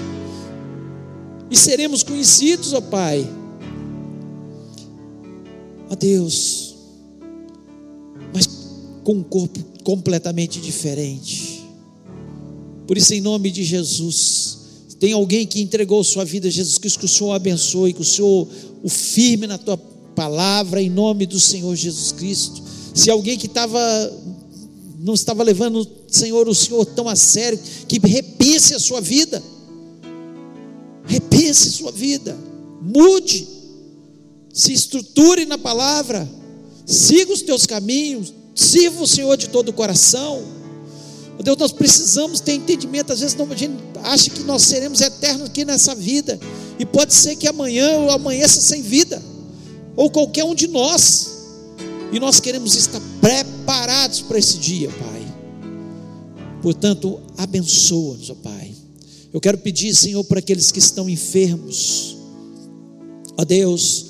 e 1.51 1.57
seremos 1.57 2.03
conhecidos, 2.03 2.73
ó 2.73 2.81
Pai. 2.81 3.29
Ó 5.91 5.95
Deus, 5.95 6.75
mas 8.33 8.49
com 9.05 9.15
um 9.15 9.23
corpo 9.23 9.61
completamente 9.85 10.61
diferente 10.61 11.55
por 12.87 12.99
isso, 12.99 13.15
em 13.15 13.21
nome 13.21 13.51
de 13.51 13.65
Jesus, 13.65 14.59
tem 15.01 15.13
alguém 15.13 15.47
que 15.47 15.61
entregou 15.61 16.05
sua 16.05 16.25
vida 16.25 16.49
a 16.49 16.51
Jesus 16.51 16.79
Cristo, 16.79 17.01
que 17.01 17.07
o 17.07 17.09
Senhor 17.09 17.33
abençoe, 17.33 17.93
que 17.93 18.03
o 18.03 18.05
Senhor 18.05 18.47
o 18.83 18.89
firme 18.89 19.47
na 19.47 19.57
tua 19.57 19.77
palavra, 20.15 20.83
em 20.83 20.91
nome 20.91 21.27
do 21.27 21.41
Senhor 21.41 21.75
Jesus 21.75 22.13
Cristo. 22.13 22.63
Se 22.95 23.11
alguém 23.11 23.37
que 23.37 23.47
estava 23.47 23.79
não 25.01 25.13
estava 25.13 25.43
levando, 25.43 25.87
Senhor, 26.09 26.49
o 26.49 26.55
Senhor 26.55 26.87
tão 26.87 27.07
a 27.09 27.15
sério, 27.15 27.59
que 27.87 27.99
repense 27.99 28.73
a 28.73 28.79
sua 28.79 29.03
vida. 29.03 29.43
Repense 31.05 31.71
sua 31.71 31.93
vida. 31.93 32.35
Mude. 32.81 33.47
Se 34.53 34.73
estruture 34.73 35.45
na 35.45 35.59
palavra. 35.59 36.27
Siga 36.87 37.33
os 37.35 37.43
teus 37.43 37.67
caminhos. 37.67 38.33
Sirva 38.55 39.03
o 39.03 39.07
Senhor 39.07 39.37
de 39.37 39.49
todo 39.49 39.69
o 39.69 39.73
coração 39.75 40.55
Deus, 41.43 41.57
nós 41.59 41.73
precisamos 41.73 42.41
ter 42.41 42.55
entendimento. 42.55 43.13
Às 43.13 43.21
vezes 43.21 43.37
não, 43.37 43.51
a 43.51 43.57
gente 43.57 43.75
acha 44.03 44.31
que 44.31 44.43
nós 44.45 44.63
seremos 44.63 45.01
eternos 45.01 45.49
aqui 45.49 45.65
nessa 45.65 45.95
vida. 45.95 46.39
E 46.79 46.87
pode 46.87 47.13
ser 47.13 47.37
que 47.37 47.47
amanhã 47.49 47.91
eu 47.91 48.11
amanheça 48.11 48.61
sem 48.61 48.83
vida. 48.83 49.23
Ou 49.97 50.11
qualquer 50.11 50.45
um 50.45 50.55
de 50.55 50.69
nós. 50.69 51.34
E 52.13 52.21
nós 52.21 52.41
queremos 52.41 52.75
estar 52.75 53.01
preparados 53.21 54.21
para 54.21 54.39
esse 54.39 54.59
dia, 54.59 54.89
Pai. 54.89 55.35
Portanto, 56.63 57.21
abençoa-nos, 57.37 58.31
ó 58.31 58.35
Pai. 58.35 58.73
Eu 59.33 59.41
quero 59.41 59.59
pedir, 59.59 59.95
Senhor, 59.95 60.23
para 60.25 60.39
aqueles 60.39 60.71
que 60.71 60.79
estão 60.79 61.11
enfermos. 61.11 62.17
Ó 63.37 63.45
Deus, 63.45 64.07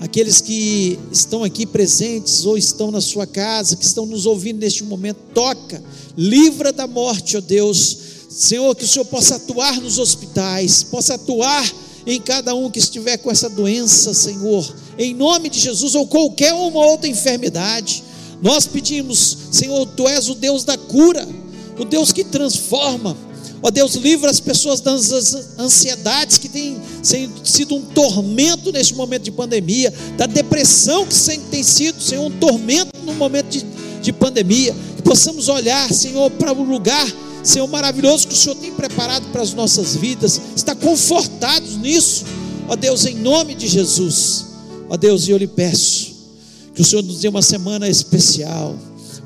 aqueles 0.00 0.40
que 0.40 0.98
estão 1.12 1.44
aqui 1.44 1.66
presentes 1.66 2.46
ou 2.46 2.56
estão 2.56 2.90
na 2.90 3.00
sua 3.00 3.26
casa, 3.26 3.76
que 3.76 3.84
estão 3.84 4.06
nos 4.06 4.24
ouvindo 4.26 4.60
neste 4.60 4.82
momento, 4.82 5.18
toca 5.34 5.82
livra 6.16 6.72
da 6.72 6.86
morte, 6.86 7.36
ó 7.36 7.40
Deus. 7.40 7.98
Senhor, 8.30 8.74
que 8.74 8.84
o 8.84 8.88
Senhor 8.88 9.04
possa 9.04 9.36
atuar 9.36 9.80
nos 9.80 9.98
hospitais, 9.98 10.82
possa 10.82 11.14
atuar 11.14 11.70
em 12.06 12.20
cada 12.20 12.54
um 12.54 12.70
que 12.70 12.78
estiver 12.78 13.16
com 13.18 13.30
essa 13.30 13.48
doença, 13.48 14.12
Senhor, 14.12 14.74
em 14.98 15.14
nome 15.14 15.48
de 15.48 15.58
Jesus, 15.58 15.94
ou 15.94 16.06
qualquer 16.06 16.52
uma 16.52 16.84
outra 16.86 17.08
enfermidade. 17.08 18.04
Nós 18.42 18.66
pedimos, 18.66 19.38
Senhor, 19.50 19.86
Tu 19.86 20.08
és 20.08 20.28
o 20.28 20.34
Deus 20.34 20.64
da 20.64 20.76
cura, 20.76 21.26
o 21.78 21.84
Deus 21.84 22.12
que 22.12 22.24
transforma. 22.24 23.16
Ó 23.62 23.70
Deus, 23.70 23.94
livra 23.94 24.30
as 24.30 24.40
pessoas 24.40 24.80
das 24.80 25.10
ansiedades 25.58 26.36
que 26.36 26.50
têm 26.50 26.76
sido 27.42 27.74
um 27.74 27.82
tormento 27.82 28.70
neste 28.70 28.94
momento 28.94 29.22
de 29.22 29.30
pandemia, 29.30 29.92
da 30.18 30.26
depressão 30.26 31.06
que 31.06 31.38
tem 31.50 31.62
sido, 31.62 32.02
Senhor, 32.02 32.26
um 32.26 32.30
tormento 32.30 32.90
no 33.02 33.14
momento 33.14 33.46
de, 33.46 33.64
de 34.02 34.12
pandemia. 34.12 34.76
Que 34.96 35.02
possamos 35.02 35.48
olhar, 35.48 35.90
Senhor, 35.90 36.30
para 36.32 36.52
o 36.52 36.62
lugar 36.62 37.06
Senhor 37.44 37.66
maravilhoso 37.68 38.26
que 38.26 38.34
o 38.34 38.36
Senhor 38.36 38.54
tem 38.56 38.72
preparado 38.72 39.30
para 39.30 39.42
as 39.42 39.52
nossas 39.52 39.94
vidas, 39.94 40.40
está 40.56 40.74
confortados 40.74 41.76
nisso, 41.76 42.24
ó 42.68 42.74
Deus, 42.74 43.04
em 43.04 43.16
nome 43.16 43.54
de 43.54 43.68
Jesus, 43.68 44.46
ó 44.88 44.96
Deus, 44.96 45.28
e 45.28 45.30
eu 45.30 45.36
lhe 45.36 45.46
peço 45.46 46.14
que 46.74 46.82
o 46.82 46.84
Senhor 46.84 47.02
nos 47.02 47.20
dê 47.20 47.28
uma 47.28 47.42
semana 47.42 47.88
especial, 47.88 48.74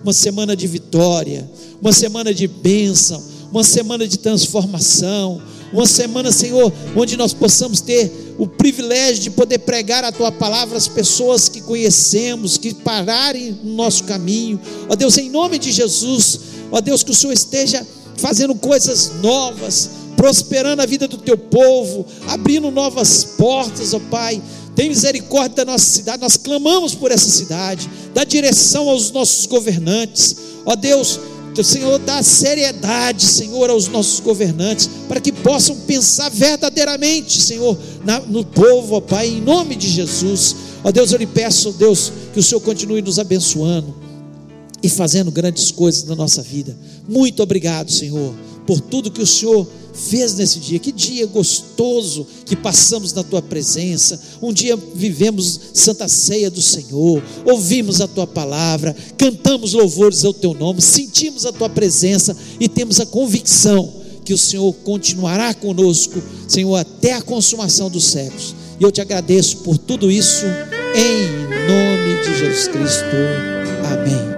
uma 0.03 0.13
semana 0.13 0.55
de 0.55 0.67
vitória, 0.67 1.49
uma 1.81 1.93
semana 1.93 2.35
de 2.35 2.47
bênção, 2.47 3.23
uma 3.51 3.65
semana 3.65 4.07
de 4.07 4.19
transformação, 4.19 5.41
uma 5.73 5.87
semana, 5.87 6.33
Senhor, 6.33 6.73
onde 6.97 7.17
nós 7.17 7.33
possamos 7.33 7.81
ter 7.81 8.35
o 8.39 8.47
privilégio 8.47 9.23
de 9.25 9.31
poder 9.31 9.59
pregar 9.59 10.05
a 10.05 10.13
tua 10.13 10.31
palavra 10.31 10.79
às 10.79 10.89
pessoas 10.89 11.49
que 11.49 11.61
conhecemos, 11.61 12.57
que 12.57 12.73
pararem 12.75 13.59
no 13.63 13.75
nosso 13.75 14.05
caminho. 14.05 14.61
Ó 14.89 14.95
Deus, 14.95 15.19
em 15.19 15.29
nome 15.29 15.59
de 15.59 15.73
Jesus, 15.73 16.41
ó 16.71 16.81
Deus, 16.81 17.03
que 17.03 17.11
o 17.11 17.15
Senhor 17.15 17.33
esteja 17.33 17.87
fazendo 18.19 18.55
coisas 18.55 19.13
novas, 19.23 19.91
prosperando 20.17 20.83
a 20.83 20.87
vida 20.87 21.09
do 21.09 21.17
teu 21.19 21.39
povo, 21.39 22.05
abrindo 22.27 22.71
novas 22.71 23.25
portas, 23.25 23.95
ó 23.95 24.01
Pai. 24.11 24.43
Tem 24.75 24.89
misericórdia 24.89 25.65
da 25.65 25.73
nossa 25.73 25.91
cidade, 25.91 26.23
nós 26.23 26.37
clamamos 26.37 26.95
por 26.95 27.11
essa 27.11 27.29
cidade, 27.29 27.89
dá 28.15 28.23
direção 28.23 28.89
aos 28.89 29.11
nossos 29.11 29.47
governantes, 29.47 30.37
ó 30.65 30.77
Deus, 30.77 31.19
Senhor, 31.65 31.99
dá 31.99 32.23
seriedade, 32.23 33.25
Senhor, 33.25 33.69
aos 33.71 33.89
nossos 33.89 34.21
governantes, 34.21 34.89
para 35.09 35.21
que 35.21 35.33
possam 35.33 35.77
pensar 35.77 36.31
verdadeiramente, 36.31 37.41
Senhor, 37.41 37.77
na, 38.05 38.21
no 38.21 38.45
povo, 38.45 38.97
ó 38.97 39.01
Pai, 39.01 39.29
em 39.29 39.41
nome 39.41 39.75
de 39.75 39.89
Jesus. 39.89 40.55
Ó 40.85 40.93
Deus, 40.93 41.13
eu 41.13 41.19
lhe 41.19 41.27
peço, 41.27 41.73
Deus, 41.73 42.13
que 42.33 42.39
o 42.39 42.43
Senhor 42.43 42.61
continue 42.61 43.03
nos 43.03 43.19
abençoando 43.19 43.95
e 44.83 44.89
fazendo 44.89 45.31
grandes 45.31 45.71
coisas 45.71 46.05
na 46.05 46.15
nossa 46.15 46.43
vida. 46.43 46.77
Muito 47.09 47.43
obrigado, 47.43 47.91
Senhor, 47.91 48.35
por 48.67 48.81
tudo 48.81 49.11
que 49.11 49.23
o 49.23 49.27
Senhor 49.27 49.67
fez 49.99 50.35
nesse 50.35 50.61
dia. 50.61 50.79
Que 50.79 50.93
dia 50.93 51.27
gostoso 51.27 52.27
que 52.45 52.55
passamos 52.55 53.13
na 53.13 53.25
tua 53.25 53.43
presença. 53.43 54.21
Um 54.41 54.53
dia 54.53 54.77
vivemos 54.77 55.61
santa 55.75 56.07
ceia 56.07 56.51
do 56.51 56.63
Senhor, 56.63 57.23
ouvimos 57.45 58.01
a 58.01 58.07
tua 58.07 58.27
palavra, 58.27 58.95
cantamos 59.17 59.73
louvores 59.73 60.25
ao 60.25 60.33
teu 60.33 60.55
nome, 60.55 60.81
sentimos 60.81 61.45
a 61.45 61.53
tua 61.53 61.69
presença 61.69 62.37
e 62.61 62.69
temos 62.69 63.01
a 63.01 63.07
convicção 63.07 63.93
que 64.25 64.35
o 64.35 64.39
Senhor 64.39 64.73
continuará 64.85 65.55
conosco, 65.55 66.23
Senhor, 66.47 66.77
até 66.77 67.15
a 67.15 67.23
consumação 67.23 67.89
dos 67.89 68.05
séculos. 68.05 68.55
E 68.79 68.85
eu 68.85 68.93
te 68.93 69.01
agradeço 69.01 69.59
por 69.59 69.79
tudo 69.79 70.11
isso 70.11 70.45
em 70.95 71.49
nome 71.67 72.23
de 72.23 72.39
Jesus 72.39 72.69
Cristo. 72.69 73.17
Amém. 73.91 74.38